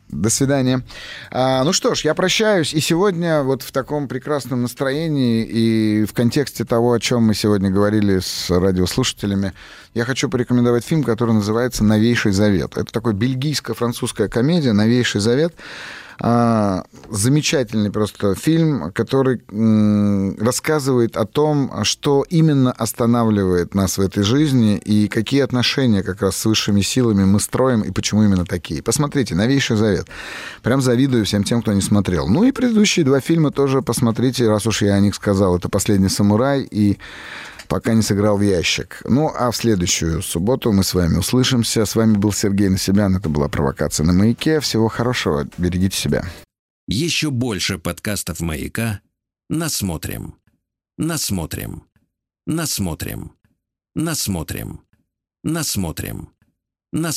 До 0.08 0.30
свидания. 0.30 0.84
А, 1.32 1.64
ну 1.64 1.72
что 1.72 1.96
ж, 1.96 2.02
я 2.02 2.14
прощаюсь. 2.14 2.72
И 2.72 2.78
сегодня 2.78 3.42
вот 3.42 3.62
в 3.62 3.72
таком 3.72 4.06
прекрасном 4.06 4.62
настроении 4.62 5.44
и 5.44 6.04
в 6.04 6.14
контексте 6.14 6.64
того, 6.64 6.92
о 6.92 7.00
чем 7.00 7.24
мы 7.24 7.34
сегодня 7.34 7.68
говорили 7.68 8.20
с 8.20 8.50
радиослушателями, 8.50 9.52
я 9.94 10.04
хочу 10.04 10.28
порекомендовать 10.28 10.84
фильм, 10.84 11.02
который 11.02 11.34
называется 11.34 11.82
«Новейший 11.82 12.30
завет». 12.30 12.76
Это 12.76 12.92
такой 12.92 13.14
бельгийско-французская 13.14 14.28
комедия 14.28 14.74
«Новейший 14.74 15.20
завет». 15.20 15.56
А, 16.18 16.84
замечательный 17.10 17.90
просто 17.90 18.34
фильм, 18.34 18.90
который 18.92 19.40
рассказывает 20.38 21.16
о 21.16 21.26
том, 21.26 21.84
что 21.84 22.24
именно 22.28 22.72
останавливает 22.72 23.74
нас 23.74 23.98
в 23.98 24.00
этой 24.00 24.22
жизни 24.22 24.78
и 24.78 25.08
какие 25.08 25.40
отношения 25.40 26.02
как 26.02 26.22
раз 26.22 26.36
с 26.36 26.44
высшими 26.44 26.80
силами 26.80 27.24
мы 27.24 27.40
строим 27.40 27.82
и 27.82 27.90
почему 27.90 28.24
именно 28.24 28.44
такие. 28.44 28.82
Посмотрите, 28.82 29.34
«Новейший 29.34 29.76
завет». 29.76 30.06
Прям 30.62 30.80
завидую 30.80 31.24
всем 31.24 31.44
тем, 31.44 31.62
кто 31.62 31.72
не 31.72 31.82
смотрел. 31.82 32.28
Ну 32.28 32.44
и 32.44 32.52
предыдущие 32.52 33.04
два 33.04 33.20
фильма 33.20 33.50
тоже 33.50 33.82
посмотрите, 33.82 34.48
раз 34.48 34.66
уж 34.66 34.82
я 34.82 34.94
о 34.94 35.00
них 35.00 35.14
сказал. 35.14 35.56
Это 35.56 35.68
«Последний 35.68 36.08
самурай» 36.08 36.66
и 36.70 36.98
пока 37.68 37.94
не 37.94 38.02
сыграл 38.02 38.38
в 38.38 38.42
ящик. 38.42 39.02
Ну, 39.04 39.28
а 39.28 39.50
в 39.50 39.56
следующую 39.56 40.22
субботу 40.22 40.72
мы 40.72 40.84
с 40.84 40.94
вами 40.94 41.18
услышимся. 41.18 41.84
С 41.84 41.96
вами 41.96 42.16
был 42.16 42.32
Сергей 42.32 42.68
Насебян. 42.68 43.16
Это 43.16 43.28
была 43.28 43.48
«Провокация 43.48 44.04
на 44.04 44.12
маяке». 44.12 44.60
Всего 44.60 44.88
хорошего. 44.88 45.48
Берегите 45.58 45.96
себя. 45.96 46.24
Еще 46.88 47.30
больше 47.30 47.78
подкастов 47.78 48.40
«Маяка» 48.40 49.00
насмотрим. 49.48 50.36
Насмотрим. 50.98 51.84
Насмотрим. 52.46 53.32
Насмотрим. 53.94 54.82
Насмотрим. 55.42 56.30
Насмотрим. 56.92 57.16